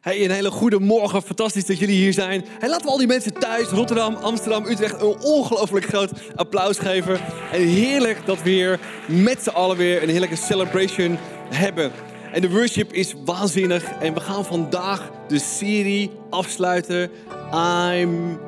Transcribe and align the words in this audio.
Hey, 0.00 0.24
een 0.24 0.30
hele 0.30 0.50
goede 0.50 0.78
morgen. 0.78 1.22
Fantastisch 1.22 1.66
dat 1.66 1.78
jullie 1.78 1.96
hier 1.96 2.12
zijn. 2.12 2.44
Hey, 2.58 2.68
laten 2.68 2.86
we 2.86 2.92
al 2.92 2.98
die 2.98 3.06
mensen 3.06 3.32
thuis, 3.32 3.68
Rotterdam, 3.68 4.14
Amsterdam, 4.14 4.66
Utrecht, 4.66 5.02
een 5.02 5.20
ongelooflijk 5.20 5.86
groot 5.86 6.10
applaus 6.34 6.78
geven. 6.78 7.20
En 7.52 7.60
heerlijk 7.60 8.26
dat 8.26 8.36
we 8.36 8.42
weer 8.42 8.80
met 9.06 9.42
z'n 9.42 9.48
allen 9.48 9.76
weer 9.76 10.02
een 10.02 10.08
heerlijke 10.08 10.36
celebration 10.36 11.18
hebben. 11.48 11.92
En 12.32 12.40
de 12.40 12.50
worship 12.50 12.92
is 12.92 13.14
waanzinnig. 13.24 13.84
En 13.84 14.14
we 14.14 14.20
gaan 14.20 14.44
vandaag 14.44 15.10
de 15.28 15.38
serie 15.38 16.10
afsluiten. 16.30 17.10
I'm 17.54 18.40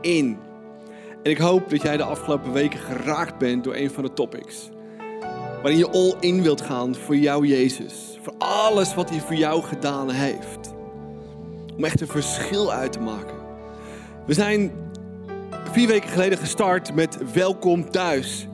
in. 0.00 0.38
En 1.22 1.30
ik 1.30 1.38
hoop 1.38 1.70
dat 1.70 1.82
jij 1.82 1.96
de 1.96 2.02
afgelopen 2.02 2.52
weken 2.52 2.78
geraakt 2.78 3.38
bent 3.38 3.64
door 3.64 3.74
een 3.74 3.90
van 3.90 4.04
de 4.04 4.12
topics. 4.12 4.68
Waarin 5.62 5.78
je 5.78 5.90
all 5.90 6.14
in 6.20 6.42
wilt 6.42 6.60
gaan 6.60 6.94
voor 6.94 7.16
jouw 7.16 7.44
Jezus. 7.44 8.18
Voor 8.22 8.34
alles 8.38 8.94
wat 8.94 9.10
hij 9.10 9.20
voor 9.20 9.34
jou 9.34 9.62
gedaan 9.62 10.10
heeft. 10.10 10.57
Om 11.78 11.84
echt 11.84 12.00
een 12.00 12.06
verschil 12.08 12.72
uit 12.72 12.92
te 12.92 13.00
maken. 13.00 13.34
We 14.26 14.34
zijn 14.34 14.72
vier 15.72 15.88
weken 15.88 16.08
geleden 16.08 16.38
gestart 16.38 16.94
met 16.94 17.32
Welkom 17.32 17.90
thuis. 17.90 18.46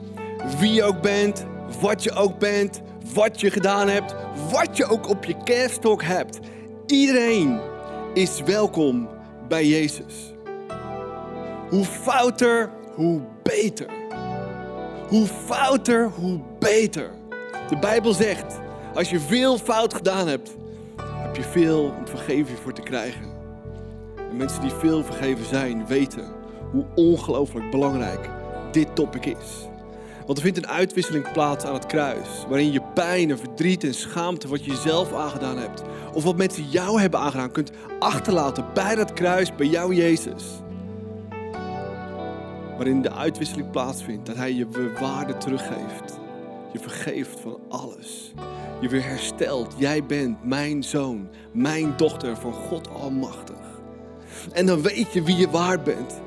Wie 0.59 0.73
je 0.73 0.83
ook 0.83 1.03
bent, 1.03 1.47
wat 1.81 2.03
je 2.03 2.13
ook 2.13 2.39
bent, 2.39 2.81
wat 3.15 3.41
je 3.41 3.51
gedaan 3.51 3.89
hebt, 3.89 4.15
wat 4.51 4.77
je 4.77 4.87
ook 4.87 5.09
op 5.09 5.25
je 5.25 5.43
kerststok 5.45 6.03
hebt. 6.03 6.39
Iedereen 6.87 7.61
is 8.15 8.41
welkom 8.41 9.09
bij 9.49 9.67
Jezus. 9.67 10.35
Hoe 11.69 11.85
fouter, 11.85 12.71
hoe 12.95 13.21
beter. 13.43 13.87
Hoe 15.09 15.27
fouter, 15.27 16.09
hoe 16.09 16.41
beter. 16.59 17.11
De 17.69 17.79
Bijbel 17.79 18.13
zegt, 18.13 18.61
als 18.95 19.11
je 19.11 19.21
veel 19.21 19.59
fout 19.59 19.95
gedaan 19.95 20.29
hebt, 20.29 20.57
heb 21.25 21.37
je 21.37 21.43
veel 21.43 21.95
om 21.99 22.09
vergeving 22.09 22.59
voor 22.59 22.73
te 22.73 22.83
krijgen. 22.83 23.33
En 24.31 24.37
mensen 24.37 24.61
die 24.61 24.71
veel 24.71 25.05
vergeven 25.05 25.45
zijn, 25.45 25.87
weten 25.87 26.25
hoe 26.71 26.87
ongelooflijk 26.95 27.71
belangrijk 27.71 28.31
dit 28.71 28.95
topic 28.95 29.27
is. 29.27 29.69
Want 30.27 30.39
er 30.39 30.45
vindt 30.45 30.59
een 30.59 30.69
uitwisseling 30.69 31.33
plaats 31.33 31.65
aan 31.65 31.75
het 31.75 31.87
kruis. 31.87 32.29
Waarin 32.49 32.73
je 32.73 32.83
pijn 32.95 33.31
en 33.31 33.39
verdriet 33.39 33.85
en 33.85 33.95
schaamte 33.95 34.49
wat 34.49 34.65
je 34.65 34.71
jezelf 34.71 35.13
aangedaan 35.13 35.59
hebt. 35.59 35.83
Of 36.13 36.25
wat 36.25 36.37
mensen 36.37 36.69
jou 36.71 37.01
hebben 37.01 37.21
aangedaan 37.21 37.53
kunt 37.53 37.71
achterlaten 37.99 38.67
bij 38.75 38.95
dat 38.95 39.13
kruis, 39.13 39.55
bij 39.55 39.67
jou 39.67 39.95
Jezus. 39.95 40.45
Waarin 42.77 43.03
de 43.03 43.13
uitwisseling 43.13 43.71
plaatsvindt. 43.71 44.27
Dat 44.27 44.37
Hij 44.37 44.53
je 44.53 44.93
waarde 45.01 45.37
teruggeeft. 45.37 46.23
Je 46.75 46.81
vergeeft 46.81 47.41
van 47.41 47.61
alles. 47.69 48.33
Je 48.81 48.89
weer 48.89 49.05
herstelt. 49.05 49.75
Jij 49.77 50.05
bent 50.05 50.45
mijn 50.45 50.83
zoon, 50.83 51.29
mijn 51.53 51.95
dochter 51.97 52.37
van 52.37 52.53
God 52.53 52.89
Almachtig. 52.89 53.57
En 54.53 54.67
dan 54.67 54.83
weet 54.83 55.13
je 55.13 55.23
wie 55.23 55.37
je 55.37 55.51
waard 55.51 55.85
bent 55.85 56.21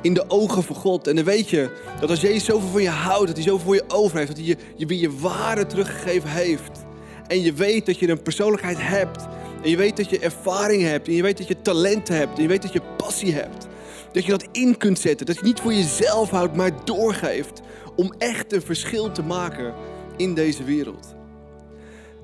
in 0.00 0.14
de 0.14 0.24
ogen 0.30 0.62
van 0.62 0.76
God. 0.76 1.06
En 1.06 1.16
dan 1.16 1.24
weet 1.24 1.50
je 1.50 1.70
dat 2.00 2.10
als 2.10 2.20
Jezus 2.20 2.44
zoveel 2.44 2.68
van 2.68 2.82
je 2.82 2.88
houdt, 2.88 3.26
dat 3.26 3.36
hij 3.36 3.44
zoveel 3.44 3.64
voor 3.64 3.74
je 3.74 3.84
over 3.88 4.16
heeft, 4.16 4.28
dat 4.28 4.38
hij 4.38 4.46
je, 4.46 4.56
je 4.76 4.86
weer 4.86 5.00
je 5.00 5.18
waarde 5.18 5.66
teruggegeven 5.66 6.30
heeft. 6.30 6.84
En 7.26 7.42
je 7.42 7.52
weet 7.52 7.86
dat 7.86 7.98
je 7.98 8.08
een 8.08 8.22
persoonlijkheid 8.22 8.78
hebt. 8.80 9.26
En 9.62 9.70
je 9.70 9.76
weet 9.76 9.96
dat 9.96 10.10
je 10.10 10.18
ervaring 10.18 10.82
hebt. 10.82 11.08
En 11.08 11.14
je 11.14 11.22
weet 11.22 11.38
dat 11.38 11.48
je 11.48 11.62
talenten 11.62 12.16
hebt. 12.16 12.36
En 12.36 12.42
je 12.42 12.48
weet 12.48 12.62
dat 12.62 12.72
je 12.72 12.82
passie 12.96 13.34
hebt. 13.34 13.66
Dat 14.14 14.24
je 14.24 14.30
dat 14.30 14.46
in 14.52 14.76
kunt 14.76 14.98
zetten. 14.98 15.26
Dat 15.26 15.36
je 15.36 15.44
niet 15.44 15.60
voor 15.60 15.74
jezelf 15.74 16.30
houdt, 16.30 16.56
maar 16.56 16.84
doorgeeft. 16.84 17.60
Om 17.96 18.14
echt 18.18 18.52
een 18.52 18.62
verschil 18.62 19.12
te 19.12 19.22
maken 19.22 19.74
in 20.16 20.34
deze 20.34 20.64
wereld. 20.64 21.14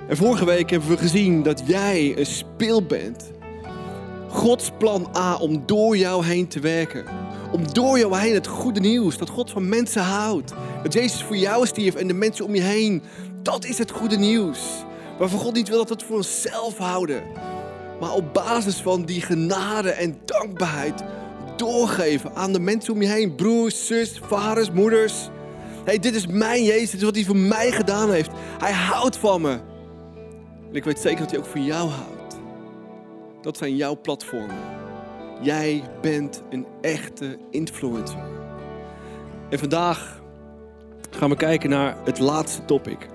En 0.09 0.17
vorige 0.17 0.45
week 0.45 0.71
hebben 0.71 0.89
we 0.89 0.97
gezien 0.97 1.43
dat 1.43 1.63
jij 1.65 2.19
een 2.19 2.27
speel 2.27 2.83
bent. 2.83 3.31
Gods 4.29 4.71
plan 4.79 5.11
A 5.17 5.37
om 5.37 5.63
door 5.67 5.97
jou 5.97 6.25
heen 6.25 6.49
te 6.49 6.61
werken 6.61 7.05
om 7.51 7.73
door 7.73 7.99
jou 7.99 8.19
heen 8.19 8.35
het 8.35 8.47
goede 8.47 8.81
nieuws, 8.81 9.19
dat 9.19 9.29
God 9.29 9.51
van 9.51 9.69
mensen 9.69 10.03
houdt. 10.03 10.53
Dat 10.83 10.93
Jezus 10.93 11.23
voor 11.23 11.37
jou 11.37 11.67
stierf 11.67 11.95
en 11.95 12.07
de 12.07 12.15
mensen 12.15 12.45
om 12.45 12.55
je 12.55 12.61
heen. 12.61 13.03
Dat 13.43 13.65
is 13.65 13.79
het 13.79 13.91
goede 13.91 14.17
nieuws. 14.17 14.59
Waarvan 15.19 15.39
God 15.39 15.55
niet 15.55 15.69
wil 15.69 15.79
dat 15.79 15.89
we 15.89 15.95
het 15.95 16.03
voor 16.03 16.17
onszelf 16.17 16.77
houden. 16.79 17.23
Maar 18.01 18.13
op 18.13 18.35
basis 18.35 18.77
van 18.77 19.05
die 19.05 19.21
genade 19.21 19.91
en 19.91 20.19
dankbaarheid 20.25 21.03
doorgeven 21.61 22.35
aan 22.35 22.53
de 22.53 22.61
mensen 22.61 22.95
om 22.95 23.03
je 23.03 23.09
heen. 23.09 23.35
Broers, 23.35 23.87
zus, 23.87 24.21
vaders, 24.25 24.71
moeders. 24.71 25.29
hey, 25.85 25.99
dit 25.99 26.15
is 26.15 26.27
mijn 26.27 26.65
Jezus, 26.65 26.91
dit 26.91 26.99
is 27.01 27.05
wat 27.05 27.15
hij 27.15 27.25
voor 27.25 27.37
mij 27.37 27.71
gedaan 27.71 28.11
heeft. 28.11 28.31
Hij 28.59 28.73
houdt 28.73 29.17
van 29.17 29.41
me. 29.41 29.59
En 30.69 30.77
ik 30.77 30.85
weet 30.85 30.99
zeker 30.99 31.19
dat 31.19 31.31
hij 31.31 31.39
ook 31.39 31.47
van 31.47 31.65
jou 31.65 31.89
houdt. 31.89 32.39
Dat 33.43 33.57
zijn 33.57 33.77
jouw 33.77 34.01
platformen. 34.01 34.57
Jij 35.41 35.83
bent 36.01 36.43
een 36.51 36.67
echte 36.81 37.39
influencer. 37.51 38.29
En 39.51 39.59
vandaag 39.59 40.21
gaan 41.11 41.31
we 41.31 41.37
kijken 41.37 41.71
naar 41.71 41.97
het 42.05 42.19
laatste 42.19 42.65
topic. 42.65 43.07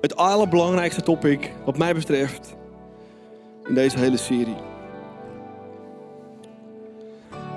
Het 0.00 0.16
allerbelangrijkste 0.16 1.02
topic, 1.02 1.52
wat 1.64 1.78
mij 1.78 1.94
betreft, 1.94 2.56
in 3.64 3.74
deze 3.74 3.98
hele 3.98 4.16
serie. 4.16 4.75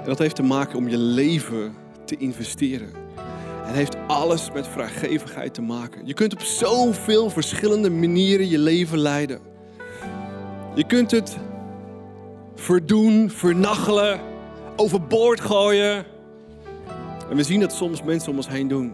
Dat 0.09 0.17
heeft 0.17 0.35
te 0.35 0.43
maken 0.43 0.77
om 0.77 0.87
je 0.87 0.97
leven 0.97 1.75
te 2.05 2.17
investeren. 2.17 2.89
En 3.65 3.73
heeft 3.73 3.95
alles 4.07 4.51
met 4.51 4.67
vrijgevigheid 4.67 5.53
te 5.53 5.61
maken. 5.61 6.07
Je 6.07 6.13
kunt 6.13 6.33
op 6.33 6.41
zoveel 6.41 7.29
verschillende 7.29 7.89
manieren 7.89 8.49
je 8.49 8.57
leven 8.57 8.97
leiden. 8.97 9.39
Je 10.75 10.85
kunt 10.85 11.11
het 11.11 11.37
verdoen, 12.55 13.29
vernachelen, 13.29 14.19
overboord 14.75 15.41
gooien. 15.41 16.05
En 17.29 17.35
we 17.35 17.43
zien 17.43 17.59
dat 17.59 17.73
soms 17.73 18.03
mensen 18.03 18.31
om 18.31 18.37
ons 18.37 18.47
heen 18.47 18.67
doen. 18.67 18.93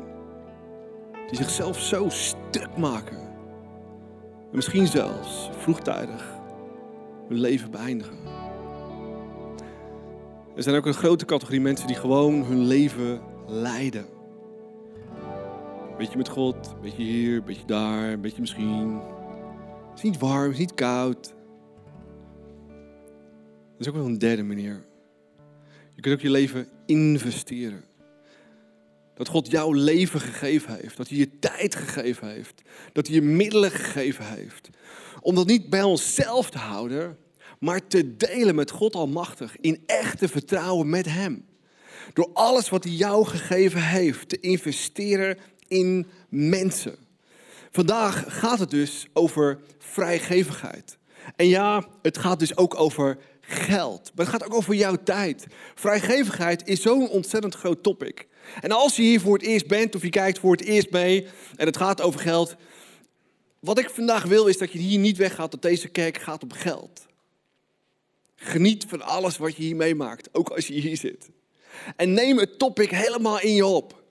Die 1.28 1.38
zichzelf 1.38 1.80
zo 1.80 2.06
stuk 2.10 2.78
maken. 2.78 3.18
En 4.52 4.56
misschien 4.56 4.88
zelfs 4.88 5.50
vroegtijdig 5.58 6.34
hun 7.28 7.40
leven 7.40 7.72
beëindigen. 7.72 8.25
Er 10.56 10.64
zijn 10.64 10.76
ook 10.76 10.86
een 10.86 10.94
grote 10.94 11.26
categorie 11.26 11.62
mensen 11.62 11.88
die 11.88 11.96
gewoon 11.96 12.44
hun 12.44 12.66
leven 12.66 13.22
leiden. 13.48 14.06
Beetje 15.98 16.18
met 16.18 16.30
God, 16.30 16.76
beetje 16.82 17.04
hier, 17.04 17.44
beetje 17.44 17.66
daar, 17.66 18.20
beetje 18.20 18.42
misschien. 18.42 19.02
Het 19.90 19.98
is 19.98 20.02
niet 20.02 20.20
warm, 20.20 20.44
het 20.44 20.54
is 20.54 20.60
niet 20.60 20.74
koud. 20.74 21.34
Dat 23.72 23.80
is 23.80 23.88
ook 23.88 23.96
wel 23.96 24.06
een 24.06 24.18
derde 24.18 24.44
manier. 24.44 24.86
Je 25.96 26.02
kunt 26.02 26.16
ook 26.16 26.22
je 26.22 26.30
leven 26.30 26.68
investeren. 26.86 27.84
Dat 29.16 29.28
God 29.28 29.52
jouw 29.52 29.72
leven 29.72 30.20
gegeven 30.20 30.76
heeft. 30.76 30.98
Dat 30.98 31.08
hij 31.08 31.18
je 31.18 31.40
tijd 31.40 31.76
gegeven 31.76 32.30
heeft. 32.30 32.62
Dat 32.94 33.08
hij 33.08 33.16
je 33.16 33.22
middelen 33.22 33.72
gegeven 33.72 34.26
heeft. 34.26 34.70
Om 35.22 35.36
dat 35.36 35.48
niet 35.48 35.70
bij 35.70 35.84
onszelf 35.84 36.50
te 36.50 36.58
houden, 36.58 37.18
maar 37.60 37.88
te 37.88 38.16
delen 38.18 38.56
met 38.56 38.72
God 38.72 38.96
Almachtig. 38.96 39.58
In 39.62 39.84
echte 39.86 40.28
vertrouwen 40.28 40.90
met 40.90 41.06
Hem. 41.06 41.46
Door 42.14 42.30
alles 42.34 42.70
wat 42.70 42.84
hij 42.84 42.94
jou 42.94 43.26
gegeven 43.26 43.82
heeft 43.82 44.30
te 44.30 44.40
investeren 44.40 45.38
in 45.68 46.08
mensen. 46.30 46.96
Vandaag 47.72 48.24
gaat 48.28 48.60
het 48.60 48.70
dus 48.70 49.08
over 49.14 49.60
vrijgevigheid. 49.78 50.98
En 51.36 51.48
ja, 51.48 51.88
het 52.02 52.18
gaat 52.18 52.40
dus 52.40 52.58
ook 52.58 52.80
over 52.80 53.18
geld. 53.42 54.12
Maar 54.16 54.26
het 54.26 54.36
gaat 54.36 54.46
ook 54.46 54.54
over 54.54 54.74
jouw 54.74 54.96
tijd. 55.04 55.48
Vrijgevigheid 55.76 56.68
is 56.68 56.82
zo'n 56.82 57.10
ontzettend 57.10 57.56
groot 57.56 57.84
topic. 57.84 58.28
En 58.62 58.72
als 58.72 58.96
je 58.96 59.02
hier 59.02 59.20
voor 59.20 59.34
het 59.34 59.46
eerst 59.46 59.68
bent 59.68 59.96
of 59.96 60.02
je 60.02 60.10
kijkt 60.10 60.40
voor 60.40 60.52
het 60.52 60.64
eerst 60.64 60.92
mee 60.92 61.28
en 61.56 61.66
het 61.66 61.78
gaat 61.78 62.02
over 62.02 62.20
geld. 62.20 62.56
Wat 63.60 63.80
ik 63.80 63.90
vandaag 63.90 64.24
wil 64.24 64.48
is 64.48 64.58
dat 64.58 64.72
je 64.72 64.80
hier 64.80 65.00
niet 65.00 65.18
weggaat 65.18 65.52
dat 65.52 65.62
deze 65.62 65.88
kerk 65.88 66.18
gaat 66.18 66.44
om 66.44 66.52
geld. 66.52 67.05
Geniet 68.46 68.86
van 68.88 69.02
alles 69.02 69.38
wat 69.38 69.56
je 69.56 69.64
hier 69.64 69.76
meemaakt, 69.76 70.30
ook 70.32 70.50
als 70.50 70.68
je 70.68 70.74
hier 70.74 70.98
zit. 70.98 71.30
En 71.96 72.14
neem 72.14 72.38
het 72.38 72.60
topic 72.60 72.92
helemaal 72.92 73.40
in 73.40 73.54
je 73.54 73.66
op. 73.66 74.04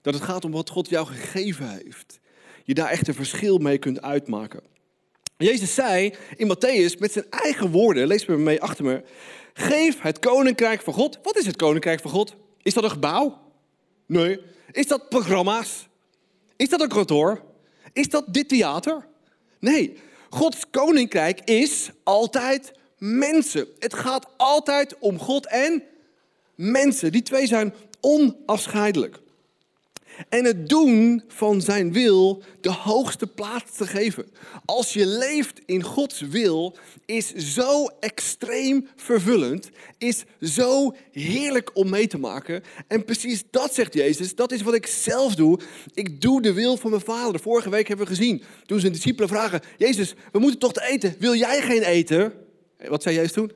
Dat 0.00 0.14
het 0.14 0.22
gaat 0.22 0.44
om 0.44 0.50
wat 0.50 0.70
God 0.70 0.88
jou 0.88 1.06
gegeven 1.06 1.68
heeft. 1.68 2.20
Je 2.64 2.74
daar 2.74 2.88
echt 2.88 3.08
een 3.08 3.14
verschil 3.14 3.58
mee 3.58 3.78
kunt 3.78 4.02
uitmaken. 4.02 4.62
Jezus 5.36 5.74
zei 5.74 6.14
in 6.36 6.56
Matthäus 6.56 6.98
met 6.98 7.12
zijn 7.12 7.24
eigen 7.30 7.70
woorden, 7.70 8.06
lees 8.06 8.26
me 8.26 8.36
mee 8.36 8.60
achter 8.60 8.84
me, 8.84 9.02
geef 9.52 10.00
het 10.00 10.18
koninkrijk 10.18 10.82
van 10.82 10.94
God. 10.94 11.18
Wat 11.22 11.36
is 11.36 11.46
het 11.46 11.56
koninkrijk 11.56 12.00
van 12.00 12.10
God? 12.10 12.36
Is 12.62 12.74
dat 12.74 12.84
een 12.84 12.90
gebouw? 12.90 13.40
Nee. 14.06 14.40
Is 14.70 14.86
dat 14.86 15.08
programma's? 15.08 15.88
Is 16.56 16.68
dat 16.68 16.80
een 16.80 16.88
kantoor? 16.88 17.42
Is 17.92 18.08
dat 18.08 18.24
dit 18.34 18.48
theater? 18.48 19.06
Nee. 19.58 19.96
Gods 20.30 20.70
koninkrijk 20.70 21.40
is 21.40 21.90
altijd 22.02 22.72
mensen. 23.02 23.66
Het 23.78 23.94
gaat 23.94 24.26
altijd 24.36 24.98
om 24.98 25.18
God 25.18 25.46
en 25.46 25.82
mensen. 26.54 27.12
Die 27.12 27.22
twee 27.22 27.46
zijn 27.46 27.74
onafscheidelijk. 28.00 29.20
en 30.28 30.44
het 30.44 30.68
doen 30.68 31.22
van 31.28 31.60
zijn 31.60 31.92
wil 31.92 32.42
de 32.60 32.70
hoogste 32.70 33.26
plaats 33.26 33.76
te 33.76 33.86
geven. 33.86 34.26
Als 34.64 34.92
je 34.92 35.06
leeft 35.06 35.60
in 35.66 35.82
Gods 35.82 36.20
wil, 36.20 36.76
is 37.06 37.34
zo 37.34 37.86
extreem 38.00 38.88
vervullend, 38.96 39.70
is 39.98 40.24
zo 40.40 40.94
heerlijk 41.12 41.70
om 41.76 41.88
mee 41.90 42.06
te 42.06 42.18
maken. 42.18 42.62
En 42.88 43.04
precies 43.04 43.44
dat 43.50 43.74
zegt 43.74 43.94
Jezus, 43.94 44.34
dat 44.34 44.52
is 44.52 44.62
wat 44.62 44.74
ik 44.74 44.86
zelf 44.86 45.34
doe. 45.34 45.60
Ik 45.94 46.20
doe 46.20 46.42
de 46.42 46.52
wil 46.52 46.76
van 46.76 46.90
mijn 46.90 47.02
vader. 47.02 47.40
Vorige 47.40 47.70
week 47.70 47.88
hebben 47.88 48.06
we 48.06 48.14
gezien, 48.14 48.42
toen 48.66 48.80
zijn 48.80 48.92
discipelen 48.92 49.28
vragen, 49.28 49.60
Jezus, 49.78 50.14
we 50.32 50.38
moeten 50.38 50.60
toch 50.60 50.72
te 50.72 50.86
eten, 50.86 51.16
wil 51.18 51.34
jij 51.34 51.60
geen 51.60 51.82
eten? 51.82 52.41
Wat 52.88 53.02
zei 53.02 53.14
Jezus 53.14 53.32
toen? 53.32 53.52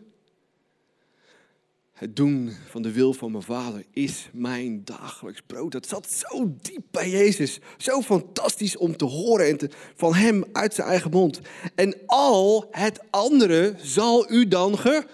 Het 1.92 2.16
doen 2.16 2.56
van 2.68 2.82
de 2.82 2.92
wil 2.92 3.12
van 3.12 3.30
mijn 3.30 3.42
vader 3.42 3.84
is 3.92 4.28
mijn 4.32 4.84
dagelijks 4.84 5.40
brood. 5.46 5.72
Dat 5.72 5.88
zat 5.88 6.10
zo 6.10 6.54
diep 6.62 6.82
bij 6.90 7.10
Jezus. 7.10 7.58
Zo 7.76 8.02
fantastisch 8.02 8.76
om 8.76 8.96
te 8.96 9.04
horen 9.04 9.46
en 9.46 9.56
te, 9.56 9.70
van 9.94 10.14
hem 10.14 10.44
uit 10.52 10.74
zijn 10.74 10.88
eigen 10.88 11.10
mond. 11.10 11.40
En 11.74 11.96
al 12.06 12.68
het 12.70 13.00
andere 13.10 13.74
zal 13.82 14.30
u 14.30 14.48
dan 14.48 14.78
ge... 14.78 15.04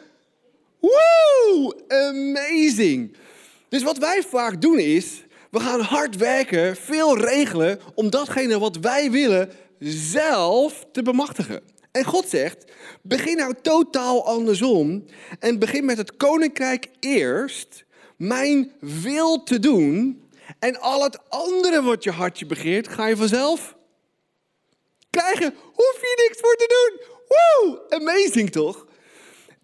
Woe! 0.81 1.75
Amazing! 1.89 3.17
Dus 3.69 3.83
wat 3.83 3.99
wij 3.99 4.23
vaak 4.29 4.61
doen 4.61 4.79
is, 4.79 5.25
we 5.51 5.61
gaan 5.61 5.81
hard 5.81 6.17
werken, 6.17 6.77
veel 6.77 7.19
regelen 7.19 7.81
om 7.95 8.11
datgene 8.11 8.59
wat 8.59 8.77
wij 8.77 9.11
willen 9.11 9.51
zelf 9.79 10.87
te 10.93 11.03
bemachtigen. 11.03 11.63
En 11.93 12.05
God 12.05 12.29
zegt, 12.29 12.65
begin 13.03 13.37
nou 13.37 13.55
totaal 13.63 14.27
andersom 14.27 15.05
en 15.39 15.59
begin 15.59 15.85
met 15.85 15.97
het 15.97 16.17
koninkrijk 16.17 16.89
eerst, 17.01 17.85
mijn 18.17 18.73
wil 18.81 19.43
te 19.43 19.59
doen 19.59 20.23
en 20.59 20.81
al 20.81 21.03
het 21.03 21.31
andere 21.31 21.83
wat 21.83 22.05
je 22.05 22.11
hartje 22.11 22.47
begeert, 22.47 22.89
ga 22.89 23.07
je 23.07 23.17
vanzelf 23.17 23.77
krijgen. 25.11 25.55
Hoef 25.73 25.99
je 26.01 26.29
niks 26.29 26.41
voor 26.41 26.57
te 26.57 26.67
doen. 26.69 27.17
Woe, 27.29 27.81
amazing 27.89 28.51
toch? 28.51 28.87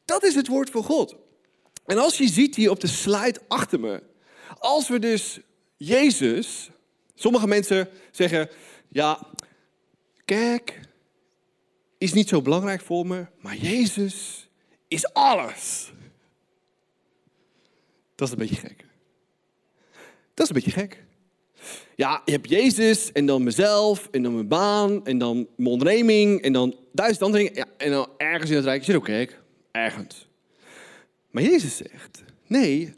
Dat 0.05 0.25
is 0.25 0.35
het 0.35 0.49
woord 0.49 0.71
van 0.71 0.83
God. 0.83 1.17
En 1.87 1.99
als 1.99 2.19
je 2.19 2.29
ziet 2.29 2.55
hier 2.55 2.71
op 2.71 2.81
de 2.81 2.87
slide 2.87 3.41
achter 3.49 3.81
me, 3.81 4.03
als 4.59 4.89
we 4.89 4.99
dus 4.99 5.41
Jezus, 5.77 6.71
sommige 7.15 7.47
mensen 7.47 7.89
zeggen, 8.11 8.51
ja, 8.89 9.27
kijk, 10.25 10.81
is 11.99 12.13
niet 12.13 12.29
zo 12.29 12.43
belangrijk 12.43 12.81
voor 12.81 13.07
me, 13.07 13.27
maar 13.41 13.57
Jezus 13.57 14.49
is 14.89 15.13
alles. 15.13 15.93
Dat 18.15 18.27
is 18.29 18.33
een 18.33 18.39
beetje 18.39 18.57
gek. 18.57 18.85
Dat 20.35 20.45
is 20.45 20.49
een 20.49 20.63
beetje 20.65 20.81
gek. 20.81 21.05
Ja, 21.95 22.23
je 22.25 22.33
hebt 22.33 22.49
Jezus 22.49 23.13
en 23.13 23.27
dan 23.27 23.43
mezelf 23.43 24.09
en 24.11 24.23
dan 24.23 24.35
mijn 24.35 24.49
baan 24.49 25.07
en 25.07 25.19
dan 25.19 25.37
mijn 25.57 25.71
onderneming 25.71 26.43
en 26.43 26.53
dan 26.53 26.77
duizend 26.93 27.23
andere 27.23 27.45
dingen. 27.45 27.59
Ja, 27.59 27.67
en 27.77 27.91
dan 27.91 28.09
ergens 28.17 28.51
in 28.51 28.57
het 28.57 28.65
rijk 28.65 28.85
zit 28.85 28.97
ook 28.97 29.05
gek. 29.05 29.41
Ergens. 29.71 30.29
Maar 31.31 31.43
Jezus 31.43 31.77
zegt, 31.77 32.23
nee, 32.47 32.95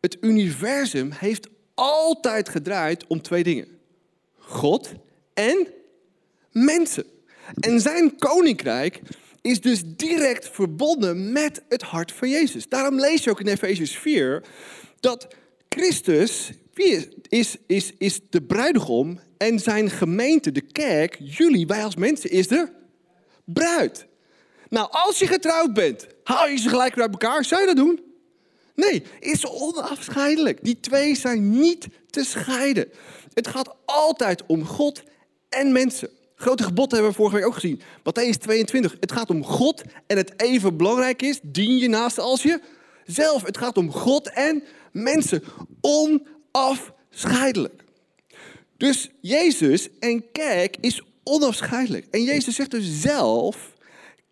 het 0.00 0.16
universum 0.20 1.10
heeft 1.10 1.48
altijd 1.74 2.48
gedraaid 2.48 3.06
om 3.06 3.22
twee 3.22 3.42
dingen. 3.42 3.68
God 4.36 4.92
en 5.34 5.68
mensen. 6.52 7.04
En 7.54 7.80
zijn 7.80 8.16
koninkrijk 8.18 9.00
is 9.40 9.60
dus 9.60 9.82
direct 9.84 10.48
verbonden 10.52 11.32
met 11.32 11.62
het 11.68 11.82
hart 11.82 12.12
van 12.12 12.28
Jezus. 12.28 12.68
Daarom 12.68 13.00
lees 13.00 13.24
je 13.24 13.30
ook 13.30 13.40
in 13.40 13.46
Efesius 13.46 13.98
4 13.98 14.42
dat 15.00 15.28
Christus 15.68 16.50
wie 16.74 17.08
is, 17.28 17.56
is, 17.66 17.92
is 17.98 18.20
de 18.30 18.42
bruidegom 18.42 19.20
en 19.38 19.58
zijn 19.58 19.90
gemeente, 19.90 20.52
de 20.52 20.60
kerk, 20.60 21.16
jullie, 21.20 21.66
wij 21.66 21.84
als 21.84 21.96
mensen, 21.96 22.30
is 22.30 22.48
de 22.48 22.68
bruid. 23.44 24.06
Nou, 24.68 24.88
als 24.90 25.18
je 25.18 25.26
getrouwd 25.26 25.74
bent, 25.74 26.06
haal 26.24 26.48
je 26.48 26.56
ze 26.56 26.68
gelijk 26.68 27.00
uit 27.00 27.10
elkaar? 27.10 27.44
Zou 27.44 27.60
je 27.60 27.66
dat 27.66 27.76
doen? 27.76 28.00
Nee, 28.74 29.02
is 29.20 29.46
onafscheidelijk. 29.46 30.64
Die 30.64 30.80
twee 30.80 31.16
zijn 31.16 31.50
niet 31.50 31.86
te 32.10 32.24
scheiden. 32.24 32.88
Het 33.34 33.48
gaat 33.48 33.74
altijd 33.84 34.42
om 34.46 34.64
God 34.64 35.02
en 35.48 35.72
mensen. 35.72 36.10
Grote 36.40 36.62
gebod 36.62 36.90
hebben 36.90 37.10
we 37.10 37.16
vorige 37.16 37.36
week 37.36 37.46
ook 37.46 37.54
gezien. 37.54 37.80
Matthäus 37.80 38.38
22. 38.40 38.96
Het 39.00 39.12
gaat 39.12 39.30
om 39.30 39.44
God 39.44 39.82
en 40.06 40.16
het 40.16 40.40
even 40.40 40.76
belangrijk 40.76 41.22
is, 41.22 41.38
dien 41.42 41.78
je 41.78 41.88
naast 41.88 42.18
als 42.18 42.42
je 42.42 42.60
zelf. 43.06 43.42
Het 43.42 43.58
gaat 43.58 43.76
om 43.76 43.92
God 43.92 44.32
en 44.32 44.62
mensen. 44.92 45.42
Onafscheidelijk. 45.80 47.84
Dus 48.76 49.10
Jezus 49.20 49.88
en 50.00 50.32
kerk 50.32 50.76
is 50.80 51.02
onafscheidelijk. 51.22 52.06
En 52.10 52.22
Jezus 52.22 52.54
zegt 52.54 52.70
dus 52.70 53.00
zelf, 53.00 53.72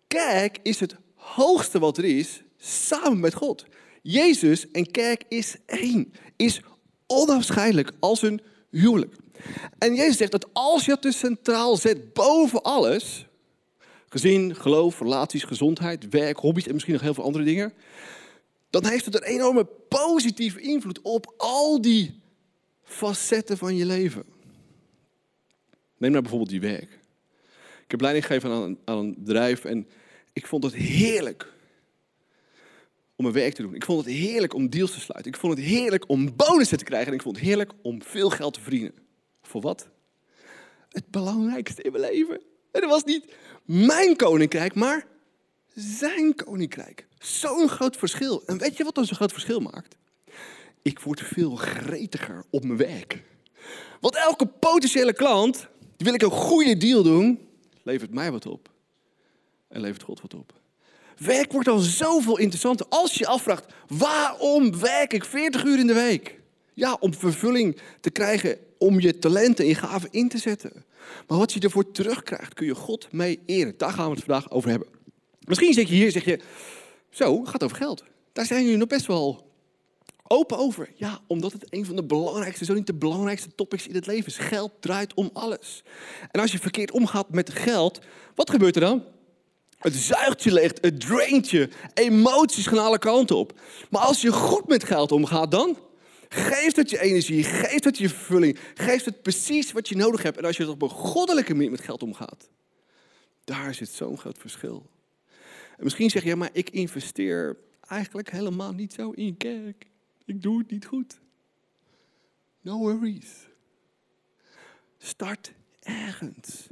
kerk 0.07 0.57
is 0.63 0.79
het 0.79 0.95
hoogste 1.15 1.79
wat 1.79 1.97
er 1.97 2.05
is, 2.05 2.41
samen 2.57 3.19
met 3.19 3.33
God. 3.33 3.65
Jezus 4.01 4.71
en 4.71 4.91
kerk 4.91 5.23
is 5.27 5.55
één, 5.65 6.13
is 6.35 6.61
onafscheidelijk 7.07 7.91
als 7.99 8.21
een 8.21 8.41
huwelijk. 8.69 9.15
En 9.77 9.95
Jezus 9.95 10.17
zegt 10.17 10.31
dat 10.31 10.47
als 10.53 10.85
je 10.85 10.91
het 10.91 11.01
dus 11.01 11.19
centraal 11.19 11.77
zet 11.77 12.13
boven 12.13 12.61
alles, 12.61 13.25
gezin, 14.09 14.55
geloof, 14.55 14.99
relaties, 14.99 15.43
gezondheid, 15.43 16.09
werk, 16.09 16.37
hobby's 16.37 16.67
en 16.67 16.73
misschien 16.73 16.93
nog 16.93 17.03
heel 17.03 17.13
veel 17.13 17.23
andere 17.23 17.43
dingen, 17.43 17.73
dan 18.69 18.85
heeft 18.85 19.05
het 19.05 19.15
een 19.15 19.23
enorme 19.23 19.65
positieve 19.89 20.59
invloed 20.59 21.01
op 21.01 21.33
al 21.37 21.81
die 21.81 22.19
facetten 22.83 23.57
van 23.57 23.75
je 23.75 23.85
leven. 23.85 24.23
Neem 25.97 26.11
nou 26.11 26.21
bijvoorbeeld 26.21 26.51
die 26.51 26.61
werk. 26.61 26.99
Ik 27.83 27.91
heb 27.91 28.01
leiding 28.01 28.25
gegeven 28.25 28.51
aan 28.51 28.61
een, 28.61 28.79
aan 28.85 28.97
een 28.97 29.15
bedrijf 29.17 29.65
en 29.65 29.87
ik 30.33 30.47
vond 30.47 30.63
het 30.63 30.73
heerlijk 30.73 31.53
om 33.15 33.23
mijn 33.23 33.33
werk 33.33 33.53
te 33.53 33.61
doen. 33.61 33.75
Ik 33.75 33.85
vond 33.85 34.05
het 34.05 34.13
heerlijk 34.13 34.53
om 34.53 34.69
deals 34.69 34.91
te 34.91 34.99
sluiten. 34.99 35.31
Ik 35.31 35.39
vond 35.39 35.57
het 35.57 35.65
heerlijk 35.65 36.09
om 36.09 36.35
bonussen 36.35 36.77
te 36.77 36.83
krijgen. 36.83 37.07
En 37.07 37.13
ik 37.13 37.21
vond 37.21 37.35
het 37.35 37.45
heerlijk 37.45 37.71
om 37.81 38.01
veel 38.03 38.29
geld 38.29 38.53
te 38.53 38.61
verdienen. 38.61 38.93
Voor 39.47 39.61
wat? 39.61 39.87
Het 40.89 41.07
belangrijkste 41.11 41.81
in 41.81 41.91
mijn 41.91 42.03
leven. 42.11 42.41
En 42.71 42.81
dat 42.81 42.89
was 42.89 43.03
niet 43.03 43.33
mijn 43.65 44.15
koninkrijk, 44.15 44.75
maar 44.75 45.07
zijn 45.75 46.35
koninkrijk. 46.35 47.07
Zo'n 47.19 47.69
groot 47.69 47.97
verschil. 47.97 48.43
En 48.45 48.57
weet 48.57 48.77
je 48.77 48.83
wat 48.83 48.95
dan 48.95 49.05
zo'n 49.05 49.15
groot 49.15 49.31
verschil 49.31 49.59
maakt? 49.59 49.97
Ik 50.81 50.99
word 50.99 51.21
veel 51.21 51.55
gretiger 51.55 52.43
op 52.49 52.63
mijn 52.63 52.77
werk. 52.77 53.23
Want 53.99 54.15
elke 54.15 54.45
potentiële 54.45 55.13
klant, 55.13 55.67
die 55.79 56.05
wil 56.05 56.13
ik 56.13 56.21
een 56.21 56.31
goede 56.31 56.77
deal 56.77 57.03
doen, 57.03 57.47
levert 57.83 58.13
mij 58.13 58.31
wat 58.31 58.45
op. 58.45 58.69
En 59.67 59.81
levert 59.81 60.03
God 60.03 60.21
wat 60.21 60.33
op. 60.33 60.53
Werk 61.17 61.51
wordt 61.51 61.67
al 61.67 61.79
zoveel 61.79 62.37
interessanter 62.37 62.85
als 62.89 63.13
je 63.13 63.27
afvraagt: 63.27 63.73
waarom 63.87 64.79
werk 64.79 65.13
ik 65.13 65.25
40 65.25 65.63
uur 65.63 65.79
in 65.79 65.87
de 65.87 65.93
week? 65.93 66.39
Ja, 66.77 66.97
om 66.99 67.13
vervulling 67.13 67.77
te 67.99 68.09
krijgen, 68.09 68.57
om 68.77 68.99
je 68.99 69.19
talenten 69.19 69.63
en 69.63 69.69
je 69.69 69.75
gaven 69.75 70.09
in 70.11 70.29
te 70.29 70.37
zetten. 70.37 70.85
Maar 71.27 71.37
wat 71.37 71.53
je 71.53 71.59
ervoor 71.59 71.91
terugkrijgt, 71.91 72.53
kun 72.53 72.65
je 72.65 72.75
God 72.75 73.07
mee 73.11 73.39
eren. 73.45 73.73
Daar 73.77 73.91
gaan 73.91 74.09
we 74.09 74.15
het 74.15 74.23
vandaag 74.23 74.51
over 74.51 74.69
hebben. 74.69 74.87
Misschien 75.39 75.73
zit 75.73 75.87
je 75.87 75.95
hier 75.95 76.05
en 76.05 76.11
zeg 76.11 76.25
je: 76.25 76.39
Zo, 77.09 77.43
gaat 77.43 77.63
over 77.63 77.77
geld. 77.77 78.03
Daar 78.33 78.45
zijn 78.45 78.63
jullie 78.63 78.77
nog 78.77 78.87
best 78.87 79.05
wel 79.05 79.51
open 80.27 80.57
over. 80.57 80.91
Ja, 80.95 81.19
omdat 81.27 81.51
het 81.53 81.65
een 81.69 81.85
van 81.85 81.95
de 81.95 82.03
belangrijkste, 82.03 82.65
zo 82.65 82.73
niet 82.73 82.87
de 82.87 82.93
belangrijkste 82.93 83.55
topics 83.55 83.87
in 83.87 83.95
het 83.95 84.05
leven 84.05 84.27
is. 84.27 84.37
Geld 84.37 84.71
draait 84.79 85.13
om 85.13 85.29
alles. 85.33 85.83
En 86.31 86.41
als 86.41 86.51
je 86.51 86.59
verkeerd 86.59 86.91
omgaat 86.91 87.29
met 87.29 87.49
geld, 87.49 87.99
wat 88.35 88.49
gebeurt 88.49 88.75
er 88.75 88.81
dan? 88.81 89.03
Het 89.77 89.95
zuigt 89.95 90.43
je 90.43 90.51
leeg, 90.51 90.71
het 90.81 90.99
draint 90.99 91.49
je. 91.49 91.69
Emoties 91.93 92.67
gaan 92.67 92.77
alle 92.77 92.99
kanten 92.99 93.35
op. 93.35 93.59
Maar 93.89 94.01
als 94.01 94.21
je 94.21 94.31
goed 94.31 94.67
met 94.67 94.83
geld 94.83 95.11
omgaat, 95.11 95.51
dan 95.51 95.77
geeft 96.29 96.75
het 96.75 96.89
je 96.89 97.01
energie, 97.01 97.43
geeft 97.43 97.83
het 97.83 97.97
je 97.97 98.09
vervulling, 98.09 98.59
geeft 98.73 99.05
het 99.05 99.21
precies 99.21 99.71
wat 99.71 99.89
je 99.89 99.95
nodig 99.95 100.23
hebt. 100.23 100.37
En 100.37 100.45
als 100.45 100.57
je 100.57 100.69
op 100.69 100.81
een 100.81 100.89
goddelijke 100.89 101.53
manier 101.53 101.71
met 101.71 101.81
geld 101.81 102.03
omgaat, 102.03 102.49
daar 103.43 103.73
zit 103.73 103.89
zo'n 103.89 104.17
groot 104.17 104.37
verschil. 104.37 104.89
En 105.77 105.83
misschien 105.83 106.09
zeg 106.09 106.23
je, 106.23 106.29
ja, 106.29 106.35
maar 106.35 106.49
ik 106.53 106.69
investeer 106.69 107.57
eigenlijk 107.87 108.31
helemaal 108.31 108.73
niet 108.73 108.93
zo 108.93 109.11
in 109.11 109.37
kerk. 109.37 109.87
Ik 110.25 110.41
doe 110.41 110.57
het 110.57 110.71
niet 110.71 110.85
goed. 110.85 111.19
No 112.61 112.77
worries. 112.77 113.47
Start 114.97 115.53
ergens. 115.79 116.67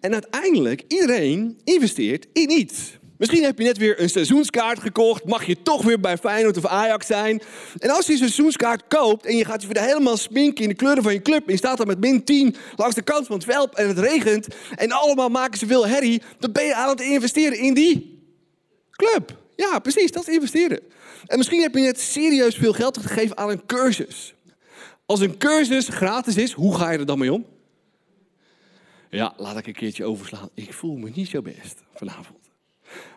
En 0.00 0.12
uiteindelijk, 0.12 0.82
iedereen 0.88 1.60
investeert 1.64 2.26
in 2.32 2.50
iets. 2.50 2.98
Misschien 3.20 3.42
heb 3.42 3.58
je 3.58 3.64
net 3.64 3.78
weer 3.78 4.00
een 4.00 4.08
seizoenskaart 4.08 4.80
gekocht. 4.80 5.24
Mag 5.24 5.44
je 5.44 5.62
toch 5.62 5.82
weer 5.82 6.00
bij 6.00 6.18
Feyenoord 6.18 6.56
of 6.56 6.66
Ajax 6.66 7.06
zijn. 7.06 7.42
En 7.78 7.90
als 7.90 8.06
je 8.06 8.12
een 8.12 8.18
seizoenskaart 8.18 8.82
koopt 8.88 9.26
en 9.26 9.36
je 9.36 9.44
gaat 9.44 9.62
je 9.62 9.68
weer 9.68 9.82
helemaal 9.82 10.16
sminken 10.16 10.62
in 10.62 10.68
de 10.68 10.74
kleuren 10.74 11.02
van 11.02 11.12
je 11.12 11.22
club. 11.22 11.46
En 11.46 11.52
je 11.52 11.58
staat 11.58 11.76
dan 11.76 11.86
met 11.86 12.00
min 12.00 12.24
10 12.24 12.56
langs 12.76 12.94
de 12.94 13.02
kant 13.02 13.26
van 13.26 13.36
het 13.36 13.44
veld 13.44 13.74
en 13.74 13.88
het 13.88 13.98
regent. 13.98 14.46
En 14.76 14.92
allemaal 14.92 15.28
maken 15.28 15.58
ze 15.58 15.66
veel 15.66 15.86
herrie. 15.86 16.22
Dan 16.38 16.52
ben 16.52 16.64
je 16.64 16.74
aan 16.74 16.88
het 16.88 17.00
investeren 17.00 17.58
in 17.58 17.74
die 17.74 18.24
club. 18.90 19.38
Ja, 19.56 19.78
precies, 19.78 20.12
dat 20.12 20.28
is 20.28 20.34
investeren. 20.34 20.80
En 21.26 21.38
misschien 21.38 21.62
heb 21.62 21.74
je 21.74 21.80
net 21.80 22.00
serieus 22.00 22.54
veel 22.54 22.72
geld 22.72 22.98
gegeven 22.98 23.36
aan 23.36 23.50
een 23.50 23.66
cursus 23.66 24.34
Als 25.06 25.20
een 25.20 25.38
cursus 25.38 25.88
gratis 25.88 26.36
is, 26.36 26.52
hoe 26.52 26.76
ga 26.76 26.90
je 26.90 26.98
er 26.98 27.06
dan 27.06 27.18
mee 27.18 27.32
om? 27.32 27.46
Ja, 29.10 29.34
laat 29.36 29.56
ik 29.56 29.66
een 29.66 29.72
keertje 29.72 30.04
overslaan. 30.04 30.48
Ik 30.54 30.72
voel 30.72 30.96
me 30.96 31.10
niet 31.14 31.28
zo 31.28 31.42
best 31.42 31.82
vanavond. 31.94 32.39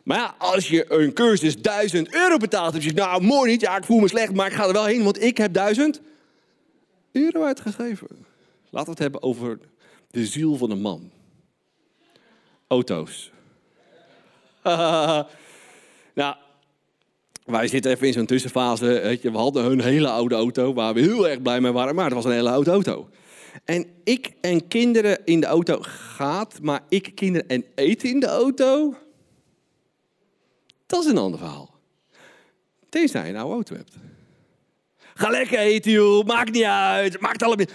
Maar 0.03 0.17
ja, 0.17 0.35
als 0.37 0.67
je 0.67 0.91
een 0.91 1.13
cursus 1.13 1.61
1000 1.61 2.13
euro 2.13 2.37
betaalt, 2.37 2.73
zeg 2.73 2.83
je, 2.83 2.93
nou 2.93 3.23
mooi 3.23 3.51
niet, 3.51 3.61
ja 3.61 3.77
ik 3.77 3.83
voel 3.83 3.99
me 3.99 4.07
slecht, 4.07 4.33
maar 4.33 4.47
ik 4.47 4.53
ga 4.53 4.67
er 4.67 4.73
wel 4.73 4.85
heen, 4.85 5.03
want 5.03 5.21
ik 5.21 5.37
heb 5.37 5.53
1000 5.53 6.01
euro 7.11 7.43
uitgegeven. 7.43 8.07
Laten 8.69 8.85
we 8.85 8.91
het 8.91 8.99
hebben 8.99 9.23
over 9.23 9.59
de 10.11 10.25
ziel 10.25 10.57
van 10.57 10.71
een 10.71 10.81
man. 10.81 11.11
Auto's. 12.67 13.31
nou, 16.13 16.35
wij 17.45 17.67
zitten 17.67 17.91
even 17.91 18.07
in 18.07 18.13
zo'n 18.13 18.25
tussenfase. 18.25 18.85
Weet 18.85 19.21
je, 19.21 19.31
we 19.31 19.37
hadden 19.37 19.71
een 19.71 19.81
hele 19.81 20.09
oude 20.09 20.35
auto 20.35 20.73
waar 20.73 20.93
we 20.93 20.99
heel 20.99 21.27
erg 21.29 21.41
blij 21.41 21.61
mee 21.61 21.71
waren, 21.71 21.95
maar 21.95 22.05
het 22.05 22.13
was 22.13 22.25
een 22.25 22.31
hele 22.31 22.49
oude 22.49 22.71
auto. 22.71 23.09
En 23.65 23.85
ik 24.03 24.31
en 24.41 24.67
kinderen 24.67 25.25
in 25.25 25.39
de 25.39 25.45
auto 25.45 25.77
gaat, 25.81 26.59
maar 26.61 26.81
ik, 26.89 27.11
kinderen 27.15 27.47
en 27.47 27.65
eten 27.75 28.09
in 28.09 28.19
de 28.19 28.27
auto, 28.27 28.95
dat 30.93 31.03
is 31.03 31.11
een 31.11 31.17
ander 31.17 31.39
verhaal. 31.39 31.79
Tenzij 32.89 33.23
je 33.23 33.29
een 33.29 33.35
oude 33.39 33.53
auto 33.53 33.75
hebt. 33.75 33.95
Ga 35.13 35.29
lekker 35.29 35.59
eten, 35.59 35.91
joh. 35.91 36.25
Maakt 36.25 36.51
niet 36.51 36.63
uit. 36.63 37.19
Maakt 37.19 37.43
allemaal. 37.43 37.65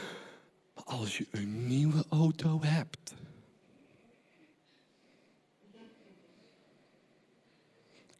Maar 0.75 0.85
als 0.85 1.19
je 1.19 1.27
een 1.31 1.67
nieuwe 1.67 2.05
auto 2.09 2.59
hebt. 2.63 3.15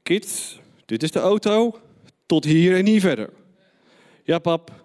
Kids, 0.03 0.59
dit 0.87 1.03
is 1.03 1.11
de 1.11 1.21
auto. 1.21 1.81
Tot 2.27 2.45
hier 2.45 2.77
en 2.77 2.85
niet 2.85 3.01
verder. 3.01 3.33
Ja, 4.25 4.39
pap. 4.39 4.85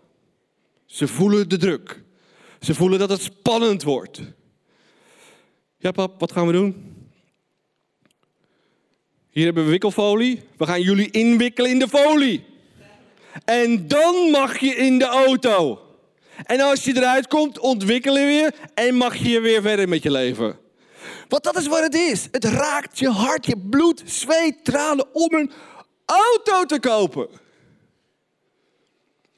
Ze 0.86 1.08
voelen 1.08 1.50
de 1.50 1.58
druk. 1.58 2.04
Ze 2.60 2.76
voelen 2.76 3.00
dat 3.00 3.10
het 3.10 3.22
spannend 3.22 3.84
wordt. 3.84 4.22
Ja, 5.78 5.92
pap, 5.92 6.20
wat 6.20 6.32
gaan 6.32 6.48
we 6.48 6.54
doen? 6.54 6.93
Hier 9.34 9.46
hebben 9.46 9.64
we 9.64 9.70
wikkelfolie. 9.70 10.42
We 10.58 10.66
gaan 10.66 10.82
jullie 10.82 11.12
inwikkelen 11.12 11.72
in 11.72 11.80
de 11.80 11.88
folie. 11.88 12.46
En 13.46 13.88
dan 13.88 14.16
mag 14.32 14.58
je 14.58 14.76
in 14.76 15.00
de 15.00 15.06
auto. 15.06 15.80
En 16.44 16.60
als 16.60 16.84
je 16.84 16.98
eruit 16.98 17.28
komt, 17.28 17.60
ontwikkel 17.60 18.18
je 18.18 18.26
weer 18.26 18.56
en 18.74 18.96
mag 18.96 19.16
je 19.16 19.40
weer 19.40 19.62
verder 19.62 19.90
met 19.90 20.04
je 20.04 20.12
leven. 20.12 20.60
Want 21.28 21.44
dat 21.44 21.58
is 21.58 21.68
wat 21.68 21.82
het 21.82 21.96
is. 21.96 22.28
Het 22.32 22.44
raakt 22.44 23.00
je 23.00 23.10
hart, 23.10 23.46
je 23.46 23.58
bloed, 23.70 24.04
zweet, 24.06 24.64
tranen 24.64 25.16
om 25.16 25.34
een 25.34 25.52
auto 26.06 26.66
te 26.66 26.80
kopen. 26.80 27.28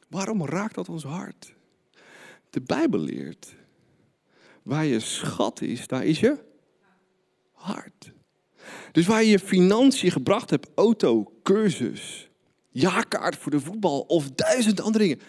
Waarom 0.09 0.45
raakt 0.45 0.75
dat 0.75 0.89
ons 0.89 1.03
hart? 1.03 1.53
De 2.49 2.61
Bijbel 2.61 2.99
leert, 2.99 3.55
waar 4.63 4.85
je 4.85 4.99
schat 4.99 5.61
is, 5.61 5.87
daar 5.87 6.05
is 6.05 6.19
je 6.19 6.37
hart. 7.51 8.13
Dus 8.91 9.05
waar 9.05 9.23
je 9.23 9.29
je 9.29 9.39
financiën 9.39 10.11
gebracht 10.11 10.49
hebt, 10.49 10.69
auto, 10.75 11.31
cursus, 11.43 12.29
jaarkaart 12.69 13.35
voor 13.35 13.51
de 13.51 13.59
voetbal 13.59 13.99
of 13.99 14.31
duizend 14.31 14.81
andere 14.81 15.03
dingen, 15.03 15.21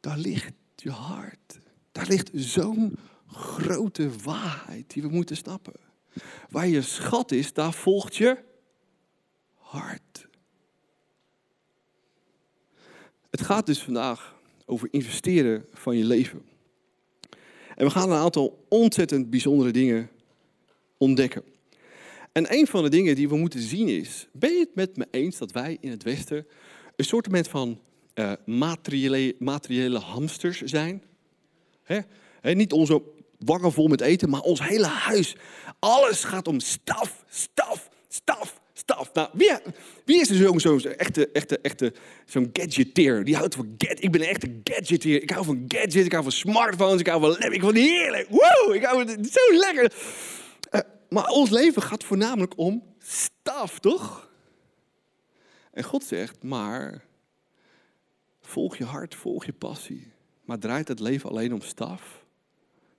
daar 0.00 0.18
ligt 0.18 0.52
je 0.76 0.90
hart. 0.90 1.58
Daar 1.92 2.06
ligt 2.06 2.30
zo'n 2.32 2.96
grote 3.32 4.10
waarheid 4.22 4.92
die 4.92 5.02
we 5.02 5.08
moeten 5.08 5.36
snappen. 5.36 5.72
Waar 6.50 6.66
je 6.66 6.82
schat 6.82 7.32
is, 7.32 7.52
daar 7.52 7.72
volgt 7.72 8.16
je 8.16 8.38
hart. 9.54 10.26
Het 13.30 13.40
gaat 13.40 13.66
dus 13.66 13.82
vandaag 13.82 14.36
over 14.66 14.88
investeren 14.90 15.66
van 15.72 15.96
je 15.96 16.04
leven. 16.04 16.42
En 17.74 17.84
we 17.84 17.90
gaan 17.90 18.10
een 18.10 18.16
aantal 18.16 18.64
ontzettend 18.68 19.30
bijzondere 19.30 19.70
dingen 19.70 20.10
ontdekken. 20.96 21.42
En 22.38 22.54
een 22.54 22.66
van 22.66 22.82
de 22.82 22.88
dingen 22.88 23.14
die 23.14 23.28
we 23.28 23.36
moeten 23.36 23.60
zien 23.60 23.88
is, 23.88 24.26
ben 24.32 24.52
je 24.52 24.58
het 24.58 24.74
met 24.74 24.96
me 24.96 25.06
eens 25.10 25.38
dat 25.38 25.52
wij 25.52 25.76
in 25.80 25.90
het 25.90 26.02
Westen 26.02 26.46
een 26.96 27.04
soort 27.04 27.48
van 27.48 27.80
uh, 28.14 28.32
materiële, 28.46 29.34
materiële 29.38 29.98
hamsters 29.98 30.62
zijn? 30.62 31.02
He? 31.82 32.00
niet 32.54 32.72
onze 32.72 33.02
wangen 33.38 33.72
vol 33.72 33.86
met 33.86 34.00
eten, 34.00 34.28
maar 34.30 34.40
ons 34.40 34.62
hele 34.62 34.86
huis. 34.86 35.36
Alles 35.78 36.24
gaat 36.24 36.48
om 36.48 36.60
staf, 36.60 37.24
staf, 37.28 37.88
staf, 38.08 38.60
staf. 38.72 39.12
Nou, 39.12 39.28
wie, 39.32 39.52
wie 40.04 40.20
is 40.20 40.30
er 40.30 40.36
zo'n 40.36 40.60
zo, 40.60 40.88
echte, 40.88 41.28
echte, 41.32 41.58
echte, 41.58 41.92
zo'n 42.26 42.50
gadgeteer? 42.52 43.24
Die 43.24 43.36
houdt 43.36 43.54
van 43.54 43.74
gadget. 43.78 44.02
Ik 44.02 44.12
ben 44.12 44.20
een 44.20 44.28
echte 44.28 44.60
gadgeteer. 44.64 45.22
Ik 45.22 45.30
hou 45.30 45.44
van 45.44 45.64
gadgets, 45.68 45.94
ik 45.94 46.12
hou 46.12 46.22
van 46.22 46.32
smartphones, 46.32 47.00
ik 47.00 47.06
hou 47.06 47.20
van 47.20 47.28
laptops. 47.28 47.54
Ik 47.54 47.62
het 47.62 47.76
heerlijk. 47.76 48.28
Wow, 48.28 48.74
ik 48.74 48.84
hou 48.84 49.06
van 49.06 49.24
zo 49.24 49.56
lekker. 49.58 49.92
Maar 51.08 51.26
ons 51.26 51.50
leven 51.50 51.82
gaat 51.82 52.04
voornamelijk 52.04 52.52
om 52.56 52.82
staf, 52.98 53.78
toch? 53.78 54.30
En 55.72 55.84
God 55.84 56.04
zegt, 56.04 56.42
maar 56.42 57.04
volg 58.40 58.76
je 58.76 58.84
hart, 58.84 59.14
volg 59.14 59.44
je 59.44 59.52
passie. 59.52 60.12
Maar 60.44 60.58
draait 60.58 60.88
het 60.88 61.00
leven 61.00 61.30
alleen 61.30 61.52
om 61.52 61.60
staf? 61.60 62.24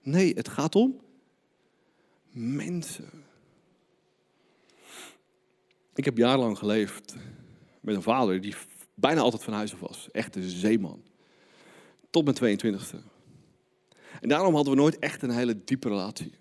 Nee, 0.01 0.33
het 0.33 0.47
gaat 0.47 0.75
om 0.75 1.01
mensen. 2.31 3.25
Ik 5.95 6.05
heb 6.05 6.17
jarenlang 6.17 6.57
geleefd 6.57 7.15
met 7.81 7.95
een 7.95 8.01
vader 8.01 8.41
die 8.41 8.55
bijna 8.93 9.21
altijd 9.21 9.43
van 9.43 9.53
huis 9.53 9.73
af 9.73 9.79
was. 9.79 10.11
Echt 10.11 10.35
een 10.35 10.49
zeeman. 10.49 11.03
Tot 12.09 12.39
mijn 12.39 12.59
22e. 12.59 12.97
En 14.21 14.29
daarom 14.29 14.55
hadden 14.55 14.73
we 14.73 14.79
nooit 14.79 14.99
echt 14.99 15.21
een 15.21 15.29
hele 15.29 15.63
diepe 15.63 15.87
relatie. 15.87 16.38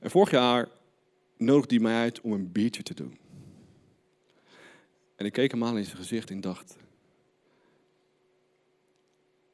En 0.00 0.10
vorig 0.10 0.30
jaar 0.30 0.68
nodigde 1.36 1.74
hij 1.74 1.84
mij 1.84 2.00
uit 2.00 2.20
om 2.20 2.32
een 2.32 2.52
biertje 2.52 2.82
te 2.82 2.94
doen. 2.94 3.18
En 5.16 5.26
ik 5.26 5.32
keek 5.32 5.50
hem 5.50 5.64
aan 5.64 5.78
in 5.78 5.84
zijn 5.84 5.96
gezicht 5.96 6.30
en 6.30 6.40
dacht: 6.40 6.76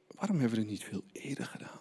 waarom 0.07 0.39
hebben 0.39 0.57
we 0.59 0.63
het 0.63 0.71
niet 0.71 0.85
veel 0.85 1.03
eerder 1.13 1.47
gedaan? 1.47 1.81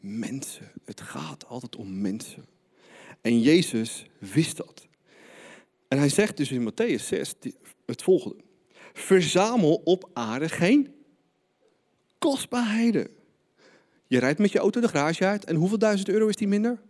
Mensen. 0.00 0.72
Het 0.84 1.00
gaat 1.00 1.46
altijd 1.46 1.76
om 1.76 2.00
mensen. 2.00 2.44
En 3.20 3.40
Jezus 3.40 4.06
wist 4.18 4.56
dat. 4.56 4.86
En 5.88 5.98
hij 5.98 6.08
zegt 6.08 6.36
dus 6.36 6.50
in 6.50 6.70
Matthäus 6.70 7.02
6 7.02 7.34
het 7.86 8.02
volgende: 8.02 8.36
Verzamel 8.92 9.74
op 9.74 10.10
aarde 10.12 10.48
geen 10.48 10.94
kostbaarheden 12.18 13.21
je 14.12 14.18
rijdt 14.18 14.38
met 14.38 14.52
je 14.52 14.58
auto 14.58 14.80
de 14.80 14.88
garage 14.88 15.24
uit 15.24 15.44
en 15.44 15.56
hoeveel 15.56 15.78
duizend 15.78 16.08
euro 16.08 16.28
is 16.28 16.36
die 16.36 16.48
minder? 16.48 16.80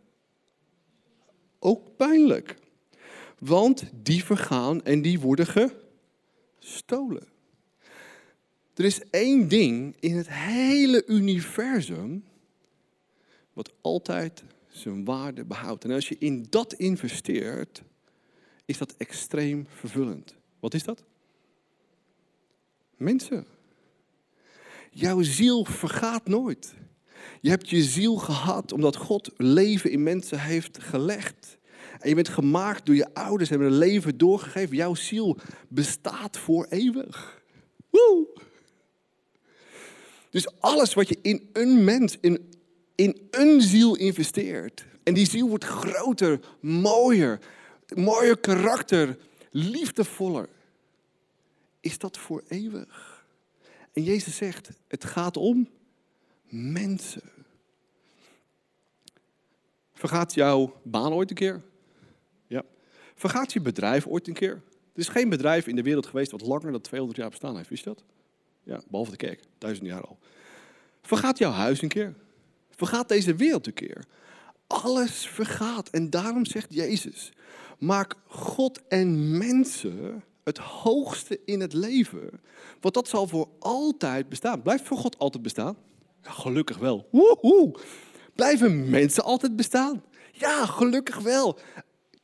Ook 1.59 1.97
pijnlijk. 1.97 2.57
Want 3.39 3.85
die 3.95 4.25
vergaan 4.25 4.85
en 4.85 5.03
die 5.03 5.21
worden 5.21 5.47
gestolen. 6.59 7.27
Er 8.75 8.85
is 8.85 9.01
één 9.11 9.49
ding 9.49 9.97
in 10.01 10.17
het 10.17 10.29
hele 10.29 11.07
universum 11.07 12.25
wat 13.53 13.73
altijd 13.81 14.45
zijn 14.69 15.05
waarde 15.05 15.45
behoudt. 15.45 15.85
En 15.85 15.91
als 15.91 16.09
je 16.09 16.17
in 16.19 16.47
dat 16.51 16.73
investeert, 16.73 17.83
is 18.65 18.79
dat 18.79 18.95
extreem 18.97 19.67
vervullend. 19.69 20.35
Wat 20.61 20.75
is 20.75 20.83
dat? 20.83 21.05
Mensen. 22.97 23.47
Jouw 24.91 25.23
ziel 25.23 25.65
vergaat 25.65 26.27
nooit. 26.27 26.75
Je 27.41 27.51
hebt 27.51 27.71
je 27.71 27.83
ziel 27.83 28.17
gehad 28.17 28.73
omdat 28.73 28.97
God 28.97 29.31
leven 29.37 29.91
in 29.91 30.03
mensen 30.03 30.41
heeft 30.41 30.79
gelegd. 30.83 31.59
En 32.01 32.09
je 32.09 32.15
bent 32.15 32.29
gemaakt 32.29 32.87
door 32.87 32.95
je 32.95 33.15
ouders, 33.15 33.51
hebben 33.51 33.69
een 33.69 33.79
leven 33.79 34.19
doorgegeven. 34.19 34.77
Jouw 34.77 34.95
ziel 34.95 35.39
bestaat 35.69 36.39
voor 36.39 36.67
eeuwig. 36.69 37.43
Woe! 37.91 38.27
Dus 40.31 40.61
alles 40.61 40.95
wat 40.95 41.09
je 41.09 41.19
in 41.23 41.49
een 41.53 41.85
mens, 41.85 42.17
in, 42.21 42.51
in 42.95 43.29
een 43.31 43.61
ziel 43.61 43.97
investeert. 43.97 44.87
En 45.03 45.15
die 45.15 45.29
ziel 45.29 45.49
wordt 45.49 45.65
groter, 45.65 46.41
mooier, 46.61 47.39
mooier 47.95 48.39
karakter, 48.39 49.19
liefdevoller. 49.51 50.49
Is 51.81 51.99
dat 51.99 52.19
voor 52.19 52.43
eeuwig? 52.49 53.25
En 53.93 54.03
Jezus 54.03 54.37
zegt, 54.37 54.71
het 54.89 55.05
gaat 55.05 55.37
om 55.37 55.69
mensen. 56.53 57.23
Vergaat 59.93 60.35
jouw 60.35 60.81
baan 60.83 61.13
ooit 61.13 61.31
een 61.31 61.37
keer? 61.37 61.63
Ja. 62.47 62.63
Vergaat 63.15 63.53
je 63.53 63.61
bedrijf 63.61 64.07
ooit 64.07 64.29
een 64.29 64.35
keer? 64.35 64.63
Er 64.93 65.01
is 65.01 65.09
geen 65.09 65.29
bedrijf 65.29 65.67
in 65.67 65.77
de 65.77 65.83
wereld 65.83 66.07
geweest 66.07 66.31
wat 66.31 66.41
langer 66.41 66.73
dan 66.73 66.81
200 66.81 67.21
jaar 67.21 67.31
bestaan 67.31 67.57
heeft. 67.57 67.69
Wist 67.69 67.85
je 67.85 67.91
dat? 67.91 68.05
Ja, 68.63 68.81
behalve 68.89 69.11
de 69.11 69.17
kerk. 69.17 69.43
Duizend 69.59 69.87
jaar 69.87 70.01
al. 70.01 70.19
Vergaat 71.03 71.39
jouw 71.39 71.51
huis 71.51 71.83
een 71.83 71.89
keer? 71.89 72.15
Vergaat 72.71 73.09
deze 73.09 73.35
wereld 73.35 73.67
een 73.67 73.73
keer? 73.73 74.05
Alles 74.67 75.27
vergaat. 75.27 75.91
En 75.91 76.11
daarom 76.11 76.47
zegt 76.47 76.75
Jezus: 76.75 77.33
maak 77.79 78.15
God 78.27 78.81
en 78.89 79.39
mensen 79.39 80.25
het 80.45 80.59
hoogste 80.59 81.41
in 81.45 81.61
het 81.61 81.73
leven. 81.73 82.41
Want 82.81 82.95
dat 82.95 83.09
zal 83.09 83.27
voor 83.27 83.49
altijd 83.59 84.29
bestaan. 84.29 84.63
Blijft 84.63 84.85
voor 84.85 84.99
God 84.99 85.19
altijd 85.19 85.43
bestaan? 85.43 85.77
Ja, 86.23 86.31
gelukkig 86.31 86.79
wel. 86.79 87.09
Woehoe. 87.11 87.75
Blijven 88.35 88.91
mensen 88.91 89.25
altijd 89.25 89.57
bestaan? 89.57 90.03
Ja, 90.33 90.67
gelukkig 90.67 91.19
wel. 91.19 91.59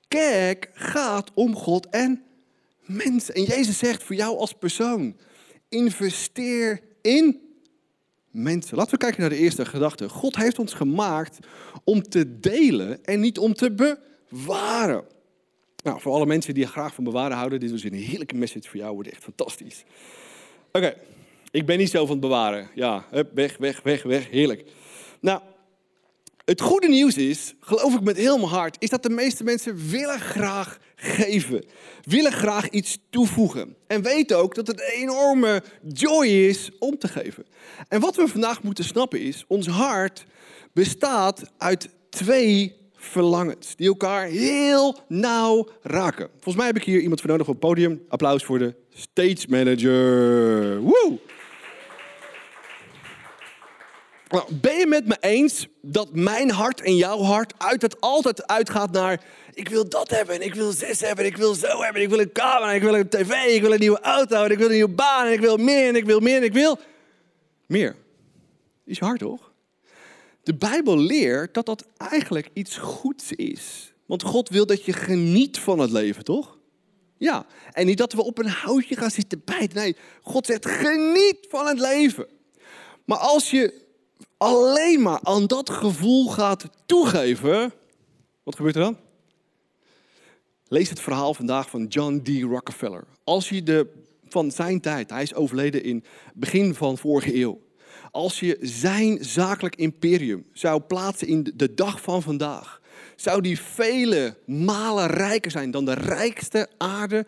Kerk 0.08 0.70
gaat 0.72 1.30
om 1.34 1.56
God 1.56 1.88
en 1.88 2.22
mensen. 2.80 3.34
En 3.34 3.42
Jezus 3.42 3.78
zegt 3.78 4.02
voor 4.02 4.16
jou 4.16 4.38
als 4.38 4.52
persoon: 4.52 5.16
investeer 5.68 6.80
in 7.02 7.40
mensen. 8.30 8.76
Laten 8.76 8.92
we 8.92 8.98
kijken 8.98 9.20
naar 9.20 9.30
de 9.30 9.36
eerste 9.36 9.64
gedachte. 9.64 10.08
God 10.08 10.36
heeft 10.36 10.58
ons 10.58 10.74
gemaakt 10.74 11.38
om 11.84 12.02
te 12.02 12.38
delen 12.40 13.04
en 13.04 13.20
niet 13.20 13.38
om 13.38 13.54
te 13.54 13.96
bewaren. 14.30 15.04
Nou, 15.82 16.00
voor 16.00 16.12
alle 16.12 16.26
mensen 16.26 16.54
die 16.54 16.66
graag 16.66 16.94
van 16.94 17.04
bewaren 17.04 17.36
houden, 17.36 17.60
dit 17.60 17.70
was 17.70 17.82
een 17.82 17.92
heerlijke 17.92 18.34
message 18.34 18.68
voor 18.68 18.78
jou, 18.78 18.94
wordt 18.94 19.10
echt 19.10 19.22
fantastisch. 19.22 19.84
Oké, 20.72 20.94
ik 21.50 21.66
ben 21.66 21.78
niet 21.78 21.90
zo 21.90 22.00
van 22.00 22.10
het 22.10 22.20
bewaren. 22.20 22.70
Ja, 22.74 23.06
hup, 23.10 23.30
weg, 23.34 23.56
weg, 23.56 23.80
weg, 23.82 24.02
weg, 24.02 24.30
heerlijk. 24.30 24.64
Nou, 25.20 25.40
het 26.44 26.60
goede 26.60 26.88
nieuws 26.88 27.16
is, 27.16 27.54
geloof 27.60 27.94
ik 27.94 28.00
met 28.00 28.16
heel 28.16 28.36
mijn 28.36 28.48
hart, 28.48 28.76
is 28.78 28.88
dat 28.88 29.02
de 29.02 29.10
meeste 29.10 29.44
mensen 29.44 29.88
willen 29.90 30.20
graag 30.20 30.78
geven. 30.96 31.64
Willen 32.02 32.32
graag 32.32 32.68
iets 32.68 32.98
toevoegen. 33.10 33.76
En 33.86 34.02
weten 34.02 34.38
ook 34.38 34.54
dat 34.54 34.66
het 34.66 34.80
een 34.80 35.00
enorme 35.00 35.62
joy 35.92 36.26
is 36.26 36.70
om 36.78 36.98
te 36.98 37.08
geven. 37.08 37.46
En 37.88 38.00
wat 38.00 38.16
we 38.16 38.28
vandaag 38.28 38.62
moeten 38.62 38.84
snappen 38.84 39.20
is, 39.20 39.44
ons 39.48 39.66
hart 39.66 40.26
bestaat 40.72 41.42
uit 41.58 41.88
twee 42.10 42.76
verlangens. 42.94 43.76
Die 43.76 43.88
elkaar 43.88 44.26
heel 44.26 44.98
nauw 45.08 45.68
raken. 45.82 46.28
Volgens 46.32 46.56
mij 46.56 46.66
heb 46.66 46.76
ik 46.76 46.84
hier 46.84 47.00
iemand 47.00 47.20
voor 47.20 47.30
nodig 47.30 47.46
op 47.46 47.52
het 47.52 47.62
podium. 47.62 48.02
Applaus 48.08 48.44
voor 48.44 48.58
de 48.58 48.74
stage 48.88 49.46
manager. 49.48 50.80
Woe! 50.80 51.18
Nou, 54.28 54.54
ben 54.54 54.76
je 54.76 54.86
met 54.86 55.06
me 55.06 55.16
eens 55.20 55.66
dat 55.82 56.14
mijn 56.14 56.50
hart 56.50 56.80
en 56.80 56.96
jouw 56.96 57.20
hart 57.20 57.52
uit 57.58 58.00
altijd 58.00 58.46
uitgaat 58.46 58.90
naar... 58.90 59.24
ik 59.54 59.68
wil 59.68 59.88
dat 59.88 60.10
hebben, 60.10 60.34
en 60.34 60.40
ik 60.40 60.54
wil 60.54 60.72
zes 60.72 61.00
hebben, 61.00 61.24
en 61.24 61.30
ik 61.30 61.36
wil 61.36 61.54
zo 61.54 61.82
hebben, 61.82 62.02
ik 62.02 62.08
wil 62.08 62.20
een 62.20 62.32
kamer, 62.32 62.74
ik 62.74 62.82
wil 62.82 62.94
een 62.94 63.08
tv, 63.08 63.30
ik 63.30 63.60
wil 63.60 63.72
een 63.72 63.78
nieuwe 63.78 64.00
auto, 64.00 64.44
en 64.44 64.50
ik 64.50 64.58
wil 64.58 64.66
een 64.66 64.72
nieuwe 64.72 64.94
baan, 64.94 65.26
en 65.26 65.32
ik 65.32 65.40
wil 65.40 65.56
meer, 65.56 65.88
en 65.88 65.96
ik 65.96 66.04
wil 66.04 66.20
meer, 66.20 66.36
en 66.36 66.42
ik 66.42 66.52
wil 66.52 66.78
meer. 67.66 67.96
Is 68.84 68.98
je 68.98 69.04
hart 69.04 69.18
toch? 69.18 69.52
De 70.42 70.54
Bijbel 70.54 70.98
leert 70.98 71.54
dat 71.54 71.66
dat 71.66 71.86
eigenlijk 71.96 72.50
iets 72.52 72.76
goeds 72.76 73.32
is. 73.32 73.92
Want 74.06 74.22
God 74.22 74.48
wil 74.48 74.66
dat 74.66 74.84
je 74.84 74.92
geniet 74.92 75.58
van 75.58 75.78
het 75.78 75.90
leven, 75.90 76.24
toch? 76.24 76.58
Ja, 77.16 77.46
en 77.72 77.86
niet 77.86 77.98
dat 77.98 78.12
we 78.12 78.24
op 78.24 78.38
een 78.38 78.48
houtje 78.48 78.96
gaan 78.96 79.10
zitten 79.10 79.42
bijten. 79.44 79.76
Nee, 79.76 79.96
God 80.22 80.46
zegt 80.46 80.66
geniet 80.66 81.46
van 81.48 81.66
het 81.66 81.80
leven. 81.80 82.26
Maar 83.04 83.18
als 83.18 83.50
je 83.50 83.86
alleen 84.38 85.02
maar 85.02 85.20
aan 85.22 85.46
dat 85.46 85.70
gevoel 85.70 86.28
gaat 86.28 86.64
toegeven, 86.86 87.72
wat 88.42 88.56
gebeurt 88.56 88.74
er 88.76 88.82
dan? 88.82 88.96
Lees 90.68 90.90
het 90.90 91.00
verhaal 91.00 91.34
vandaag 91.34 91.70
van 91.70 91.86
John 91.86 92.20
D. 92.22 92.42
Rockefeller. 92.42 93.04
Als 93.24 93.48
je 93.48 93.62
de, 93.62 93.92
van 94.28 94.50
zijn 94.50 94.80
tijd, 94.80 95.10
hij 95.10 95.22
is 95.22 95.34
overleden 95.34 95.82
in 95.82 96.04
begin 96.34 96.74
van 96.74 96.98
vorige 96.98 97.36
eeuw. 97.36 97.60
Als 98.10 98.40
je 98.40 98.58
zijn 98.60 99.24
zakelijk 99.24 99.76
imperium 99.76 100.46
zou 100.52 100.80
plaatsen 100.80 101.26
in 101.26 101.52
de 101.54 101.74
dag 101.74 102.00
van 102.00 102.22
vandaag, 102.22 102.80
zou 103.16 103.40
die 103.40 103.60
vele 103.60 104.36
malen 104.46 105.06
rijker 105.06 105.50
zijn 105.50 105.70
dan 105.70 105.84
de 105.84 105.94
rijkste 105.94 106.68
aarde, 106.76 107.26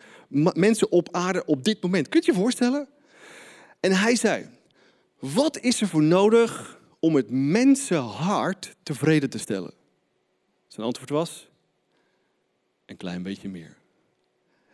mensen 0.53 0.91
op 0.91 1.07
aarde 1.11 1.45
op 1.45 1.63
dit 1.63 1.81
moment. 1.81 2.09
Kunt 2.09 2.25
je 2.25 2.31
je 2.31 2.37
voorstellen? 2.37 2.87
En 3.79 3.91
hij 3.91 4.15
zei, 4.15 4.49
wat 5.19 5.59
is 5.59 5.81
er 5.81 5.87
voor 5.87 6.03
nodig 6.03 6.79
om 7.01 7.15
het 7.15 7.29
mensenhart 7.29 8.75
tevreden 8.83 9.29
te 9.29 9.37
stellen? 9.37 9.73
Zijn 10.67 10.85
antwoord 10.85 11.09
was, 11.09 11.47
een 12.85 12.97
klein 12.97 13.23
beetje 13.23 13.49
meer. 13.49 13.77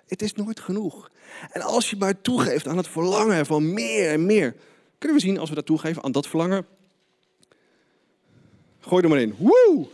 Het 0.05 0.21
is 0.21 0.33
nooit 0.33 0.59
genoeg. 0.59 1.11
En 1.51 1.61
als 1.61 1.89
je 1.89 1.95
maar 1.95 2.21
toegeeft 2.21 2.67
aan 2.67 2.77
het 2.77 2.87
verlangen 2.87 3.45
van 3.45 3.73
meer 3.73 4.11
en 4.11 4.25
meer, 4.25 4.55
kunnen 4.97 5.17
we 5.17 5.23
zien 5.23 5.39
als 5.39 5.49
we 5.49 5.55
dat 5.55 5.65
toegeven 5.65 6.03
aan 6.03 6.11
dat 6.11 6.27
verlangen. 6.27 6.65
Gooi 8.79 9.03
er 9.03 9.09
maar 9.09 9.19
in. 9.19 9.35
Woe! 9.37 9.87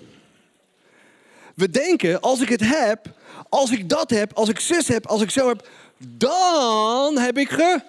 We 1.56 1.70
denken, 1.70 2.22
als 2.22 2.42
ik 2.42 2.50
het 2.50 2.62
heb, 2.62 3.16
als 3.50 3.72
ik 3.72 3.90
dat 3.90 4.10
heb, 4.10 4.34
als 4.34 4.50
ik 4.50 4.60
zus 4.60 4.88
heb, 4.88 5.08
als 5.08 5.22
ik 5.22 5.30
zo 5.30 5.48
heb, 5.48 5.70
dan 5.98 7.18
heb 7.18 7.38
ik 7.38 7.82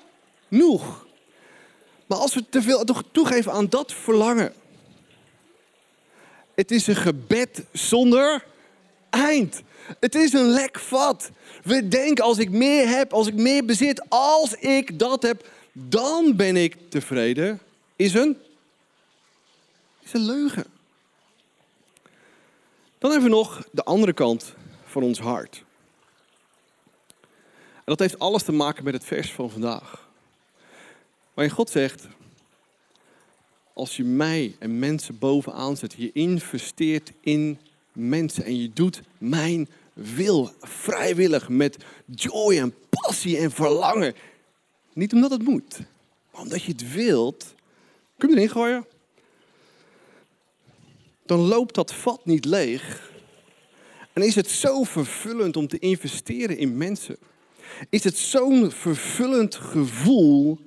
genoeg. 0.49 1.04
Maar 2.07 2.19
als 2.19 2.35
we 2.35 2.49
te 2.49 2.62
veel 2.62 2.85
toegeven 3.12 3.53
aan 3.53 3.69
dat 3.69 3.93
verlangen. 3.93 4.53
Het 6.55 6.71
is 6.71 6.87
een 6.87 6.97
gebed 6.97 7.64
zonder 7.73 8.45
eind. 9.11 9.62
Het 10.01 10.14
is 10.14 10.33
een 10.33 10.49
lek 10.49 10.79
vat. 10.79 11.31
We 11.62 11.88
denken 11.88 12.25
als 12.25 12.38
ik 12.38 12.51
meer 12.51 12.88
heb, 12.88 13.12
als 13.12 13.27
ik 13.27 13.35
meer 13.35 13.64
bezit, 13.64 14.05
als 14.09 14.55
ik 14.55 14.99
dat 14.99 15.23
heb, 15.23 15.49
dan 15.73 16.37
ben 16.37 16.57
ik 16.57 16.77
tevreden. 16.88 17.61
Is 17.97 18.14
een, 18.14 18.37
is 20.03 20.12
een 20.12 20.27
leugen. 20.27 20.64
Dan 22.99 23.11
hebben 23.11 23.31
we 23.31 23.37
nog 23.37 23.67
de 23.71 23.85
andere 23.85 24.12
kant 24.12 24.55
van 24.85 25.03
ons 25.03 25.19
hart. 25.19 25.64
En 27.75 27.93
dat 27.93 27.99
heeft 27.99 28.19
alles 28.19 28.43
te 28.43 28.53
maken 28.53 28.85
met 28.85 28.95
het 28.95 29.05
vers 29.05 29.33
van 29.33 29.51
vandaag. 29.51 30.04
Waarin 31.35 31.55
God 31.55 31.70
zegt, 31.70 32.09
als 33.73 33.97
je 33.97 34.05
mij 34.05 34.57
en 34.59 34.79
mensen 34.79 35.18
bovenaan 35.18 35.77
zet, 35.77 35.94
je 35.97 36.11
investeert 36.12 37.12
in 37.20 37.59
mensen 37.92 38.44
en 38.44 38.61
je 38.61 38.70
doet 38.73 39.03
mijn 39.18 39.68
wil 39.92 40.51
vrijwillig 40.61 41.49
met 41.49 41.77
joy 42.07 42.59
en 42.59 42.75
passie 42.90 43.38
en 43.38 43.51
verlangen. 43.51 44.14
Niet 44.92 45.12
omdat 45.12 45.31
het 45.31 45.42
moet, 45.42 45.79
maar 46.33 46.40
omdat 46.40 46.62
je 46.62 46.73
het 46.73 46.92
wilt. 46.92 47.55
Kun 48.18 48.29
je 48.29 48.37
erin 48.37 48.51
gooien? 48.51 48.87
Dan 51.27 51.38
loopt 51.38 51.75
dat 51.75 51.94
vat 51.94 52.25
niet 52.25 52.44
leeg. 52.44 53.12
En 54.12 54.23
is 54.23 54.35
het 54.35 54.49
zo 54.49 54.83
vervullend 54.83 55.57
om 55.57 55.66
te 55.66 55.79
investeren 55.79 56.59
in 56.59 56.77
mensen? 56.77 57.16
Is 57.90 58.05
het 58.05 58.16
zo'n 58.16 58.70
vervullend 58.70 59.55
gevoel 59.55 60.59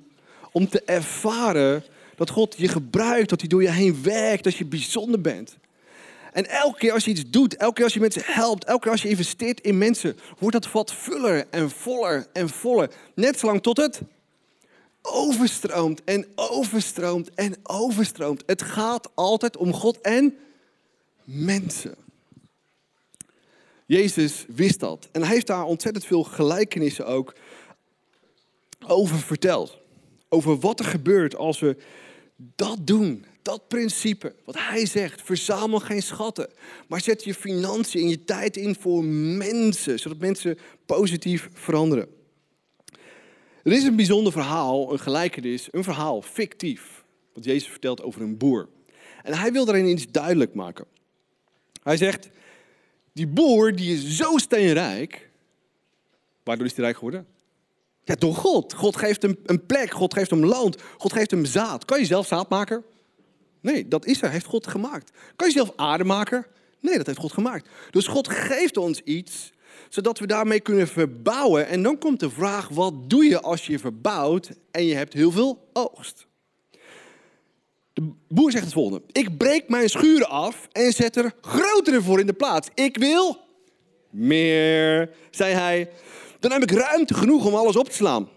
om 0.58 0.70
te 0.70 0.82
ervaren 0.86 1.84
dat 2.16 2.30
God 2.30 2.56
je 2.58 2.68
gebruikt, 2.68 3.30
dat 3.30 3.40
hij 3.40 3.50
door 3.50 3.62
je 3.62 3.72
heen 3.72 4.04
werkt, 4.04 4.44
dat 4.44 4.56
je 4.56 4.66
bijzonder 4.66 5.22
bent. 5.22 5.58
En 6.34 6.50
elke 6.50 6.78
keer 6.78 6.92
als 6.94 7.06
je 7.06 7.12
iets 7.12 7.30
doet, 7.30 7.56
elke 7.56 7.74
keer 7.74 7.84
als 7.84 7.94
je 7.94 8.00
mensen 8.00 8.22
helpt, 8.26 8.66
elke 8.66 8.82
keer 8.82 8.92
als 8.92 9.02
je 9.02 9.10
investeert 9.10 9.62
in 9.62 9.78
mensen, 9.78 10.18
wordt 10.40 10.56
dat 10.56 10.68
vat 10.68 10.94
vuller 10.94 11.48
en 11.50 11.70
voller 11.70 12.28
en 12.34 12.50
voller. 12.50 12.92
Net 13.16 13.40
zolang 13.40 13.62
tot 13.62 13.78
het 13.78 14.02
overstroomt 15.02 16.04
en 16.04 16.28
overstroomt 16.36 17.30
en 17.34 17.56
overstroomt. 17.64 18.44
Het 18.46 18.62
gaat 18.62 19.10
altijd 19.16 19.58
om 19.58 19.74
God 19.74 20.02
en 20.02 20.38
mensen. 21.24 21.96
Jezus 23.86 24.46
wist 24.48 24.80
dat. 24.80 25.10
En 25.12 25.22
hij 25.22 25.32
heeft 25.34 25.48
daar 25.48 25.64
ontzettend 25.64 26.06
veel 26.06 26.24
gelijkenissen 26.24 27.06
ook 27.06 27.34
over 28.88 29.18
verteld 29.18 29.86
over 30.30 30.60
wat 30.60 30.80
er 30.80 30.86
gebeurt 30.86 31.36
als 31.36 31.60
we 31.60 31.78
dat 32.36 32.88
doen. 32.88 33.26
Dat 33.42 33.68
principe, 33.68 34.36
wat 34.46 34.56
hij 34.58 34.86
zegt, 34.86 35.22
verzamel 35.22 35.80
geen 35.80 36.02
schatten, 36.02 36.50
maar 36.88 37.02
zet 37.02 37.24
je 37.24 37.34
financiën 37.34 38.02
en 38.02 38.10
je 38.10 38.24
tijd 38.24 38.58
in 38.58 38.76
voor 38.76 39.04
mensen, 39.04 40.00
zodat 40.00 40.18
mensen 40.18 40.58
positief 40.86 41.50
veranderen. 41.54 42.08
Er 43.64 43.72
is 43.72 43.84
een 43.84 43.96
bijzonder 43.96 44.32
verhaal, 44.32 44.92
een 44.92 45.00
gelijkenis, 45.00 45.68
een 45.72 45.84
verhaal, 45.84 46.22
fictief, 46.22 47.04
wat 47.34 47.44
Jezus 47.44 47.70
vertelt 47.70 48.02
over 48.02 48.22
een 48.22 48.38
boer. 48.38 48.70
En 49.24 49.34
hij 49.34 49.52
wil 49.52 49.66
daarin 49.66 49.88
iets 49.88 50.08
duidelijk 50.12 50.54
maken. 50.54 50.86
Hij 51.84 51.98
zegt, 51.98 52.30
die 53.14 53.28
boer 53.28 53.76
die 53.76 53.94
is 53.94 54.16
zo 54.16 54.38
steenrijk, 54.38 55.30
waardoor 56.44 56.66
is 56.66 56.74
hij 56.76 56.84
rijk 56.84 56.96
geworden? 56.96 57.28
Ja, 58.08 58.16
door 58.16 58.36
God. 58.36 58.74
God 58.74 58.96
geeft 58.96 59.22
hem 59.22 59.38
een 59.46 59.66
plek, 59.66 59.92
God 59.92 60.14
geeft 60.14 60.30
hem 60.30 60.46
land, 60.46 60.82
God 60.98 61.14
geeft 61.14 61.32
hem 61.32 61.46
zaad. 61.46 61.86
Kan 61.86 62.00
je 62.00 62.06
zelf 62.06 62.28
zaad 62.28 62.50
maken? 62.50 62.84
Nee, 63.62 63.88
dat 63.88 64.06
is 64.06 64.22
er, 64.22 64.30
heeft 64.30 64.46
God 64.46 64.68
gemaakt. 64.68 65.12
Kan 65.36 65.48
je 65.48 65.54
zelf 65.54 65.72
aarde 65.76 66.04
maken? 66.04 66.46
Nee, 66.80 66.98
dat 66.98 67.06
heeft 67.06 67.20
God 67.20 67.34
gemaakt. 67.34 67.70
Dus 67.92 68.08
God 68.08 68.28
geeft 68.28 68.78
ons 68.78 69.02
iets, 69.02 69.52
zodat 69.90 70.20
we 70.20 70.28
daarmee 70.28 70.60
kunnen 70.60 70.88
verbouwen. 70.88 71.68
En 71.68 71.84
dan 71.84 71.98
komt 71.98 72.20
de 72.20 72.30
vraag, 72.30 72.68
wat 72.68 73.10
doe 73.10 73.26
je 73.26 73.42
als 73.42 73.66
je 73.66 73.80
verbouwt 73.80 74.50
en 74.72 74.86
je 74.86 74.96
hebt 74.96 75.14
heel 75.14 75.32
veel 75.32 75.70
oogst? 75.74 76.28
De 77.94 78.12
boer 78.28 78.52
zegt 78.52 78.64
het 78.64 78.74
volgende. 78.74 79.04
Ik 79.12 79.38
breek 79.38 79.70
mijn 79.70 79.90
schuren 79.90 80.30
af 80.30 80.68
en 80.72 80.92
zet 80.92 81.16
er 81.16 81.34
grotere 81.42 82.02
voor 82.02 82.20
in 82.20 82.28
de 82.28 82.34
plaats. 82.34 82.70
Ik 82.74 82.98
wil 82.98 83.40
meer, 84.10 85.10
zei 85.32 85.54
hij. 85.54 85.90
Dan 86.40 86.52
heb 86.52 86.62
ik 86.62 86.72
ruimte 86.72 87.14
genoeg 87.14 87.46
om 87.46 87.56
alles 87.56 87.76
op 87.76 87.90
te 87.90 87.96
slaan. 87.96 88.30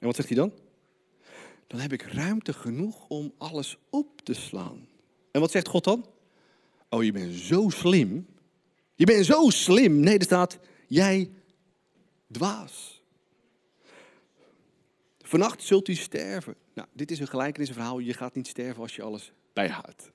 En 0.00 0.06
wat 0.06 0.16
zegt 0.16 0.28
hij 0.28 0.36
dan? 0.36 0.52
Dan 1.66 1.80
heb 1.80 1.92
ik 1.92 2.02
ruimte 2.02 2.52
genoeg 2.52 3.08
om 3.08 3.32
alles 3.38 3.76
op 3.90 4.20
te 4.22 4.34
slaan. 4.34 4.88
En 5.30 5.40
wat 5.40 5.50
zegt 5.50 5.68
God 5.68 5.84
dan? 5.84 6.06
Oh, 6.88 7.04
je 7.04 7.12
bent 7.12 7.34
zo 7.34 7.68
slim. 7.68 8.26
Je 8.94 9.04
bent 9.04 9.26
zo 9.26 9.50
slim. 9.50 10.00
Nee, 10.00 10.18
er 10.18 10.24
staat, 10.24 10.58
jij 10.86 11.30
dwaas. 12.32 13.02
Vannacht 15.18 15.62
zult 15.62 15.88
u 15.88 15.94
sterven. 15.94 16.54
Nou, 16.74 16.88
dit 16.92 17.10
is 17.10 17.18
een 17.20 17.28
gelijkenisverhaal. 17.28 17.98
Je 17.98 18.14
gaat 18.14 18.34
niet 18.34 18.48
sterven 18.48 18.82
als 18.82 18.96
je 18.96 19.02
alles 19.02 19.32
bijhoudt. 19.52 20.10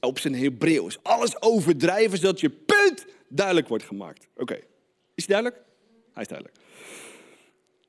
Op 0.00 0.18
zijn 0.18 0.34
Hebreeuws. 0.34 1.02
Alles 1.02 1.42
overdrijven 1.42 2.18
zodat 2.18 2.40
je 2.40 2.50
punt 2.50 3.06
duidelijk 3.28 3.68
wordt 3.68 3.84
gemaakt. 3.84 4.26
Oké, 4.36 4.60
is 5.14 5.26
het 5.26 5.28
duidelijk? 5.28 5.62
Hij 6.12 6.22
is 6.22 6.28
duidelijk. 6.28 6.58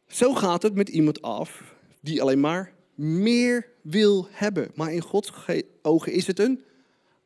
Zo 0.08 0.34
gaat 0.34 0.64
het 0.64 0.76
met 0.76 0.90
iemand 0.90 1.22
af 1.22 1.76
die 2.02 2.22
alleen 2.22 2.40
maar 2.40 2.74
meer 2.96 3.68
wil 3.82 4.28
hebben. 4.32 4.72
Maar 4.76 4.94
in 4.94 5.02
Gods 5.02 5.32
ogen 5.82 6.12
is 6.12 6.28
het 6.28 6.40
een 6.40 6.64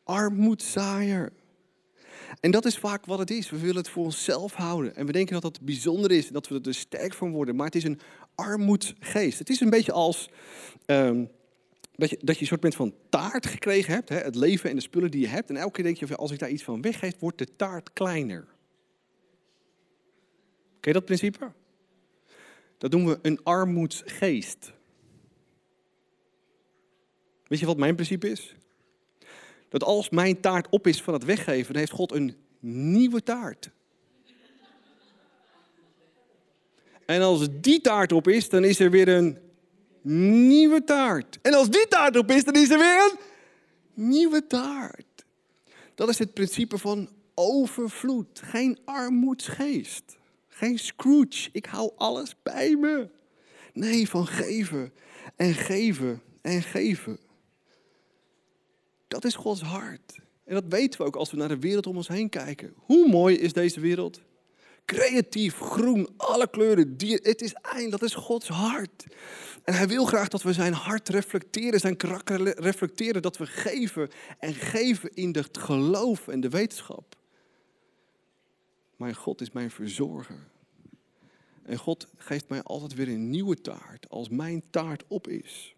armoedzaaier. 0.03 1.33
En 2.39 2.51
dat 2.51 2.65
is 2.65 2.77
vaak 2.77 3.05
wat 3.05 3.19
het 3.19 3.31
is. 3.31 3.49
We 3.49 3.59
willen 3.59 3.75
het 3.75 3.89
voor 3.89 4.03
onszelf 4.03 4.53
houden. 4.53 4.95
En 4.95 5.05
we 5.05 5.11
denken 5.11 5.33
dat 5.33 5.41
dat 5.41 5.61
bijzonder 5.61 6.11
is 6.11 6.27
en 6.27 6.33
dat 6.33 6.47
we 6.47 6.61
er 6.61 6.73
sterk 6.73 7.13
van 7.13 7.31
worden. 7.31 7.55
Maar 7.55 7.65
het 7.65 7.75
is 7.75 7.83
een 7.83 7.99
armoedgeest. 8.35 9.39
Het 9.39 9.49
is 9.49 9.59
een 9.59 9.69
beetje 9.69 9.91
als 9.91 10.29
ehm, 10.85 11.25
dat, 11.95 12.09
je, 12.09 12.19
dat 12.21 12.35
je 12.35 12.41
een 12.41 12.59
soort 12.59 12.75
van 12.75 12.93
taart 13.09 13.45
gekregen 13.45 13.93
hebt. 13.93 14.09
Hè? 14.09 14.17
Het 14.17 14.35
leven 14.35 14.69
en 14.69 14.75
de 14.75 14.81
spullen 14.81 15.11
die 15.11 15.21
je 15.21 15.27
hebt. 15.27 15.49
En 15.49 15.55
elke 15.55 15.71
keer 15.71 15.83
denk 15.83 15.97
je, 15.97 16.15
als 16.15 16.31
ik 16.31 16.39
daar 16.39 16.49
iets 16.49 16.63
van 16.63 16.81
weggeef, 16.81 17.13
wordt 17.19 17.37
de 17.37 17.55
taart 17.55 17.93
kleiner. 17.93 18.47
Ken 20.87 20.95
dat 20.95 21.05
principe? 21.05 21.51
Dat 22.77 22.91
doen 22.91 23.05
we 23.05 23.19
een 23.21 23.39
armoedsgeest. 23.43 24.71
Weet 27.43 27.59
je 27.59 27.65
wat 27.65 27.77
mijn 27.77 27.95
principe 27.95 28.29
is? 28.29 28.55
Dat 29.69 29.83
als 29.83 30.09
mijn 30.09 30.39
taart 30.39 30.69
op 30.69 30.87
is 30.87 31.01
van 31.01 31.13
het 31.13 31.23
weggeven, 31.23 31.73
dan 31.73 31.81
heeft 31.81 31.91
God 31.91 32.11
een 32.11 32.35
nieuwe 32.59 33.23
taart. 33.23 33.71
En 37.05 37.21
als 37.21 37.47
die 37.61 37.81
taart 37.81 38.11
op 38.11 38.27
is, 38.27 38.49
dan 38.49 38.63
is 38.63 38.79
er 38.79 38.91
weer 38.91 39.07
een 39.07 39.37
nieuwe 40.47 40.83
taart. 40.83 41.39
En 41.41 41.53
als 41.53 41.69
die 41.69 41.87
taart 41.87 42.17
op 42.17 42.31
is, 42.31 42.43
dan 42.43 42.55
is 42.55 42.69
er 42.69 42.79
weer 42.79 43.11
een 43.11 43.19
nieuwe 43.93 44.47
taart. 44.47 45.25
Dat 45.95 46.09
is 46.09 46.19
het 46.19 46.33
principe 46.33 46.77
van 46.77 47.09
overvloed. 47.33 48.41
Geen 48.43 48.79
armoedsgeest. 48.85 50.16
Geen 50.57 50.79
Scrooge. 50.79 51.49
Ik 51.51 51.65
hou 51.65 51.91
alles 51.95 52.35
bij 52.43 52.75
me. 52.75 53.09
Nee, 53.73 54.09
van 54.09 54.27
geven 54.27 54.93
en 55.35 55.53
geven 55.53 56.21
en 56.41 56.61
geven. 56.61 57.19
Dat 59.07 59.25
is 59.25 59.35
Gods 59.35 59.61
hart. 59.61 60.19
En 60.45 60.53
dat 60.53 60.63
weten 60.69 60.99
we 60.99 61.05
ook 61.05 61.15
als 61.15 61.31
we 61.31 61.37
naar 61.37 61.47
de 61.47 61.59
wereld 61.59 61.87
om 61.87 61.95
ons 61.95 62.07
heen 62.07 62.29
kijken. 62.29 62.73
Hoe 62.75 63.09
mooi 63.09 63.35
is 63.35 63.53
deze 63.53 63.79
wereld? 63.79 64.21
Creatief, 64.85 65.57
groen, 65.57 66.09
alle 66.17 66.49
kleuren, 66.49 66.97
dier. 66.97 67.19
Het 67.23 67.41
is 67.41 67.53
eind, 67.53 67.91
dat 67.91 68.01
is 68.01 68.13
Gods 68.13 68.47
hart. 68.47 69.05
En 69.63 69.73
hij 69.73 69.87
wil 69.87 70.05
graag 70.05 70.27
dat 70.27 70.41
we 70.41 70.53
zijn 70.53 70.73
hart 70.73 71.09
reflecteren, 71.09 71.79
zijn 71.79 71.97
karakter 71.97 72.59
reflecteren. 72.61 73.21
Dat 73.21 73.37
we 73.37 73.45
geven 73.45 74.09
en 74.39 74.53
geven 74.53 75.13
in 75.13 75.35
het 75.35 75.57
geloof 75.57 76.27
en 76.27 76.39
de 76.39 76.49
wetenschap. 76.49 77.16
Mijn 78.97 79.15
God 79.15 79.41
is 79.41 79.51
mijn 79.51 79.71
verzorger. 79.71 80.47
En 81.63 81.77
God 81.77 82.07
geeft 82.17 82.49
mij 82.49 82.63
altijd 82.63 82.93
weer 82.93 83.07
een 83.07 83.29
nieuwe 83.29 83.61
taart 83.61 84.09
als 84.09 84.29
mijn 84.29 84.63
taart 84.69 85.03
op 85.07 85.27
is. 85.27 85.75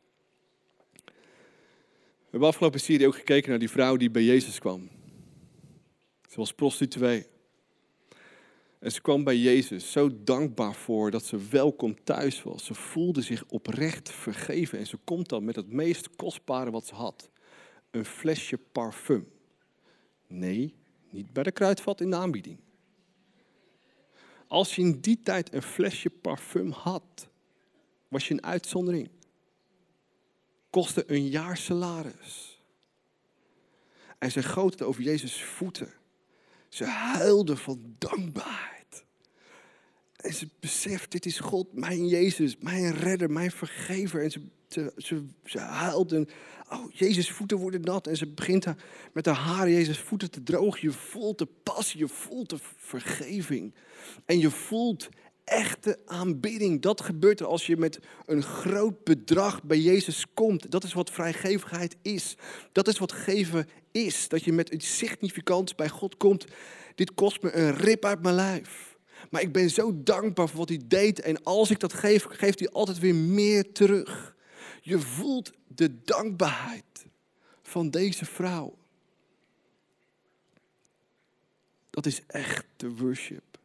We 2.29 2.35
hebben 2.35 2.49
afgelopen 2.49 2.79
serie 2.79 3.07
ook 3.07 3.15
gekeken 3.15 3.49
naar 3.49 3.59
die 3.59 3.69
vrouw 3.69 3.97
die 3.97 4.11
bij 4.11 4.23
Jezus 4.23 4.59
kwam. 4.59 4.89
Ze 6.29 6.35
was 6.35 6.53
prostituee. 6.53 7.25
En 8.79 8.91
ze 8.91 9.01
kwam 9.01 9.23
bij 9.23 9.37
Jezus 9.37 9.91
zo 9.91 10.09
dankbaar 10.23 10.75
voor 10.75 11.11
dat 11.11 11.25
ze 11.25 11.47
welkom 11.49 12.03
thuis 12.03 12.43
was. 12.43 12.65
Ze 12.65 12.73
voelde 12.73 13.21
zich 13.21 13.43
oprecht 13.47 14.11
vergeven 14.11 14.79
en 14.79 14.87
ze 14.87 14.97
komt 14.97 15.29
dan 15.29 15.43
met 15.43 15.55
het 15.55 15.71
meest 15.71 16.15
kostbare 16.15 16.71
wat 16.71 16.85
ze 16.85 16.95
had. 16.95 17.29
Een 17.91 18.05
flesje 18.05 18.57
parfum. 18.57 19.27
Nee, 20.27 20.73
niet 21.09 21.33
bij 21.33 21.43
de 21.43 21.51
kruidvat 21.51 22.01
in 22.01 22.09
de 22.09 22.15
aanbieding. 22.15 22.57
Als 24.49 24.75
je 24.75 24.81
in 24.81 24.99
die 24.99 25.21
tijd 25.21 25.53
een 25.53 25.61
flesje 25.61 26.09
parfum 26.09 26.71
had, 26.71 27.29
was 28.07 28.27
je 28.27 28.33
een 28.33 28.43
uitzondering 28.43 29.09
kostte 30.69 31.03
een 31.07 31.27
jaar 31.27 31.57
salaris. 31.57 32.61
En 34.17 34.31
ze 34.31 34.43
goot 34.43 34.71
het 34.71 34.81
over 34.81 35.01
Jezus' 35.03 35.43
voeten. 35.43 35.93
Ze 36.69 36.85
huilde 36.85 37.57
van 37.57 37.95
dankbaarheid. 37.97 38.78
En 40.19 40.33
ze 40.33 40.47
beseft, 40.59 41.11
dit 41.11 41.25
is 41.25 41.39
God, 41.39 41.73
mijn 41.73 42.07
Jezus, 42.07 42.57
mijn 42.59 42.93
redder, 42.93 43.31
mijn 43.31 43.51
vergever. 43.51 44.23
En 44.23 44.31
ze, 44.31 44.41
ze, 44.97 45.23
ze, 45.45 45.59
huilt 45.59 46.11
en, 46.11 46.27
oh, 46.69 46.91
Jezus' 46.91 47.31
voeten 47.31 47.57
worden 47.57 47.81
nat. 47.81 48.07
En 48.07 48.17
ze 48.17 48.27
begint 48.27 48.65
met 49.13 49.25
haar 49.25 49.35
haren 49.35 49.71
Jezus' 49.71 49.99
voeten 49.99 50.31
te 50.31 50.43
drogen. 50.43 50.79
Je 50.81 50.91
voelt 50.91 51.37
de 51.37 51.47
passie, 51.63 51.99
je 51.99 52.07
voelt 52.07 52.49
de 52.49 52.57
vergeving. 52.77 53.73
En 54.25 54.39
je 54.39 54.49
voelt 54.49 55.09
echte 55.43 55.99
aanbidding. 56.05 56.81
Dat 56.81 57.01
gebeurt 57.01 57.39
er 57.39 57.45
als 57.45 57.65
je 57.65 57.77
met 57.77 57.99
een 58.25 58.43
groot 58.43 59.03
bedrag 59.03 59.63
bij 59.63 59.79
Jezus 59.79 60.25
komt. 60.33 60.71
Dat 60.71 60.83
is 60.83 60.93
wat 60.93 61.11
vrijgevigheid 61.11 61.95
is. 62.01 62.37
Dat 62.71 62.87
is 62.87 62.97
wat 62.97 63.11
geven 63.11 63.67
is. 63.91 64.27
Dat 64.27 64.43
je 64.43 64.53
met 64.53 64.69
iets 64.69 64.97
significants 64.97 65.75
bij 65.75 65.89
God 65.89 66.17
komt. 66.17 66.45
Dit 66.95 67.13
kost 67.13 67.41
me 67.41 67.55
een 67.55 67.75
rip 67.75 68.05
uit 68.05 68.21
mijn 68.21 68.35
lijf. 68.35 68.88
Maar 69.29 69.41
ik 69.41 69.51
ben 69.51 69.69
zo 69.69 70.03
dankbaar 70.03 70.49
voor 70.49 70.57
wat 70.57 70.69
hij 70.69 70.81
deed. 70.85 71.19
En 71.19 71.43
als 71.43 71.69
ik 71.69 71.79
dat 71.79 71.93
geef, 71.93 72.23
geeft 72.23 72.59
hij 72.59 72.69
altijd 72.69 72.99
weer 72.99 73.15
meer 73.15 73.71
terug. 73.71 74.35
Je 74.81 74.99
voelt 74.99 75.51
de 75.67 76.01
dankbaarheid 76.03 77.05
van 77.61 77.89
deze 77.89 78.25
vrouw. 78.25 78.77
Dat 81.89 82.05
is 82.05 82.21
echt 82.27 82.65
de 82.75 82.95
worship. 82.95 83.59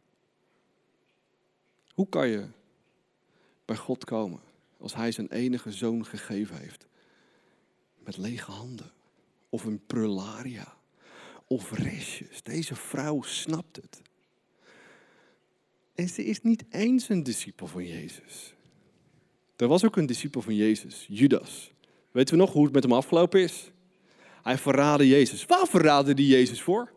Hoe 1.95 2.09
kan 2.09 2.29
je 2.29 2.47
bij 3.65 3.77
God 3.77 4.05
komen 4.05 4.41
als 4.79 4.95
Hij 4.95 5.13
zijn 5.13 5.31
enige 5.31 5.73
zoon 5.73 6.07
gegeven 6.07 6.59
heeft? 6.59 6.87
Met 7.99 8.17
lege 8.17 8.51
handen. 8.51 8.93
Of 9.49 9.65
een 9.65 9.87
prularia. 9.87 10.77
Of 11.47 11.71
restjes. 11.71 12.43
Deze 12.43 12.75
vrouw 12.75 13.23
snapt 13.23 13.77
het. 13.77 14.03
En 15.95 16.09
ze 16.09 16.25
is 16.25 16.43
niet 16.43 16.65
eens 16.71 17.09
een 17.09 17.23
discipel 17.23 17.67
van 17.67 17.87
Jezus. 17.87 18.55
Er 19.57 19.69
was 19.69 19.85
ook 19.85 19.97
een 19.97 20.07
discipel 20.07 20.43
van 20.43 20.55
Jezus, 20.55 21.07
Judas. 21.09 21.73
Weten 22.11 22.35
we 22.35 22.41
nog 22.41 22.53
hoe 22.53 22.65
het 22.65 22.73
met 22.73 22.83
hem 22.83 22.93
afgelopen 22.93 23.41
is? 23.41 23.71
Hij 24.43 24.59
verraadde 24.59 25.09
Jezus. 25.09 25.45
Waar 25.47 25.67
verraadde 25.67 26.13
hij 26.13 26.23
Jezus 26.23 26.63
voor? 26.63 26.93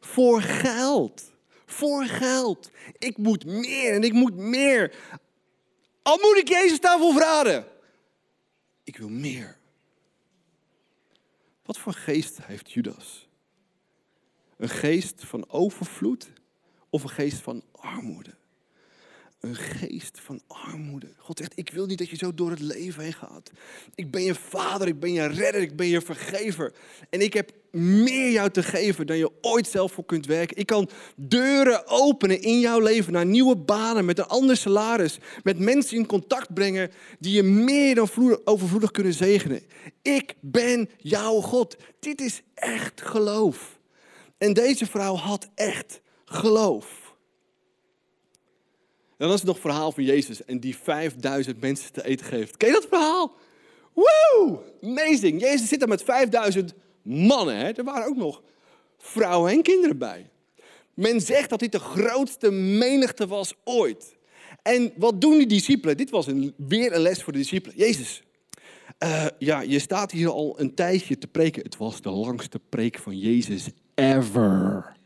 Voor 0.00 0.42
geld 0.42 1.36
voor 1.70 2.04
geld. 2.04 2.70
Ik 2.98 3.16
moet 3.16 3.44
meer 3.44 3.94
en 3.94 4.02
ik 4.02 4.12
moet 4.12 4.36
meer. 4.36 4.94
Al 6.02 6.18
moet 6.18 6.36
ik 6.36 6.48
Jezus 6.48 6.80
daarvoor 6.80 7.12
verraden. 7.12 7.66
Ik 8.84 8.96
wil 8.96 9.08
meer. 9.08 9.58
Wat 11.62 11.78
voor 11.78 11.92
geest 11.92 12.38
heeft 12.42 12.72
Judas? 12.72 13.28
Een 14.56 14.68
geest 14.68 15.24
van 15.24 15.50
overvloed 15.50 16.30
of 16.90 17.02
een 17.02 17.08
geest 17.08 17.40
van 17.40 17.62
armoede? 17.72 18.36
een 19.40 19.56
geest 19.56 20.20
van 20.20 20.40
armoede. 20.46 21.06
God 21.16 21.38
zegt, 21.38 21.52
ik 21.54 21.70
wil 21.70 21.86
niet 21.86 21.98
dat 21.98 22.08
je 22.08 22.16
zo 22.16 22.34
door 22.34 22.50
het 22.50 22.60
leven 22.60 23.02
heen 23.02 23.12
gaat. 23.12 23.50
Ik 23.94 24.10
ben 24.10 24.22
je 24.22 24.34
vader, 24.34 24.88
ik 24.88 25.00
ben 25.00 25.12
je 25.12 25.26
redder, 25.26 25.60
ik 25.60 25.76
ben 25.76 25.86
je 25.86 26.00
vergever. 26.00 26.72
En 27.10 27.20
ik 27.20 27.32
heb 27.32 27.50
meer 27.70 28.30
jou 28.30 28.50
te 28.50 28.62
geven 28.62 29.06
dan 29.06 29.16
je 29.16 29.30
ooit 29.40 29.66
zelf 29.66 29.92
voor 29.92 30.04
kunt 30.04 30.26
werken. 30.26 30.56
Ik 30.56 30.66
kan 30.66 30.88
deuren 31.16 31.86
openen 31.86 32.42
in 32.42 32.60
jouw 32.60 32.80
leven 32.80 33.12
naar 33.12 33.26
nieuwe 33.26 33.56
banen 33.56 34.04
met 34.04 34.18
een 34.18 34.26
ander 34.26 34.56
salaris. 34.56 35.18
Met 35.42 35.58
mensen 35.58 35.96
in 35.96 36.06
contact 36.06 36.54
brengen 36.54 36.90
die 37.18 37.34
je 37.34 37.42
meer 37.42 37.94
dan 37.94 38.08
overvloedig 38.44 38.90
kunnen 38.90 39.14
zegenen. 39.14 39.62
Ik 40.02 40.34
ben 40.40 40.90
jouw 40.96 41.40
God. 41.40 41.76
Dit 42.00 42.20
is 42.20 42.42
echt 42.54 43.00
geloof. 43.00 43.78
En 44.38 44.52
deze 44.52 44.86
vrouw 44.86 45.14
had 45.14 45.48
echt 45.54 46.00
geloof. 46.28 47.16
En 49.18 49.26
dan 49.26 49.28
is 49.28 49.34
het 49.34 49.44
nog 49.44 49.62
het 49.62 49.64
verhaal 49.64 49.92
van 49.92 50.04
Jezus 50.04 50.44
en 50.44 50.60
die 50.60 50.76
5000 50.76 51.60
mensen 51.60 51.92
te 51.92 52.04
eten 52.04 52.26
geeft. 52.26 52.56
Ken 52.56 52.68
je 52.68 52.74
dat 52.74 52.86
verhaal? 52.88 53.32
Woo! 53.92 54.62
Amazing. 54.82 55.40
Jezus 55.40 55.68
zit 55.68 55.78
daar 55.78 55.88
met 55.88 56.02
5000 56.02 56.74
mannen. 57.02 57.56
Hè? 57.56 57.70
Er 57.72 57.84
waren 57.84 58.06
ook 58.06 58.16
nog 58.16 58.42
vrouwen 58.98 59.52
en 59.52 59.62
kinderen 59.62 59.98
bij. 59.98 60.30
Men 60.94 61.20
zegt 61.20 61.50
dat 61.50 61.58
dit 61.58 61.72
de 61.72 61.78
grootste 61.78 62.50
menigte 62.50 63.26
was 63.26 63.54
ooit. 63.64 64.16
En 64.62 64.92
wat 64.96 65.20
doen 65.20 65.38
die 65.38 65.46
discipelen? 65.46 65.96
Dit 65.96 66.10
was 66.10 66.26
weer 66.56 66.92
een 66.94 67.00
les 67.00 67.22
voor 67.22 67.32
de 67.32 67.38
discipelen. 67.38 67.76
Jezus, 67.76 68.22
uh, 68.98 69.26
ja, 69.38 69.60
je 69.60 69.78
staat 69.78 70.10
hier 70.10 70.30
al 70.30 70.60
een 70.60 70.74
tijdje 70.74 71.18
te 71.18 71.26
preken. 71.26 71.62
Het 71.62 71.76
was 71.76 72.00
de 72.00 72.10
langste 72.10 72.60
preek 72.68 72.98
van 72.98 73.18
Jezus 73.18 73.68
ever. 73.94 74.96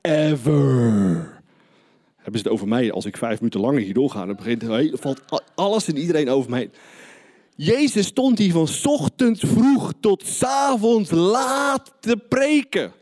Ever. 0.00 1.36
Hebben 2.16 2.40
ze 2.40 2.48
het 2.48 2.48
over 2.48 2.68
mij? 2.68 2.92
Als 2.92 3.04
ik 3.04 3.16
vijf 3.16 3.38
minuten 3.38 3.60
langer 3.60 3.80
hier 3.80 3.94
doorga, 3.94 4.26
dan 4.26 4.36
begint, 4.36 4.64
valt 5.00 5.22
alles 5.54 5.88
en 5.88 5.96
iedereen 5.96 6.28
over 6.28 6.50
mij. 6.50 6.70
Jezus 7.56 8.06
stond 8.06 8.38
hier 8.38 8.52
van 8.52 8.68
ochtends 8.82 9.40
vroeg 9.46 9.92
tot 10.00 10.42
avonds 10.44 11.10
laat 11.10 11.92
te 12.00 12.16
preken. 12.16 12.92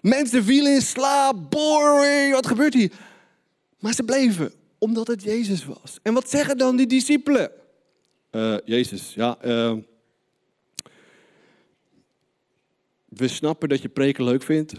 Mensen 0.00 0.44
vielen 0.44 0.74
in 0.74 0.82
slaap, 0.82 1.50
boring, 1.50 2.32
wat 2.32 2.46
gebeurt 2.46 2.74
hier? 2.74 2.92
Maar 3.78 3.92
ze 3.94 4.02
bleven, 4.02 4.52
omdat 4.78 5.06
het 5.06 5.22
Jezus 5.22 5.64
was. 5.64 5.98
En 6.02 6.14
wat 6.14 6.30
zeggen 6.30 6.58
dan 6.58 6.76
die 6.76 6.86
discipelen? 6.86 7.50
Uh, 8.30 8.56
Jezus, 8.64 9.14
ja. 9.14 9.38
Uh, 9.44 9.74
we 13.08 13.28
snappen 13.28 13.68
dat 13.68 13.82
je 13.82 13.88
preken 13.88 14.24
leuk 14.24 14.42
vindt. 14.42 14.72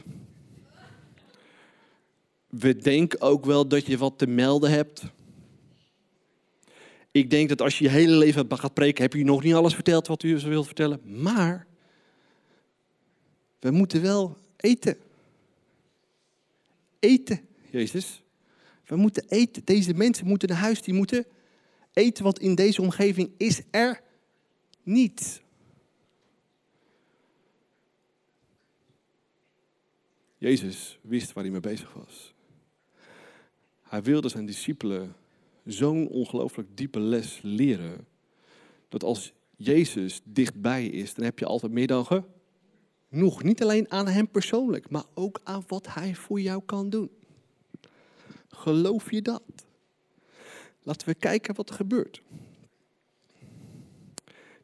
We 2.59 2.77
denken 2.77 3.21
ook 3.21 3.45
wel 3.45 3.67
dat 3.67 3.85
je 3.85 3.97
wat 3.97 4.17
te 4.17 4.27
melden 4.27 4.69
hebt. 4.69 5.03
Ik 7.11 7.29
denk 7.29 7.49
dat 7.49 7.61
als 7.61 7.77
je 7.77 7.83
je 7.83 7.89
hele 7.89 8.15
leven 8.15 8.57
gaat 8.57 8.73
preken, 8.73 9.03
heb 9.03 9.13
je 9.13 9.23
nog 9.23 9.43
niet 9.43 9.53
alles 9.53 9.73
verteld 9.73 10.07
wat 10.07 10.23
u 10.23 10.39
wilt 10.39 10.65
vertellen. 10.65 11.21
Maar 11.21 11.67
we 13.59 13.71
moeten 13.71 14.01
wel 14.01 14.37
eten. 14.57 14.97
Eten, 16.99 17.41
Jezus. 17.69 18.23
We 18.85 18.95
moeten 18.95 19.25
eten. 19.27 19.61
Deze 19.65 19.93
mensen 19.93 20.27
moeten 20.27 20.49
naar 20.49 20.57
huis, 20.57 20.81
die 20.81 20.93
moeten 20.93 21.25
eten, 21.93 22.23
wat 22.23 22.39
in 22.39 22.55
deze 22.55 22.81
omgeving 22.81 23.31
is 23.37 23.61
er 23.71 24.01
niet. 24.83 25.41
Jezus 30.37 30.99
wist 31.01 31.33
waar 31.33 31.43
hij 31.43 31.51
mee 31.51 31.61
bezig 31.61 31.93
was. 31.93 32.33
Hij 33.93 34.03
wilde 34.03 34.29
zijn 34.29 34.45
discipelen 34.45 35.15
zo'n 35.65 36.08
ongelooflijk 36.08 36.77
diepe 36.77 36.99
les 36.99 37.39
leren. 37.41 38.08
Dat 38.89 39.03
als 39.03 39.34
Jezus 39.56 40.21
dichtbij 40.23 40.86
is, 40.86 41.13
dan 41.13 41.25
heb 41.25 41.39
je 41.39 41.45
altijd 41.45 41.71
meer 41.71 41.88
dan 41.88 42.06
genoeg. 43.10 43.43
Niet 43.43 43.63
alleen 43.63 43.91
aan 43.91 44.08
hem 44.08 44.27
persoonlijk, 44.27 44.89
maar 44.89 45.03
ook 45.13 45.39
aan 45.43 45.63
wat 45.67 45.93
hij 45.93 46.15
voor 46.15 46.41
jou 46.41 46.62
kan 46.65 46.89
doen. 46.89 47.10
Geloof 48.47 49.12
je 49.12 49.21
dat? 49.21 49.43
Laten 50.84 51.08
we 51.08 51.15
kijken 51.15 51.56
wat 51.56 51.69
er 51.69 51.75
gebeurt. 51.75 52.21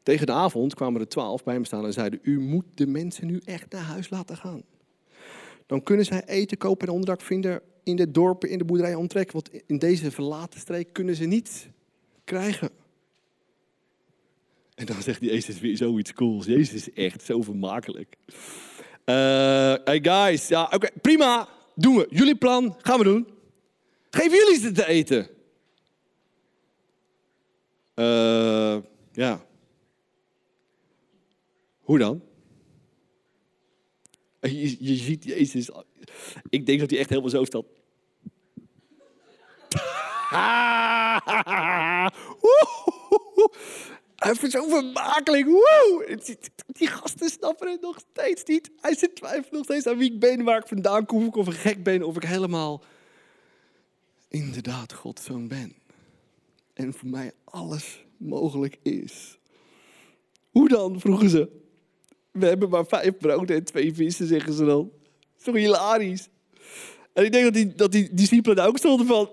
Tegen 0.02 0.26
de 0.26 0.32
avond 0.32 0.74
kwamen 0.74 1.00
er 1.00 1.08
twaalf 1.08 1.44
bij 1.44 1.54
hem 1.54 1.64
staan 1.64 1.84
en 1.84 1.92
zeiden: 1.92 2.20
U 2.22 2.40
moet 2.40 2.66
de 2.74 2.86
mensen 2.86 3.26
nu 3.26 3.40
echt 3.44 3.72
naar 3.72 3.82
huis 3.84 4.10
laten 4.10 4.36
gaan. 4.36 4.62
Dan 5.70 5.82
kunnen 5.82 6.04
zij 6.04 6.24
eten 6.26 6.58
kopen 6.58 6.86
en 6.86 6.92
onderdak 6.92 7.20
vinden 7.20 7.62
in 7.82 7.96
de 7.96 8.10
dorpen, 8.10 8.48
in 8.48 8.58
de 8.58 8.64
boerderijen 8.64 8.98
omtrek. 8.98 9.32
Want 9.32 9.50
in 9.66 9.78
deze 9.78 10.10
verlaten 10.10 10.60
streek 10.60 10.92
kunnen 10.92 11.14
ze 11.14 11.24
niets 11.24 11.66
krijgen. 12.24 12.70
En 14.74 14.86
dan 14.86 15.02
zegt 15.02 15.20
Jezus 15.20 15.60
weer 15.60 15.76
zoiets 15.76 16.12
cools. 16.12 16.46
Jezus 16.46 16.74
is 16.74 16.92
echt 16.92 17.22
zo 17.22 17.42
vermakelijk. 17.42 18.16
Uh, 18.28 18.36
hey 19.84 20.00
guys, 20.02 20.48
ja, 20.48 20.70
oké, 20.72 20.88
prima. 21.00 21.48
Doen 21.74 21.96
we. 21.96 22.06
Jullie 22.10 22.36
plan, 22.36 22.76
gaan 22.78 22.98
we 22.98 23.04
doen. 23.04 23.28
Geef 24.10 24.32
jullie 24.32 24.60
ze 24.60 24.72
te 24.72 24.86
eten. 24.86 25.28
Uh, 27.94 28.76
ja. 29.12 29.44
Hoe 31.80 31.98
dan? 31.98 32.22
Je, 34.80 34.96
ziet 34.96 35.24
Jezus. 35.24 35.70
Ik 36.48 36.66
denk 36.66 36.80
dat 36.80 36.90
hij 36.90 36.98
echt 36.98 37.08
helemaal 37.08 37.30
zo 37.30 37.44
staat. 37.44 37.64
Hij 44.16 44.34
vindt 44.34 44.54
zo 44.54 44.68
vermakelijk. 44.68 45.46
Die 46.66 46.88
gasten 46.88 47.30
snappen 47.30 47.70
het 47.70 47.80
nog 47.80 47.98
steeds 48.10 48.44
niet. 48.44 48.70
Hij 48.80 48.96
zit 48.96 49.16
twijfelen 49.16 49.52
nog 49.52 49.64
steeds 49.64 49.86
aan 49.86 49.96
wie 49.96 50.12
ik 50.12 50.20
ben, 50.20 50.44
waar 50.44 50.60
ik 50.60 50.66
vandaan 50.66 51.06
kom, 51.06 51.28
of 51.28 51.46
ik 51.46 51.52
een 51.52 51.52
gek 51.52 51.82
ben, 51.82 52.02
of 52.02 52.16
ik 52.16 52.22
helemaal 52.22 52.82
inderdaad 54.28 54.92
Gods 54.92 55.24
zoon 55.24 55.48
ben. 55.48 55.74
En 56.72 56.94
voor 56.94 57.08
mij 57.08 57.32
alles 57.44 58.04
mogelijk 58.16 58.78
is. 58.82 59.38
Hoe 60.50 60.68
dan, 60.68 61.00
vroegen 61.00 61.30
ze. 61.30 61.59
We 62.30 62.46
hebben 62.46 62.68
maar 62.68 62.86
vijf 62.86 63.16
broden 63.18 63.56
en 63.56 63.64
twee 63.64 63.94
vissen, 63.94 64.26
zeggen 64.26 64.52
ze 64.52 64.64
dan. 64.64 64.92
Toch 65.42 65.54
hilarisch? 65.54 66.28
En 67.12 67.24
ik 67.24 67.32
denk 67.32 67.44
dat 67.44 67.54
die, 67.54 67.74
dat 67.74 67.92
die 67.92 68.54
daar 68.54 68.68
ook 68.68 68.78
stonden 68.78 69.06
van... 69.06 69.30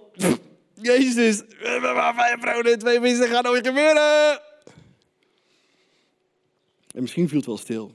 Jezus, 0.82 1.38
we 1.40 1.68
hebben 1.68 1.94
maar 1.96 2.16
vijf 2.16 2.40
broden 2.40 2.74
en 2.74 2.80
twee 2.80 3.00
vissen, 3.00 3.28
gaat 3.28 3.44
nooit 3.44 3.68
gebeuren! 3.68 4.42
En 6.98 7.02
misschien 7.02 7.28
viel 7.28 7.38
het 7.38 7.46
wel 7.46 7.58
stil. 7.58 7.92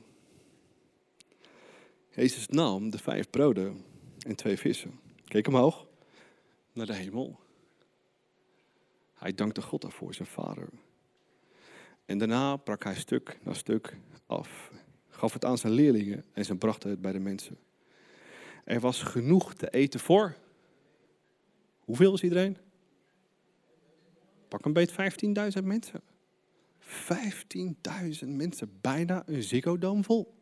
Jezus 2.11 2.49
nam 2.49 2.91
de 2.91 2.99
vijf 2.99 3.31
broden 3.31 3.85
en 4.19 4.35
twee 4.35 4.57
vissen. 4.57 5.01
Keek 5.25 5.47
omhoog 5.47 5.87
naar 6.73 6.87
de 6.87 6.95
hemel. 6.95 7.41
Hij 9.15 9.35
dankte 9.35 9.63
God 9.63 9.83
daarvoor, 9.83 10.15
zijn 10.15 10.29
vader. 10.29 10.69
En 12.07 12.19
daarna 12.19 12.57
brak 12.57 12.85
hij 12.85 12.95
stuk 12.95 13.39
na 13.43 13.55
stuk 13.55 13.97
af. 14.27 14.71
Gaf 15.23 15.33
het 15.33 15.45
aan 15.45 15.59
zijn 15.59 15.73
leerlingen 15.73 16.25
en 16.33 16.45
ze 16.45 16.55
brachten 16.55 16.91
het 16.91 17.01
bij 17.01 17.13
de 17.13 17.19
mensen. 17.19 17.59
Er 18.65 18.81
was 18.81 19.03
genoeg 19.03 19.55
te 19.55 19.71
eten 19.71 20.01
voor. 20.01 20.37
Hoeveel 21.81 22.15
is 22.15 22.23
iedereen? 22.23 22.57
Pak 24.49 24.65
een 24.65 24.73
beet 24.73 24.91
15.000 24.91 25.65
mensen. 25.65 26.01
15.000 28.23 28.29
mensen, 28.29 28.79
bijna 28.81 29.23
een 29.27 29.43
ziggo 29.43 29.77
vol. 30.01 30.35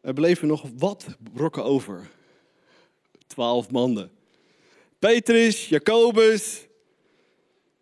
Er 0.00 0.12
bleven 0.12 0.48
nog 0.48 0.70
wat 0.76 1.16
brokken 1.32 1.64
over. 1.64 2.10
Twaalf 3.26 3.70
mannen. 3.70 4.10
Petrus, 4.98 5.68
Jacobus 5.68 6.66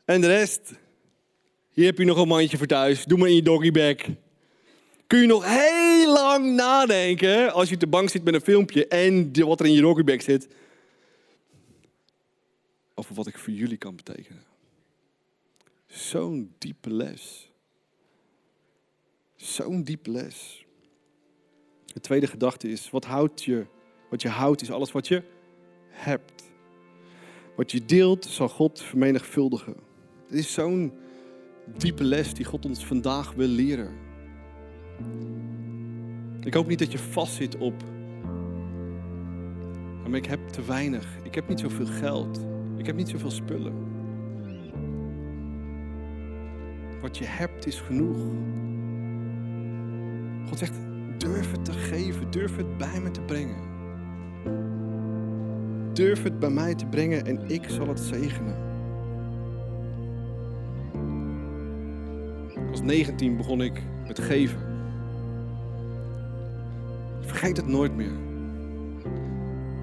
en 0.04 0.20
de 0.20 0.26
rest. 0.26 0.82
Hier 1.74 1.84
heb 1.84 1.98
je 1.98 2.04
nog 2.04 2.18
een 2.18 2.28
mandje 2.28 2.56
voor 2.56 2.66
thuis. 2.66 3.04
Doe 3.04 3.18
maar 3.18 3.28
in 3.28 3.34
je 3.34 3.42
doggybag. 3.42 3.96
Kun 5.06 5.20
je 5.20 5.26
nog 5.26 5.44
heel 5.44 6.12
lang 6.12 6.54
nadenken 6.54 7.52
als 7.52 7.68
je 7.68 7.74
op 7.74 7.80
de 7.80 7.86
bank 7.86 8.08
zit 8.08 8.24
met 8.24 8.34
een 8.34 8.40
filmpje 8.40 8.86
en 8.88 9.44
wat 9.44 9.60
er 9.60 9.66
in 9.66 9.72
je 9.72 9.80
doggybag 9.80 10.22
zit. 10.22 10.48
Over 12.94 13.14
wat 13.14 13.26
ik 13.26 13.38
voor 13.38 13.52
jullie 13.52 13.76
kan 13.76 13.96
betekenen. 13.96 14.44
Zo'n 15.86 16.54
diepe 16.58 16.90
les. 16.90 17.50
Zo'n 19.36 19.82
diepe 19.82 20.10
les. 20.10 20.64
De 21.86 22.00
tweede 22.00 22.26
gedachte 22.26 22.68
is, 22.68 22.90
wat 22.90 23.04
houdt 23.04 23.44
je? 23.44 23.66
Wat 24.10 24.22
je 24.22 24.28
houdt 24.28 24.62
is 24.62 24.70
alles 24.70 24.92
wat 24.92 25.08
je 25.08 25.22
hebt. 25.88 26.42
Wat 27.56 27.70
je 27.70 27.84
deelt 27.84 28.24
zal 28.24 28.48
God 28.48 28.82
vermenigvuldigen. 28.82 29.76
Het 30.26 30.38
is 30.38 30.52
zo'n 30.52 31.02
diepe 31.76 32.04
les 32.04 32.34
die 32.34 32.44
God 32.44 32.64
ons 32.64 32.86
vandaag 32.86 33.32
wil 33.32 33.48
leren. 33.48 33.88
Ik 36.40 36.54
hoop 36.54 36.66
niet 36.66 36.78
dat 36.78 36.92
je 36.92 36.98
vastzit 36.98 37.56
op. 37.56 37.82
Maar 40.08 40.18
ik 40.18 40.26
heb 40.26 40.48
te 40.48 40.64
weinig. 40.64 41.18
Ik 41.22 41.34
heb 41.34 41.48
niet 41.48 41.60
zoveel 41.60 41.86
geld. 41.86 42.46
Ik 42.76 42.86
heb 42.86 42.96
niet 42.96 43.08
zoveel 43.08 43.30
spullen. 43.30 43.72
Wat 47.00 47.18
je 47.18 47.24
hebt 47.24 47.66
is 47.66 47.80
genoeg. 47.80 48.16
God 50.48 50.58
zegt, 50.58 50.74
durf 51.18 51.50
het 51.50 51.64
te 51.64 51.72
geven. 51.72 52.30
Durf 52.30 52.56
het 52.56 52.78
bij 52.78 53.00
me 53.00 53.10
te 53.10 53.20
brengen. 53.20 53.72
Durf 55.92 56.22
het 56.22 56.38
bij 56.38 56.50
mij 56.50 56.74
te 56.74 56.86
brengen 56.86 57.24
en 57.24 57.50
ik 57.50 57.64
zal 57.68 57.88
het 57.88 58.00
zegenen. 58.00 58.73
19 62.84 63.36
begon 63.36 63.60
ik 63.60 63.82
met 64.06 64.18
geven. 64.18 64.58
Vergeet 67.20 67.56
het 67.56 67.66
nooit 67.66 67.94
meer. 67.96 68.12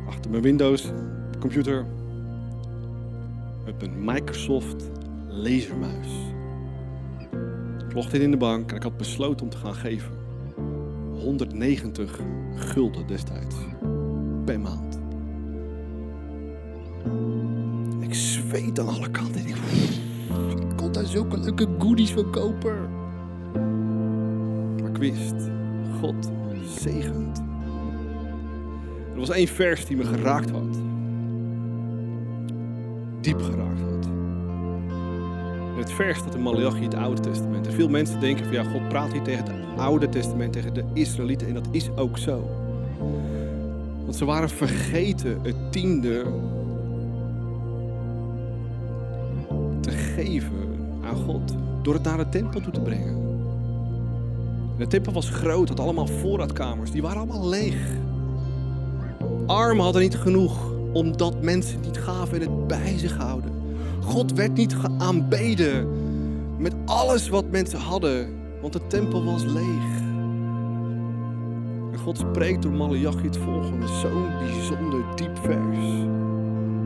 Achter 0.07 0.31
mijn 0.31 0.43
Windows 0.43 0.91
computer 1.39 1.85
met 3.65 3.79
mijn 3.79 4.03
Microsoft 4.03 4.89
lasermuis. 5.27 6.07
Ik 7.87 8.13
in 8.13 8.21
in 8.21 8.31
de 8.31 8.37
bank 8.37 8.69
en 8.69 8.75
ik 8.75 8.83
had 8.83 8.97
besloten 8.97 9.45
om 9.45 9.51
te 9.51 9.57
gaan 9.57 9.75
geven. 9.75 10.11
190 11.19 12.19
gulden 12.55 13.07
destijds 13.07 13.55
per 14.45 14.59
maand. 14.59 14.99
Ik 17.99 18.13
zweet 18.13 18.79
aan 18.79 18.87
alle 18.87 19.11
kanten. 19.11 19.41
Ik, 20.49 20.77
kon 20.77 20.91
daar 20.91 21.05
zulke 21.05 21.37
leuke 21.37 21.67
goodies 21.79 22.11
van 22.11 22.31
kopen. 22.31 22.89
Maar 24.81 24.89
ik 24.89 24.97
wist, 24.97 25.35
God 25.99 26.31
zegent. 26.65 27.37
Er 29.13 29.19
was 29.19 29.29
één 29.29 29.47
vers 29.47 29.85
die 29.85 29.97
me 29.97 30.03
geraakt 30.03 30.49
had. 30.49 30.81
Diep 33.21 33.41
geraakt 33.41 33.79
had. 33.79 34.09
Het 35.77 35.91
vers 35.91 36.17
staat 36.17 36.35
in 36.35 36.41
Malachi, 36.41 36.83
het 36.83 36.95
Oude 36.95 37.21
Testament. 37.21 37.67
En 37.67 37.73
veel 37.73 37.89
mensen 37.89 38.19
denken 38.19 38.45
van 38.45 38.53
ja, 38.53 38.63
God 38.63 38.87
praat 38.89 39.11
hier 39.11 39.21
tegen 39.21 39.45
het 39.45 39.79
Oude 39.79 40.09
Testament, 40.09 40.53
tegen 40.53 40.73
de 40.73 40.83
Israëlieten. 40.93 41.47
En 41.47 41.53
dat 41.53 41.67
is 41.71 41.89
ook 41.95 42.17
zo. 42.17 42.49
Want 44.03 44.15
ze 44.15 44.25
waren 44.25 44.49
vergeten 44.49 45.39
het 45.41 45.71
tiende 45.71 46.25
aan 51.03 51.15
God. 51.15 51.55
Door 51.81 51.93
het 51.93 52.03
naar 52.03 52.17
de 52.17 52.29
tempel 52.29 52.61
toe 52.61 52.73
te 52.73 52.81
brengen. 52.81 53.19
de 54.77 54.87
tempel 54.87 55.13
was 55.13 55.29
groot, 55.29 55.69
had 55.69 55.79
allemaal 55.79 56.07
voorraadkamers. 56.07 56.91
Die 56.91 57.01
waren 57.01 57.17
allemaal 57.17 57.47
leeg. 57.47 57.87
Armen 59.45 59.83
hadden 59.83 60.01
niet 60.01 60.17
genoeg, 60.17 60.71
omdat 60.93 61.41
mensen 61.41 61.79
niet 61.81 61.97
gaven 61.97 62.41
en 62.41 62.41
het 62.41 62.67
bij 62.67 62.97
zich 62.97 63.17
houden. 63.17 63.51
God 64.01 64.33
werd 64.33 64.53
niet 64.53 64.75
aanbeden 64.97 65.87
met 66.57 66.73
alles 66.85 67.29
wat 67.29 67.45
mensen 67.51 67.79
hadden, 67.79 68.27
want 68.61 68.73
de 68.73 68.87
tempel 68.87 69.23
was 69.23 69.43
leeg. 69.43 69.99
En 71.91 71.97
God 71.97 72.17
spreekt 72.17 72.61
door 72.61 72.71
Malachi 72.71 73.25
het 73.25 73.37
volgende, 73.37 73.87
zo'n 73.87 74.27
bijzonder 74.39 75.03
diep 75.15 75.37
vers. 75.37 76.30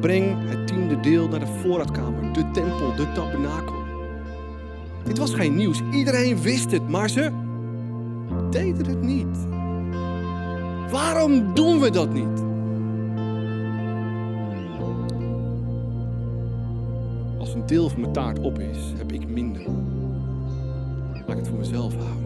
Breng 0.05 0.49
het 0.49 0.67
tiende 0.67 0.99
deel 0.99 1.27
naar 1.27 1.39
de 1.39 1.59
voorraadkamer, 1.61 2.33
de 2.33 2.51
tempel, 2.51 2.95
de 2.95 3.11
tabernakel. 3.11 3.75
Dit 5.03 5.17
was 5.17 5.33
geen 5.33 5.55
nieuws, 5.55 5.81
iedereen 5.91 6.41
wist 6.41 6.71
het, 6.71 6.87
maar 6.89 7.09
ze 7.09 7.31
deden 8.49 8.85
het 8.85 9.01
niet. 9.01 9.37
Waarom 10.91 11.53
doen 11.53 11.79
we 11.79 11.89
dat 11.89 12.13
niet? 12.13 12.43
Als 17.39 17.53
een 17.53 17.65
deel 17.65 17.89
van 17.89 17.99
mijn 17.99 18.13
taart 18.13 18.39
op 18.39 18.59
is, 18.59 18.93
heb 18.97 19.11
ik 19.11 19.27
minder. 19.27 19.65
Laat 21.13 21.29
ik 21.29 21.35
het 21.37 21.47
voor 21.47 21.57
mezelf 21.57 21.95
houden. 21.95 22.24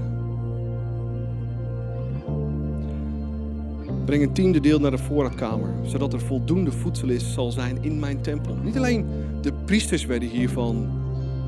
Breng 4.09 4.23
een 4.23 4.33
tiende 4.33 4.59
deel 4.59 4.79
naar 4.79 4.91
de 4.91 4.97
voorraadkamer, 4.97 5.69
zodat 5.83 6.13
er 6.13 6.19
voldoende 6.19 6.71
voedsel 6.71 7.09
is, 7.09 7.33
zal 7.33 7.51
zijn 7.51 7.77
in 7.83 7.99
mijn 7.99 8.21
tempel. 8.21 8.55
Niet 8.55 8.77
alleen 8.77 9.05
de 9.41 9.53
priesters 9.65 10.05
werden 10.05 10.29
hiervan 10.29 10.89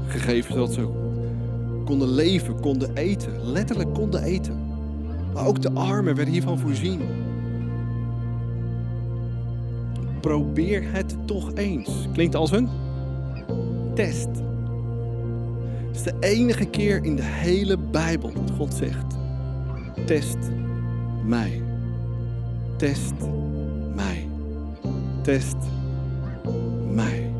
gegeven, 0.07 0.53
zodat 0.53 0.73
ze 0.73 0.87
konden 1.85 2.09
leven, 2.09 2.59
konden 2.59 2.95
eten, 2.95 3.51
letterlijk 3.51 3.93
konden 3.93 4.23
eten. 4.23 4.59
Maar 5.33 5.47
ook 5.47 5.61
de 5.61 5.71
armen 5.71 6.15
werden 6.15 6.33
hiervan 6.33 6.59
voorzien. 6.59 7.01
Probeer 10.19 10.91
het 10.91 11.15
toch 11.25 11.53
eens. 11.53 12.07
Klinkt 12.13 12.35
als 12.35 12.51
een 12.51 12.69
test. 13.95 14.29
Het 15.87 15.95
is 15.95 16.03
de 16.03 16.15
enige 16.19 16.65
keer 16.65 17.03
in 17.03 17.15
de 17.15 17.23
hele 17.25 17.77
Bijbel 17.77 18.33
dat 18.33 18.51
God 18.57 18.73
zegt: 18.73 19.17
Test 20.05 20.37
mij. 21.25 21.70
Test 22.81 23.13
mij. 23.95 24.27
Test 25.23 25.55
mij. 26.91 27.33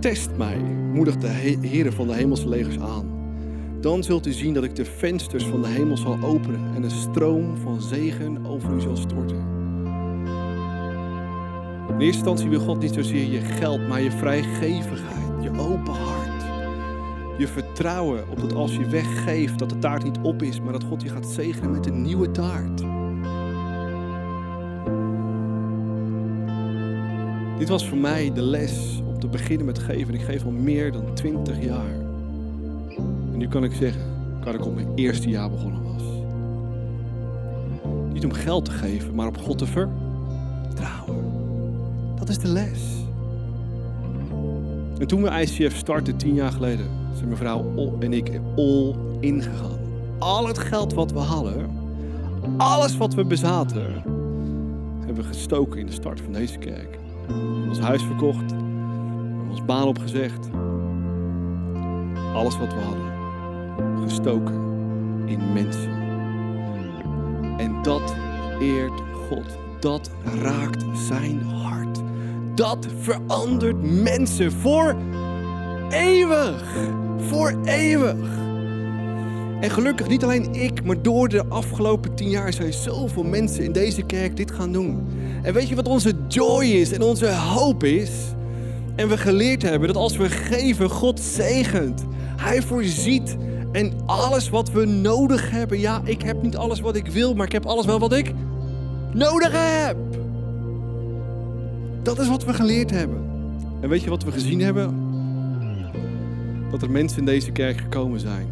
Test 0.00 0.30
mij, 0.36 0.56
moedigt 0.92 1.20
de 1.20 1.28
Heer 1.60 1.92
van 1.92 2.06
de 2.06 2.14
hemelse 2.14 2.48
legers 2.48 2.78
aan. 2.78 3.06
Dan 3.80 4.02
zult 4.02 4.26
u 4.26 4.32
zien 4.32 4.54
dat 4.54 4.64
ik 4.64 4.76
de 4.76 4.84
vensters 4.84 5.44
van 5.44 5.62
de 5.62 5.68
hemel 5.68 5.96
zal 5.96 6.18
openen 6.22 6.74
en 6.74 6.82
een 6.82 6.90
stroom 6.90 7.56
van 7.56 7.80
zegen 7.80 8.46
over 8.46 8.74
u 8.74 8.80
zal 8.80 8.96
storten. 8.96 9.36
In 11.88 12.00
eerste 12.00 12.04
instantie 12.04 12.48
wil 12.48 12.60
God 12.60 12.80
niet 12.80 12.94
zozeer 12.94 13.30
je 13.30 13.40
geld, 13.40 13.88
maar 13.88 14.00
je 14.00 14.10
vrijgevigheid, 14.10 15.42
je 15.42 15.50
open 15.50 15.92
hart. 15.92 16.21
Je 17.42 17.48
vertrouwen 17.48 18.28
op 18.28 18.40
dat 18.40 18.52
als 18.54 18.76
je 18.76 18.86
weggeeft, 18.86 19.58
dat 19.58 19.68
de 19.68 19.78
taart 19.78 20.04
niet 20.04 20.18
op 20.22 20.42
is, 20.42 20.60
maar 20.60 20.72
dat 20.72 20.84
God 20.84 21.02
je 21.02 21.08
gaat 21.08 21.26
zegenen 21.26 21.70
met 21.70 21.86
een 21.86 22.02
nieuwe 22.02 22.30
taart. 22.30 22.78
Dit 27.58 27.68
was 27.68 27.88
voor 27.88 27.98
mij 27.98 28.32
de 28.32 28.42
les 28.42 29.02
om 29.06 29.18
te 29.18 29.28
beginnen 29.28 29.66
met 29.66 29.78
geven. 29.78 30.14
Ik 30.14 30.20
geef 30.20 30.44
al 30.44 30.50
meer 30.50 30.92
dan 30.92 31.14
20 31.14 31.64
jaar. 31.64 31.94
En 33.32 33.36
nu 33.36 33.48
kan 33.48 33.64
ik 33.64 33.72
zeggen, 33.72 34.02
kan 34.40 34.54
ik 34.54 34.64
op 34.64 34.74
mijn 34.74 34.92
eerste 34.94 35.28
jaar 35.28 35.50
begonnen 35.50 35.82
was. 35.82 36.02
Niet 38.12 38.24
om 38.24 38.32
geld 38.32 38.64
te 38.64 38.70
geven, 38.70 39.14
maar 39.14 39.26
op 39.26 39.38
God 39.38 39.58
te 39.58 39.66
vertrouwen. 39.66 41.24
Dat 42.18 42.28
is 42.28 42.38
de 42.38 42.48
les. 42.48 43.04
En 44.98 45.06
toen 45.06 45.22
we 45.22 45.40
ICF 45.40 45.76
startten, 45.76 46.16
tien 46.16 46.34
jaar 46.34 46.52
geleden, 46.52 47.01
zijn 47.14 47.26
mijn 47.26 47.36
vrouw 47.36 47.96
en 47.98 48.12
ik 48.12 48.40
all 48.56 48.94
ingegaan. 49.20 49.78
Al 50.18 50.46
het 50.46 50.58
geld 50.58 50.92
wat 50.92 51.12
we 51.12 51.18
hadden, 51.18 51.70
alles 52.56 52.96
wat 52.96 53.14
we 53.14 53.24
bezaten, 53.24 53.92
hebben 54.98 55.14
we 55.14 55.22
gestoken 55.22 55.80
in 55.80 55.86
de 55.86 55.92
start 55.92 56.20
van 56.20 56.32
deze 56.32 56.58
kerk. 56.58 56.98
Ons 57.68 57.78
huis 57.78 58.02
verkocht, 58.02 58.50
we 58.50 58.56
hebben 58.56 59.50
ons 59.50 59.64
baan 59.64 59.86
opgezegd. 59.86 60.48
Alles 62.34 62.58
wat 62.58 62.74
we 62.74 62.80
hadden, 62.80 63.12
gestoken 64.02 64.54
in 65.26 65.52
mensen. 65.52 65.90
En 67.58 67.82
dat 67.82 68.14
eert 68.60 69.02
God. 69.28 69.58
Dat 69.80 70.10
raakt 70.42 70.84
zijn 70.94 71.42
hart. 71.42 72.00
Dat 72.54 72.86
verandert 73.00 74.02
mensen 74.02 74.52
voor 74.52 74.96
eeuwig. 75.92 76.64
Voor 77.18 77.54
eeuwig. 77.64 78.40
En 79.60 79.70
gelukkig 79.70 80.08
niet 80.08 80.22
alleen 80.22 80.54
ik, 80.54 80.84
maar 80.84 81.02
door 81.02 81.28
de 81.28 81.44
afgelopen 81.48 82.14
tien 82.14 82.30
jaar 82.30 82.52
zijn 82.52 82.72
zoveel 82.72 83.22
mensen 83.22 83.64
in 83.64 83.72
deze 83.72 84.02
kerk 84.02 84.36
dit 84.36 84.50
gaan 84.50 84.72
doen. 84.72 85.06
En 85.42 85.52
weet 85.54 85.68
je 85.68 85.74
wat 85.74 85.88
onze 85.88 86.14
joy 86.28 86.64
is 86.64 86.92
en 86.92 87.02
onze 87.02 87.32
hoop 87.32 87.84
is? 87.84 88.10
En 88.96 89.08
we 89.08 89.16
geleerd 89.16 89.62
hebben 89.62 89.88
dat 89.88 89.96
als 89.96 90.16
we 90.16 90.28
geven, 90.28 90.90
God 90.90 91.20
zegent. 91.20 92.04
Hij 92.36 92.62
voorziet. 92.62 93.36
En 93.72 93.92
alles 94.06 94.50
wat 94.50 94.70
we 94.70 94.84
nodig 94.84 95.50
hebben. 95.50 95.80
Ja, 95.80 96.00
ik 96.04 96.22
heb 96.22 96.42
niet 96.42 96.56
alles 96.56 96.80
wat 96.80 96.96
ik 96.96 97.06
wil, 97.06 97.34
maar 97.34 97.46
ik 97.46 97.52
heb 97.52 97.66
alles 97.66 97.86
wel 97.86 97.98
wat 97.98 98.12
ik 98.12 98.32
nodig 99.12 99.52
heb. 99.52 99.96
Dat 102.02 102.18
is 102.18 102.28
wat 102.28 102.44
we 102.44 102.54
geleerd 102.54 102.90
hebben. 102.90 103.30
En 103.80 103.88
weet 103.88 104.02
je 104.02 104.10
wat 104.10 104.24
we 104.24 104.32
gezien 104.32 104.60
hebben? 104.60 105.01
Dat 106.72 106.82
er 106.82 106.90
mensen 106.90 107.18
in 107.18 107.24
deze 107.24 107.50
kerk 107.50 107.80
gekomen 107.80 108.20
zijn. 108.20 108.46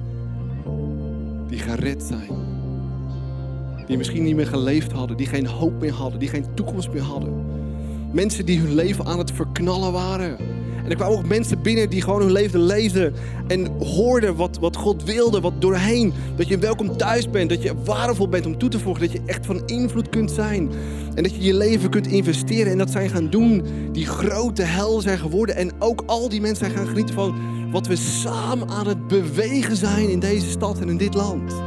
Die 1.48 1.58
gered 1.58 2.02
zijn. 2.02 2.28
Die 3.86 3.96
misschien 3.96 4.22
niet 4.22 4.36
meer 4.36 4.46
geleefd 4.46 4.92
hadden. 4.92 5.16
Die 5.16 5.26
geen 5.26 5.46
hoop 5.46 5.80
meer 5.80 5.92
hadden. 5.92 6.20
Die 6.20 6.28
geen 6.28 6.44
toekomst 6.54 6.92
meer 6.92 7.02
hadden. 7.02 7.44
Mensen 8.12 8.46
die 8.46 8.58
hun 8.58 8.74
leven 8.74 9.04
aan 9.06 9.18
het 9.18 9.32
verknallen 9.32 9.92
waren. 9.92 10.38
En 10.84 10.90
er 10.90 10.96
kwamen 10.96 11.18
ook 11.18 11.26
mensen 11.26 11.62
binnen 11.62 11.90
die 11.90 12.02
gewoon 12.02 12.20
hun 12.20 12.32
leven 12.32 12.62
leefden. 12.62 13.14
En 13.46 13.66
hoorden 13.78 14.36
wat, 14.36 14.58
wat 14.58 14.76
God 14.76 15.04
wilde, 15.04 15.40
wat 15.40 15.60
doorheen. 15.60 16.12
Dat 16.36 16.48
je 16.48 16.58
welkom 16.58 16.96
thuis 16.96 17.30
bent, 17.30 17.50
dat 17.50 17.62
je 17.62 17.74
waardevol 17.84 18.28
bent 18.28 18.46
om 18.46 18.58
toe 18.58 18.68
te 18.68 18.78
voegen. 18.78 19.02
Dat 19.02 19.12
je 19.12 19.20
echt 19.26 19.46
van 19.46 19.62
invloed 19.66 20.08
kunt 20.08 20.30
zijn. 20.30 20.70
En 21.14 21.22
dat 21.22 21.34
je 21.34 21.42
je 21.42 21.54
leven 21.54 21.90
kunt 21.90 22.06
investeren. 22.06 22.72
En 22.72 22.78
dat 22.78 22.90
zijn 22.90 23.10
gaan 23.10 23.30
doen 23.30 23.62
die 23.92 24.06
grote 24.06 24.62
hel 24.62 25.00
zijn 25.00 25.18
geworden. 25.18 25.56
En 25.56 25.70
ook 25.78 26.02
al 26.06 26.28
die 26.28 26.40
mensen 26.40 26.66
zijn 26.66 26.78
gaan 26.78 26.88
genieten 26.88 27.14
van 27.14 27.34
wat 27.70 27.86
we 27.86 27.96
samen 27.96 28.68
aan 28.68 28.86
het 28.86 29.06
bewegen 29.06 29.76
zijn 29.76 30.08
in 30.08 30.18
deze 30.18 30.50
stad 30.50 30.78
en 30.78 30.88
in 30.88 30.96
dit 30.96 31.14
land. 31.14 31.62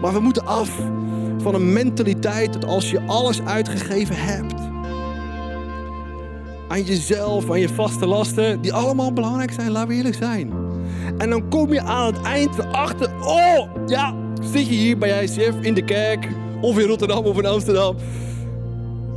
Maar 0.00 0.12
we 0.12 0.20
moeten 0.20 0.46
af 0.46 0.70
van 1.38 1.54
een 1.54 1.72
mentaliteit 1.72 2.52
dat 2.52 2.64
als 2.64 2.90
je 2.90 3.00
alles 3.06 3.42
uitgegeven 3.42 4.16
hebt 4.16 4.54
aan 6.68 6.82
jezelf, 6.82 7.50
aan 7.50 7.60
je 7.60 7.68
vaste 7.68 8.06
lasten, 8.06 8.60
die 8.60 8.72
allemaal 8.72 9.12
belangrijk 9.12 9.52
zijn, 9.52 9.70
laten 9.70 9.88
we 9.88 9.94
eerlijk 9.94 10.14
zijn. 10.14 10.52
En 11.18 11.30
dan 11.30 11.48
kom 11.48 11.72
je 11.72 11.80
aan 11.80 12.14
het 12.14 12.22
eind 12.22 12.58
erachter, 12.58 13.10
oh 13.20 13.68
ja, 13.86 14.14
zit 14.52 14.66
je 14.66 14.74
hier 14.74 14.98
bij 14.98 15.22
ICF 15.22 15.54
in 15.60 15.74
de 15.74 15.84
kerk, 15.84 16.28
of 16.60 16.78
in 16.78 16.86
Rotterdam 16.86 17.24
of 17.24 17.38
in 17.38 17.46
Amsterdam. 17.46 17.96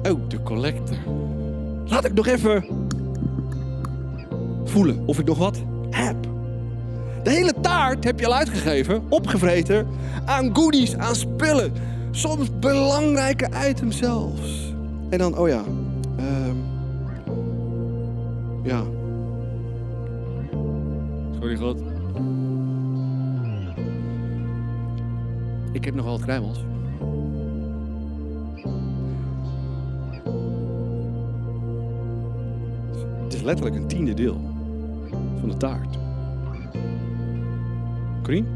Oh, 0.10 0.30
de 0.30 0.44
collector. 0.44 0.98
Laat 1.86 2.06
ik 2.06 2.14
nog 2.14 2.28
even 2.28 2.66
voelen 4.64 5.04
of 5.06 5.20
ik 5.20 5.26
nog 5.26 5.38
wat 5.38 5.64
heb. 5.92 6.16
De 7.24 7.30
hele 7.30 7.54
taart 7.62 8.04
heb 8.04 8.20
je 8.20 8.26
al 8.26 8.34
uitgegeven, 8.34 9.04
opgevreten, 9.10 9.88
aan 10.26 10.56
goodies, 10.56 10.98
aan 10.98 11.16
spullen. 11.16 11.74
Soms 12.12 12.60
belangrijke 12.60 13.50
items 13.70 13.98
zelfs. 13.98 14.74
En 15.10 15.18
dan, 15.18 15.38
oh 15.38 15.48
ja, 15.48 15.64
ehm, 16.18 16.56
ja. 18.64 18.84
Sorry 21.40 21.56
God. 21.56 21.78
Ik 25.72 25.86
heb 25.86 25.96
nog 25.96 26.06
wel 26.06 26.14
wat 26.14 26.24
kruimels. 26.24 26.60
Het 33.24 33.34
is 33.34 33.42
letterlijk 33.42 33.76
een 33.76 33.88
tiende 33.88 34.14
deel 34.14 34.51
van 35.42 35.50
de 35.50 35.58
taart. 35.58 35.98
Corien? 38.24 38.48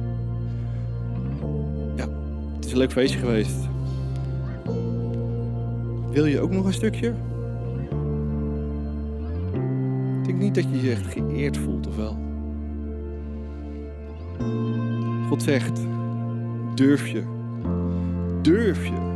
Ja, 1.95 2.07
het 2.55 2.65
is 2.65 2.71
een 2.71 2.77
leuk 2.77 2.91
feestje 2.91 3.19
geweest. 3.19 3.67
Wil 6.11 6.25
je 6.25 6.39
ook 6.39 6.51
nog 6.51 6.65
een 6.65 6.73
stukje? 6.73 7.13
Ik 10.19 10.25
denk 10.25 10.39
niet 10.39 10.55
dat 10.55 10.63
je 10.63 10.81
je 10.81 10.91
echt 10.91 11.05
geëerd 11.05 11.57
voelt, 11.57 11.87
of 11.87 11.95
wel? 11.95 12.17
God 15.27 15.43
zegt, 15.43 15.79
durf 16.75 17.07
je, 17.07 17.23
durf 18.41 18.85
je 18.85 19.13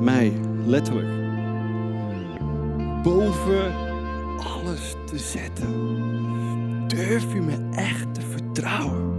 mij 0.00 0.32
letterlijk 0.66 1.08
boven 3.02 3.89
alles 4.44 4.94
te 5.06 5.18
zetten? 5.18 5.68
Durf 6.88 7.32
je 7.32 7.40
me 7.40 7.68
echt 7.74 8.14
te 8.14 8.20
vertrouwen? 8.20 9.18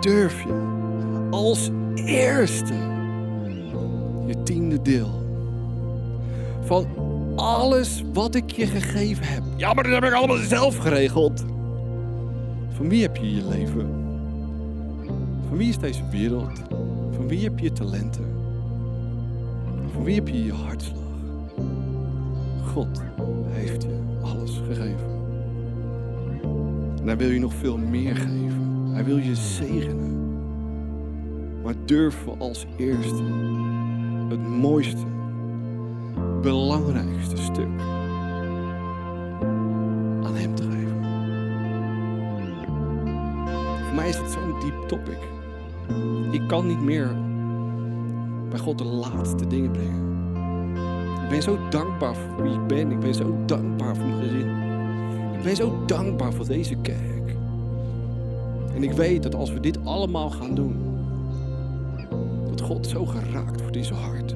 Durf 0.00 0.42
je 0.42 0.76
als 1.30 1.70
eerste 1.94 2.74
je 4.26 4.42
tiende 4.42 4.82
deel 4.82 5.26
van 6.68 6.86
alles 7.36 8.02
wat 8.12 8.34
ik 8.34 8.50
je 8.50 8.66
gegeven 8.66 9.26
heb? 9.26 9.42
Ja, 9.56 9.72
maar 9.72 9.84
dat 9.84 9.92
heb 9.92 10.04
ik 10.04 10.12
allemaal 10.12 10.36
zelf 10.36 10.76
geregeld. 10.76 11.44
Van 12.68 12.88
wie 12.88 13.02
heb 13.02 13.16
je 13.16 13.34
je 13.34 13.48
leven? 13.48 13.88
Van 15.48 15.56
wie 15.56 15.68
is 15.68 15.78
deze 15.78 16.08
wereld? 16.10 16.58
Van 17.10 17.28
wie 17.28 17.42
heb 17.44 17.58
je 17.58 17.64
je 17.64 17.72
talenten? 17.72 18.26
Van 19.92 20.04
wie 20.04 20.14
heb 20.14 20.28
je 20.28 20.44
je 20.44 20.52
hartslag? 20.52 21.07
God 22.68 23.02
heeft 23.48 23.82
je 23.82 23.98
alles 24.22 24.60
gegeven. 24.66 25.16
En 27.00 27.06
hij 27.06 27.16
wil 27.16 27.30
je 27.30 27.38
nog 27.38 27.54
veel 27.54 27.78
meer 27.78 28.16
geven. 28.16 28.90
Hij 28.92 29.04
wil 29.04 29.16
je 29.16 29.34
zegenen. 29.34 30.16
Maar 31.62 31.74
durf 31.84 32.26
als 32.38 32.66
eerste 32.76 33.22
het 34.28 34.48
mooiste, 34.48 35.06
belangrijkste 36.42 37.36
stuk 37.36 37.80
aan 40.22 40.36
hem 40.36 40.54
te 40.54 40.62
geven. 40.62 41.04
Voor 43.84 43.94
mij 43.94 44.08
is 44.08 44.16
het 44.16 44.30
zo'n 44.30 44.60
diep 44.60 44.88
topic. 44.88 45.18
Ik 46.30 46.48
kan 46.48 46.66
niet 46.66 46.82
meer 46.82 47.16
bij 48.48 48.58
God 48.58 48.78
de 48.78 48.84
laatste 48.84 49.46
dingen 49.46 49.70
brengen. 49.70 50.17
Ik 51.28 51.34
ben 51.34 51.42
zo 51.42 51.58
dankbaar 51.68 52.16
voor 52.16 52.42
wie 52.42 52.52
ik 52.52 52.66
ben. 52.66 52.90
Ik 52.90 53.00
ben 53.00 53.14
zo 53.14 53.36
dankbaar 53.46 53.96
voor 53.96 54.06
mijn 54.06 54.20
gezin. 54.20 54.48
Ik 55.34 55.42
ben 55.42 55.56
zo 55.56 55.84
dankbaar 55.86 56.32
voor 56.32 56.46
deze 56.46 56.74
kerk. 56.74 57.36
En 58.74 58.82
ik 58.82 58.92
weet 58.92 59.22
dat 59.22 59.34
als 59.34 59.52
we 59.52 59.60
dit 59.60 59.84
allemaal 59.84 60.30
gaan 60.30 60.54
doen, 60.54 60.76
dat 62.48 62.60
God 62.60 62.86
zo 62.86 63.06
geraakt 63.06 63.60
wordt 63.60 63.76
in 63.76 63.84
zijn 63.84 63.98
hart. 63.98 64.34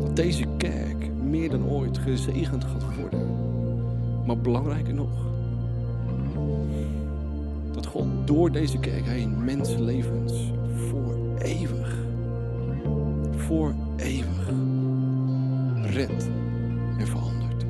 Dat 0.00 0.16
deze 0.16 0.44
kerk 0.56 1.10
meer 1.22 1.50
dan 1.50 1.68
ooit 1.68 1.98
gezegend 1.98 2.64
gaat 2.64 2.96
worden. 3.00 3.28
Maar 4.26 4.38
belangrijker 4.38 4.94
nog, 4.94 5.26
dat 7.72 7.86
God 7.86 8.06
door 8.24 8.52
deze 8.52 8.78
kerk 8.78 9.06
heen 9.06 9.44
mensenlevens 9.44 10.52
voor 10.74 11.16
eeuwig, 11.38 11.96
voor 13.36 13.68
eeuwig 13.68 13.89
redt 15.90 16.30
en 16.98 17.06
verandert. 17.06 17.64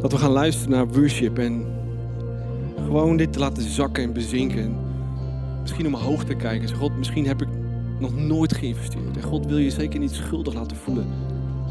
Dat 0.00 0.12
we 0.12 0.18
gaan 0.18 0.30
luisteren 0.30 0.70
naar 0.70 0.88
worship 0.88 1.38
en 1.38 1.64
gewoon 2.76 3.16
dit 3.16 3.32
te 3.32 3.38
laten 3.38 3.62
zakken 3.62 4.02
en 4.02 4.12
bezinken. 4.12 4.76
Misschien 5.60 5.86
omhoog 5.86 6.24
te 6.24 6.34
kijken. 6.34 6.76
God, 6.76 6.96
misschien 6.96 7.26
heb 7.26 7.42
ik 7.42 7.48
nog 7.98 8.14
nooit 8.14 8.54
geïnvesteerd. 8.54 9.16
En 9.16 9.22
God 9.22 9.46
wil 9.46 9.58
je 9.58 9.70
zeker 9.70 10.00
niet 10.00 10.12
schuldig 10.12 10.54
laten 10.54 10.76
voelen. 10.76 11.06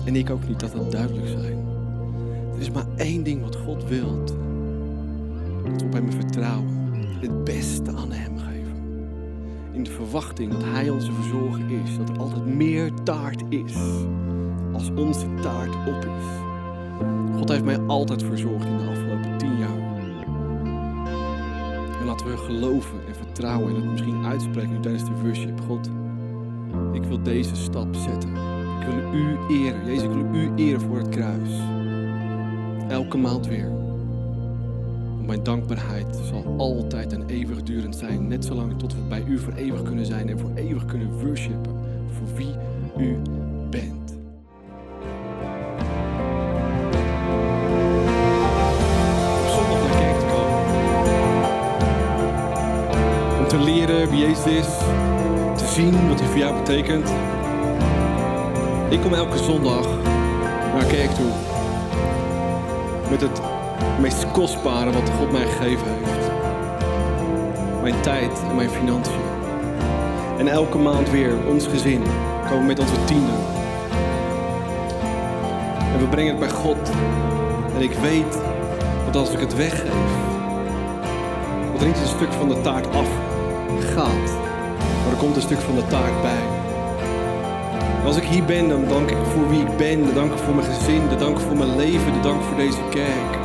En 0.05 0.15
ik 0.15 0.29
ook 0.29 0.47
niet, 0.47 0.59
dat 0.59 0.71
dat 0.71 0.91
duidelijk 0.91 1.27
zijn. 1.27 1.57
Er 2.55 2.59
is 2.59 2.71
maar 2.71 2.85
één 2.95 3.23
ding 3.23 3.41
wat 3.41 3.55
God 3.55 3.87
wilt. 3.87 4.27
Dat 5.63 5.81
we 5.81 5.85
op 5.85 5.93
hem 5.93 6.11
vertrouwen. 6.11 6.67
Het 7.19 7.43
beste 7.43 7.91
aan 7.91 8.11
hem 8.11 8.37
geven. 8.37 8.52
In 9.73 9.83
de 9.83 9.91
verwachting 9.91 10.51
dat 10.51 10.63
hij 10.63 10.89
onze 10.89 11.11
verzorger 11.11 11.71
is. 11.71 11.97
Dat 11.97 12.09
er 12.09 12.19
altijd 12.19 12.45
meer 12.45 12.93
taart 13.03 13.43
is. 13.49 13.75
Als 14.73 14.89
onze 14.95 15.25
taart 15.41 15.75
op 15.87 16.05
is. 16.05 16.41
God 17.35 17.49
heeft 17.49 17.63
mij 17.63 17.79
altijd 17.79 18.23
verzorgd 18.23 18.65
in 18.65 18.77
de 18.77 18.83
afgelopen 18.89 19.37
tien 19.37 19.57
jaar. 19.57 20.01
En 21.99 22.05
laten 22.05 22.27
we 22.27 22.37
geloven 22.37 23.07
en 23.07 23.15
vertrouwen 23.15 23.69
en 23.69 23.75
het 23.75 23.91
misschien 23.91 24.25
uitspreken 24.25 24.81
tijdens 24.81 25.05
de 25.05 25.21
worship. 25.23 25.61
God, 25.67 25.89
ik 26.93 27.03
wil 27.03 27.23
deze 27.23 27.55
stap 27.55 27.95
zetten. 27.95 28.29
Ik 28.79 28.87
wil 28.87 29.13
u 29.13 29.37
eren. 29.49 29.85
Jezus, 29.85 30.03
ik 30.03 30.11
wil 30.11 30.25
u 30.33 30.51
eren 30.55 30.81
voor 30.81 30.97
het 30.97 31.09
kruis. 31.09 31.49
Elke 32.87 33.17
maand 33.17 33.47
weer. 33.47 33.82
Mijn 35.25 35.43
dankbaarheid 35.43 36.19
zal 36.29 36.55
altijd 36.57 37.13
en 37.13 37.25
eeuwigdurend 37.27 37.95
zijn. 37.95 38.27
Net 38.27 38.45
zolang 38.45 38.79
tot 38.79 38.93
we 38.93 38.99
bij 39.09 39.23
u 39.27 39.37
voor 39.39 39.53
eeuwig 39.53 39.83
kunnen 39.83 40.05
zijn 40.05 40.29
en 40.29 40.39
voor 40.39 40.51
eeuwig 40.55 40.85
kunnen 40.85 41.25
worshipen. 41.25 41.75
Voor 42.07 42.35
wie 42.35 42.55
u 42.97 43.17
bent. 43.69 44.17
Op 49.41 49.47
zondag 49.49 49.87
naar 49.87 49.97
kerk 49.99 50.19
te 50.19 50.25
komen. 50.25 50.63
Om 53.39 53.47
te 53.47 53.59
leren 53.59 54.09
wie 54.09 54.19
Jezus 54.19 54.45
is. 54.45 54.67
Te 55.57 55.65
zien 55.67 56.07
wat 56.07 56.19
hij 56.19 56.29
voor 56.29 56.37
jou 56.37 56.57
betekent. 56.57 57.13
Ik 58.89 59.01
kom 59.01 59.13
elke 59.13 59.37
zondag 59.37 59.87
naar 60.73 60.85
kerk 60.85 61.09
toe. 61.09 61.31
Met 63.09 63.21
het 63.21 63.52
meest 63.99 64.31
kostbare 64.31 64.91
wat 64.91 65.09
God 65.17 65.31
mij 65.31 65.45
gegeven 65.45 65.87
heeft. 65.87 66.31
Mijn 67.81 68.01
tijd 68.01 68.31
en 68.49 68.55
mijn 68.55 68.69
financiën. 68.69 69.21
En 70.37 70.47
elke 70.47 70.77
maand 70.77 71.09
weer, 71.09 71.33
ons 71.47 71.67
gezin, 71.67 72.03
komen 72.49 72.65
met 72.65 72.79
onze 72.79 73.03
tiende. 73.05 73.31
En 75.93 75.99
we 75.99 76.07
brengen 76.09 76.31
het 76.31 76.39
bij 76.39 76.49
God. 76.49 76.91
En 77.75 77.81
ik 77.81 77.93
weet 77.93 78.37
dat 79.05 79.15
als 79.15 79.29
ik 79.29 79.39
het 79.39 79.55
weggeef, 79.55 80.11
dat 81.71 81.81
er 81.81 81.87
niet 81.87 81.99
een 81.99 82.07
stuk 82.07 82.31
van 82.31 82.49
de 82.49 82.61
taart 82.61 82.95
af 82.95 83.07
gaat. 83.95 84.31
Maar 85.03 85.11
er 85.11 85.17
komt 85.17 85.35
een 85.35 85.41
stuk 85.41 85.59
van 85.59 85.75
de 85.75 85.87
taart 85.87 86.21
bij. 86.21 86.43
En 87.99 88.05
als 88.05 88.17
ik 88.17 88.23
hier 88.23 88.43
ben, 88.43 88.69
dan 88.69 88.87
dank 88.87 89.09
ik 89.09 89.17
voor 89.33 89.49
wie 89.49 89.59
ik 89.59 89.77
ben. 89.77 90.05
Dan 90.05 90.13
dank 90.13 90.31
ik 90.31 90.37
voor 90.37 90.55
mijn 90.55 90.67
gezin. 90.67 91.09
Dan 91.09 91.17
dank 91.17 91.37
ik 91.37 91.45
voor 91.47 91.57
mijn 91.57 91.75
leven. 91.75 92.11
Dan 92.13 92.21
dank 92.21 92.39
ik 92.41 92.47
voor 92.47 92.57
deze 92.57 92.81
kerk. 92.89 93.42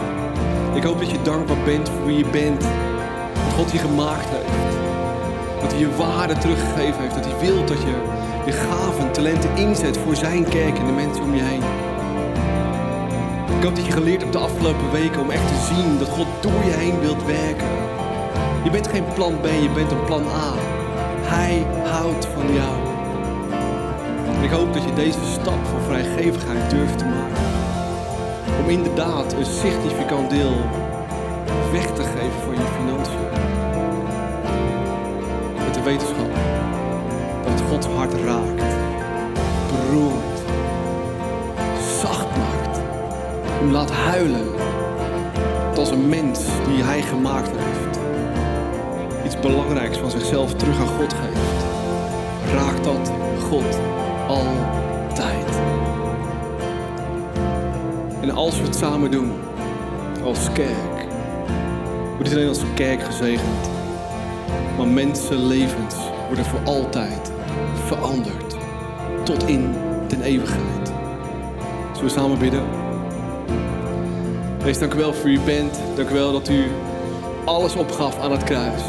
Ik 0.78 0.84
hoop 0.84 0.98
dat 0.98 1.10
je 1.10 1.22
dankbaar 1.22 1.64
bent 1.64 1.88
voor 1.88 2.06
wie 2.06 2.18
je 2.18 2.30
bent. 2.30 2.60
Dat 2.60 3.52
God 3.56 3.72
je 3.72 3.78
gemaakt 3.78 4.28
heeft. 4.28 4.76
Dat 5.60 5.70
hij 5.70 5.80
je 5.80 5.96
waarde 5.96 6.38
teruggegeven 6.38 7.00
heeft. 7.00 7.14
Dat 7.14 7.24
hij 7.24 7.38
wil 7.38 7.64
dat 7.64 7.82
je 7.82 7.94
je 8.46 8.52
gaven, 8.52 9.12
talenten 9.12 9.56
inzet 9.56 9.98
voor 9.98 10.16
zijn 10.16 10.48
kerk 10.48 10.78
en 10.78 10.86
de 10.86 10.92
mensen 10.92 11.22
om 11.22 11.34
je 11.34 11.42
heen. 11.42 11.62
Ik 13.58 13.64
hoop 13.64 13.76
dat 13.76 13.86
je 13.86 13.92
geleerd 13.92 14.20
hebt 14.20 14.32
de 14.32 14.38
afgelopen 14.38 14.92
weken 14.92 15.20
om 15.20 15.30
echt 15.30 15.48
te 15.48 15.74
zien 15.74 15.98
dat 15.98 16.08
God 16.08 16.26
door 16.40 16.64
je 16.64 16.70
heen 16.70 17.00
wilt 17.00 17.24
werken. 17.24 17.68
Je 18.64 18.70
bent 18.70 18.88
geen 18.88 19.04
plan 19.14 19.40
B, 19.40 19.46
je 19.46 19.70
bent 19.74 19.90
een 19.90 20.04
plan 20.04 20.26
A. 20.26 20.52
Hij 21.22 21.66
houdt 21.84 22.26
van 22.26 22.54
jou. 22.54 22.76
Ik 24.42 24.50
hoop 24.50 24.74
dat 24.74 24.82
je 24.84 24.94
deze 24.94 25.24
stap 25.32 25.66
van 25.70 25.80
vrijgevigheid 25.86 26.70
durft 26.70 26.98
te 26.98 27.04
maken. 27.04 27.57
Om 28.68 28.74
inderdaad 28.74 29.32
een 29.32 29.46
significant 29.46 30.30
deel 30.30 30.54
weg 31.72 31.86
te 31.86 32.02
geven 32.02 32.40
van 32.44 32.54
je 32.54 32.66
financiën. 32.78 33.28
Met 35.64 35.74
de 35.74 35.82
wetenschap 35.82 36.30
dat 37.44 37.60
Gods 37.70 37.86
hart 37.86 38.12
raakt, 38.12 38.74
beroert. 39.70 40.40
hem 43.58 43.70
laat 43.70 43.90
huilen. 43.90 44.46
Als 45.76 45.90
een 45.90 46.08
mens 46.08 46.38
die 46.66 46.82
hij 46.82 47.02
gemaakt 47.02 47.50
heeft. 47.56 47.98
Iets 49.24 49.40
belangrijks 49.40 49.98
van 49.98 50.10
zichzelf 50.10 50.54
terug 50.54 50.80
aan 50.80 50.86
God 50.86 51.12
geeft. 51.12 51.64
Raakt 52.52 52.84
dat 52.84 53.12
God 53.48 53.78
altijd. 54.26 54.87
En 58.28 58.34
als 58.34 58.58
we 58.58 58.64
het 58.64 58.76
samen 58.76 59.10
doen, 59.10 59.32
als 60.24 60.52
kerk, 60.52 61.06
wordt 62.06 62.22
niet 62.22 62.32
alleen 62.32 62.48
als 62.48 62.62
kerk 62.74 63.02
gezegend, 63.02 63.70
maar 64.76 64.86
mensenlevens 64.86 65.94
worden 66.26 66.44
voor 66.44 66.60
altijd 66.64 67.32
veranderd. 67.86 68.56
Tot 69.24 69.46
in 69.46 69.74
den 70.08 70.22
eeuwigheid. 70.22 70.92
Zullen 71.92 72.02
we 72.02 72.20
samen 72.20 72.38
bidden? 72.38 72.62
Wees, 74.62 74.78
dank 74.78 74.94
u 74.94 74.98
wel 74.98 75.12
voor 75.12 75.30
u 75.30 75.40
bent. 75.40 75.80
Dank 75.96 76.10
u 76.10 76.14
wel 76.14 76.32
dat 76.32 76.48
u 76.48 76.64
alles 77.44 77.74
opgaf 77.76 78.18
aan 78.18 78.32
het 78.32 78.44
kruis. 78.44 78.82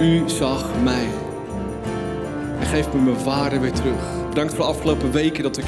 U 0.00 0.28
zag 0.28 0.64
mij. 0.82 1.06
En 2.60 2.66
geeft 2.66 2.92
me 2.92 3.00
mijn 3.00 3.24
waarde 3.24 3.58
weer 3.58 3.72
terug. 3.72 4.28
Bedankt 4.28 4.54
voor 4.54 4.64
de 4.64 4.70
afgelopen 4.70 5.12
weken 5.12 5.42
dat 5.42 5.56
ik 5.56 5.64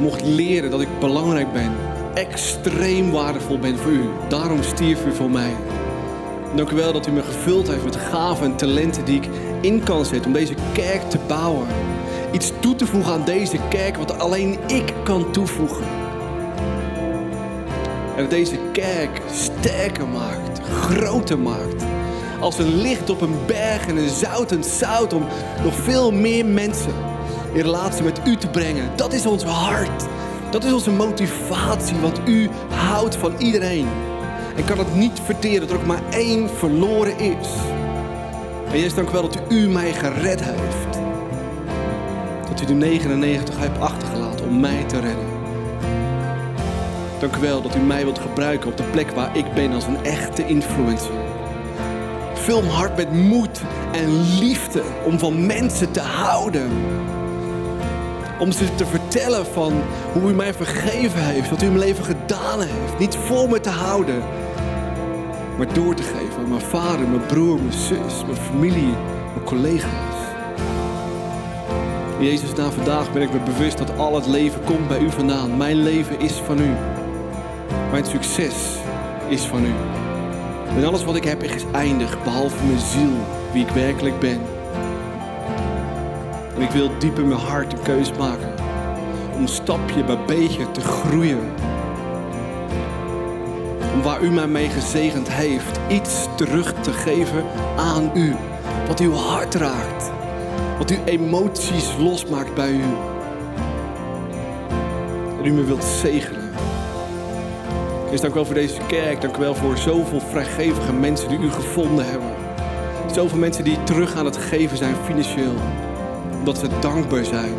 mocht 0.00 0.24
leren 0.24 0.70
dat 0.70 0.80
ik 0.80 0.98
belangrijk 1.00 1.52
ben. 1.52 1.72
Extreem 2.14 3.10
waardevol 3.10 3.58
ben 3.58 3.78
voor 3.78 3.92
u. 3.92 4.04
Daarom 4.28 4.62
stierf 4.62 5.06
u 5.06 5.12
voor 5.14 5.30
mij. 5.30 5.52
Dank 6.54 6.70
u 6.70 6.76
wel 6.76 6.92
dat 6.92 7.06
u 7.06 7.10
me 7.10 7.22
gevuld 7.22 7.68
heeft 7.68 7.84
met 7.84 7.96
gaven 7.96 8.44
en 8.44 8.56
talenten 8.56 9.04
die 9.04 9.16
ik 9.16 9.28
in 9.60 9.82
kan 9.82 10.04
zetten 10.04 10.26
om 10.26 10.32
deze 10.32 10.54
kerk 10.72 11.02
te 11.10 11.18
bouwen. 11.28 11.66
Iets 12.32 12.52
toe 12.60 12.74
te 12.74 12.86
voegen 12.86 13.12
aan 13.12 13.24
deze 13.24 13.58
kerk 13.68 13.96
wat 13.96 14.18
alleen 14.18 14.58
ik 14.66 14.92
kan 15.04 15.32
toevoegen. 15.32 15.84
En 18.16 18.22
dat 18.22 18.30
deze 18.30 18.58
kerk 18.72 19.20
sterker 19.32 20.08
maakt, 20.08 20.60
groter 20.68 21.38
maakt. 21.38 21.84
Als 22.40 22.58
een 22.58 22.80
licht 22.80 23.10
op 23.10 23.20
een 23.20 23.36
berg 23.46 23.86
en 23.86 23.96
een 23.96 24.08
zoutend 24.08 24.66
zout 24.66 25.12
om 25.12 25.26
nog 25.62 25.74
veel 25.74 26.12
meer 26.12 26.46
mensen 26.46 27.09
in 27.52 27.62
relatie 27.62 28.02
met 28.02 28.20
u 28.26 28.36
te 28.36 28.48
brengen. 28.48 28.90
Dat 28.96 29.12
is 29.12 29.26
ons 29.26 29.44
hart. 29.44 30.06
Dat 30.50 30.64
is 30.64 30.72
onze 30.72 30.90
motivatie, 30.90 31.96
wat 31.96 32.20
u 32.26 32.48
houdt 32.68 33.16
van 33.16 33.34
iedereen. 33.38 33.86
En 34.56 34.64
kan 34.64 34.78
het 34.78 34.94
niet 34.94 35.20
verteren 35.24 35.60
dat 35.60 35.70
er 35.70 35.76
ook 35.76 35.86
maar 35.86 36.02
één 36.10 36.50
verloren 36.50 37.18
is. 37.18 37.48
En 38.70 38.76
Jezus, 38.76 38.94
dank 38.94 39.08
u 39.08 39.12
wel 39.12 39.22
dat 39.22 39.38
u 39.48 39.68
mij 39.68 39.92
gered 39.92 40.40
heeft. 40.44 40.98
Dat 42.48 42.60
u 42.60 42.64
de 42.64 42.74
99 42.74 43.58
hebt 43.58 43.80
achtergelaten 43.80 44.46
om 44.46 44.60
mij 44.60 44.84
te 44.84 45.00
redden. 45.00 45.26
Dank 47.20 47.36
u 47.36 47.40
wel 47.40 47.62
dat 47.62 47.76
u 47.76 47.78
mij 47.78 48.04
wilt 48.04 48.18
gebruiken 48.18 48.70
op 48.70 48.76
de 48.76 48.82
plek 48.82 49.10
waar 49.10 49.36
ik 49.36 49.52
ben 49.54 49.72
als 49.72 49.84
een 49.84 50.04
echte 50.04 50.46
influencer. 50.46 51.14
Vul 52.34 52.62
mijn 52.62 52.74
hart 52.74 52.96
met 52.96 53.12
moed 53.12 53.62
en 53.92 54.38
liefde 54.38 54.82
om 55.04 55.18
van 55.18 55.46
mensen 55.46 55.92
te 55.92 56.00
houden. 56.00 56.70
Om 58.40 58.52
ze 58.52 58.74
te 58.74 58.86
vertellen 58.86 59.46
van 59.46 59.72
hoe 60.12 60.30
u 60.30 60.34
mij 60.34 60.54
vergeven 60.54 61.24
heeft, 61.24 61.50
wat 61.50 61.62
u 61.62 61.66
in 61.66 61.72
mijn 61.72 61.84
leven 61.84 62.04
gedaan 62.04 62.60
heeft. 62.60 62.98
Niet 62.98 63.16
voor 63.16 63.48
me 63.48 63.60
te 63.60 63.68
houden, 63.68 64.22
maar 65.58 65.74
door 65.74 65.94
te 65.94 66.02
geven 66.02 66.42
aan 66.42 66.48
mijn 66.48 66.60
vader, 66.60 67.08
mijn 67.08 67.26
broer, 67.26 67.56
mijn 67.60 67.72
zus, 67.72 68.24
mijn 68.26 68.36
familie, 68.36 68.94
mijn 69.34 69.44
collega's. 69.44 70.18
Jezus, 72.20 72.52
na 72.54 72.70
vandaag 72.70 73.12
ben 73.12 73.22
ik 73.22 73.32
me 73.32 73.38
bewust 73.38 73.78
dat 73.78 73.96
al 73.96 74.14
het 74.14 74.26
leven 74.26 74.64
komt 74.64 74.88
bij 74.88 74.98
u 74.98 75.10
vandaan. 75.10 75.56
Mijn 75.56 75.76
leven 75.76 76.20
is 76.20 76.32
van 76.32 76.60
u. 76.60 76.70
Mijn 77.90 78.04
succes 78.04 78.54
is 79.28 79.42
van 79.42 79.64
u. 79.64 79.72
En 80.76 80.84
alles 80.84 81.04
wat 81.04 81.16
ik 81.16 81.24
heb 81.24 81.42
is 81.42 81.64
eindig, 81.72 82.22
behalve 82.22 82.64
mijn 82.64 82.78
ziel, 82.78 83.12
wie 83.52 83.66
ik 83.66 83.72
werkelijk 83.72 84.18
ben. 84.18 84.40
En 86.60 86.66
ik 86.66 86.72
wil 86.72 86.90
diep 86.98 87.18
in 87.18 87.28
mijn 87.28 87.40
hart 87.40 87.72
een 87.72 87.82
keus 87.82 88.12
maken 88.12 88.54
om 89.36 89.46
stapje 89.46 90.04
bij 90.04 90.24
beetje 90.26 90.70
te 90.70 90.80
groeien. 90.80 91.52
Om 93.94 94.02
waar 94.02 94.22
u 94.22 94.30
mij 94.30 94.46
mee 94.46 94.68
gezegend 94.68 95.30
heeft, 95.30 95.80
iets 95.88 96.26
terug 96.36 96.74
te 96.80 96.92
geven 96.92 97.44
aan 97.76 98.10
u. 98.14 98.34
Wat 98.86 99.00
uw 99.00 99.12
hart 99.12 99.54
raakt. 99.54 100.10
Wat 100.78 100.90
uw 100.90 101.04
emoties 101.04 101.96
losmaakt 101.98 102.54
bij 102.54 102.70
u. 102.70 102.82
En 105.38 105.44
u 105.44 105.50
me 105.50 105.64
wilt 105.64 105.84
zegenen. 105.84 106.50
Dus 108.10 108.20
dank 108.20 108.32
u 108.32 108.36
wel 108.36 108.44
voor 108.44 108.54
deze 108.54 108.80
kerk. 108.86 109.20
Dank 109.20 109.36
u 109.36 109.40
wel 109.40 109.54
voor 109.54 109.78
zoveel 109.78 110.20
vrijgevige 110.20 110.92
mensen 110.92 111.28
die 111.28 111.38
u 111.38 111.50
gevonden 111.50 112.04
hebben. 112.06 112.30
Zoveel 113.12 113.38
mensen 113.38 113.64
die 113.64 113.82
terug 113.82 114.16
aan 114.16 114.24
het 114.24 114.36
geven 114.36 114.76
zijn 114.76 114.94
financieel. 115.04 115.54
Omdat 116.40 116.58
ze 116.58 116.68
dankbaar 116.80 117.24
zijn 117.24 117.54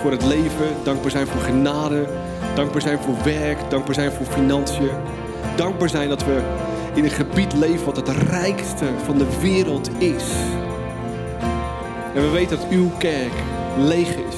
voor 0.00 0.10
het 0.10 0.24
leven. 0.24 0.66
Dankbaar 0.82 1.10
zijn 1.10 1.26
voor 1.26 1.40
genade. 1.40 2.06
Dankbaar 2.54 2.80
zijn 2.80 2.98
voor 2.98 3.14
werk. 3.24 3.58
Dankbaar 3.70 3.94
zijn 3.94 4.12
voor 4.12 4.26
financiën. 4.26 4.90
Dankbaar 5.56 5.88
zijn 5.88 6.08
dat 6.08 6.24
we 6.24 6.42
in 6.94 7.04
een 7.04 7.10
gebied 7.10 7.52
leven 7.52 7.84
wat 7.84 7.96
het 7.96 8.08
rijkste 8.08 8.84
van 9.04 9.18
de 9.18 9.40
wereld 9.40 9.90
is. 9.98 10.24
En 12.14 12.22
we 12.22 12.28
weten 12.28 12.56
dat 12.56 12.68
uw 12.70 12.90
kerk 12.98 13.32
leeg 13.78 14.08
is. 14.08 14.36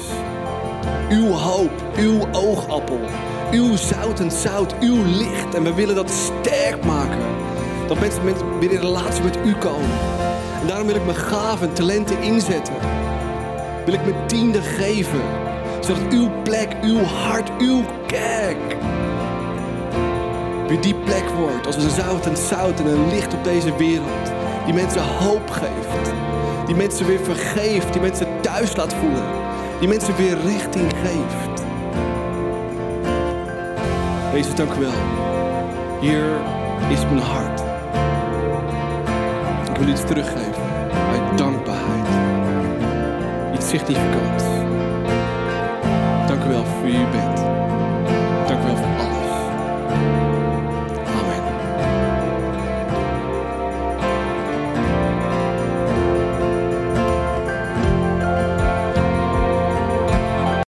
Uw 1.09 1.31
hoop, 1.31 1.71
uw 1.97 2.27
oogappel, 2.31 2.99
uw 3.51 3.75
zout 3.75 4.19
en 4.19 4.31
zout, 4.31 4.75
uw 4.79 5.03
licht. 5.03 5.53
En 5.55 5.63
we 5.63 5.73
willen 5.73 5.95
dat 5.95 6.11
sterk 6.11 6.85
maken. 6.85 7.19
Dat 7.87 7.99
mensen 7.99 8.59
weer 8.59 8.71
in 8.71 8.79
relatie 8.79 9.23
met 9.23 9.37
u 9.45 9.53
komen. 9.53 9.89
En 10.61 10.67
daarom 10.67 10.87
wil 10.87 10.95
ik 10.95 11.05
mijn 11.05 11.17
gaven 11.17 11.67
en 11.67 11.73
talenten 11.73 12.21
inzetten. 12.21 12.73
Wil 13.85 13.93
ik 13.93 14.05
mijn 14.05 14.27
tiende 14.27 14.61
geven. 14.61 15.21
Zodat 15.79 16.13
uw 16.13 16.29
plek, 16.43 16.75
uw 16.81 17.03
hart, 17.03 17.51
uw 17.59 17.83
kerk 18.05 18.75
weer 20.67 20.81
die 20.81 20.95
plek 20.95 21.29
wordt 21.29 21.65
als 21.65 21.75
een 21.75 21.89
zout 21.89 22.25
en 22.25 22.37
zout 22.37 22.79
en 22.79 22.85
een 22.85 23.09
licht 23.09 23.33
op 23.33 23.43
deze 23.43 23.77
wereld. 23.77 24.31
Die 24.65 24.73
mensen 24.73 25.01
hoop 25.01 25.49
geeft. 25.49 26.13
Die 26.65 26.75
mensen 26.75 27.05
weer 27.05 27.19
vergeeft. 27.19 27.93
Die 27.93 28.01
mensen 28.01 28.27
thuis 28.41 28.75
laat 28.75 28.93
voelen. 28.93 29.23
Die 29.79 29.87
mensen 29.87 30.15
weer 30.15 30.37
richting 30.45 30.91
geeft. 31.03 31.63
Jezus, 34.33 34.55
dank 34.55 34.73
u 34.73 34.79
wel. 34.79 34.91
Hier 36.01 36.25
is 36.89 37.05
mijn 37.05 37.19
hart. 37.19 37.63
Ik 39.69 39.77
wil 39.77 39.87
iets 39.87 40.05
teruggeven 40.05 40.54
Iets 43.75 43.85
significants. 43.85 44.43
Dank 46.27 46.43
u 46.43 46.47
wel 46.47 46.65
voor 46.65 46.83
wie 46.83 46.95
u 46.95 47.07
bent. 47.11 47.34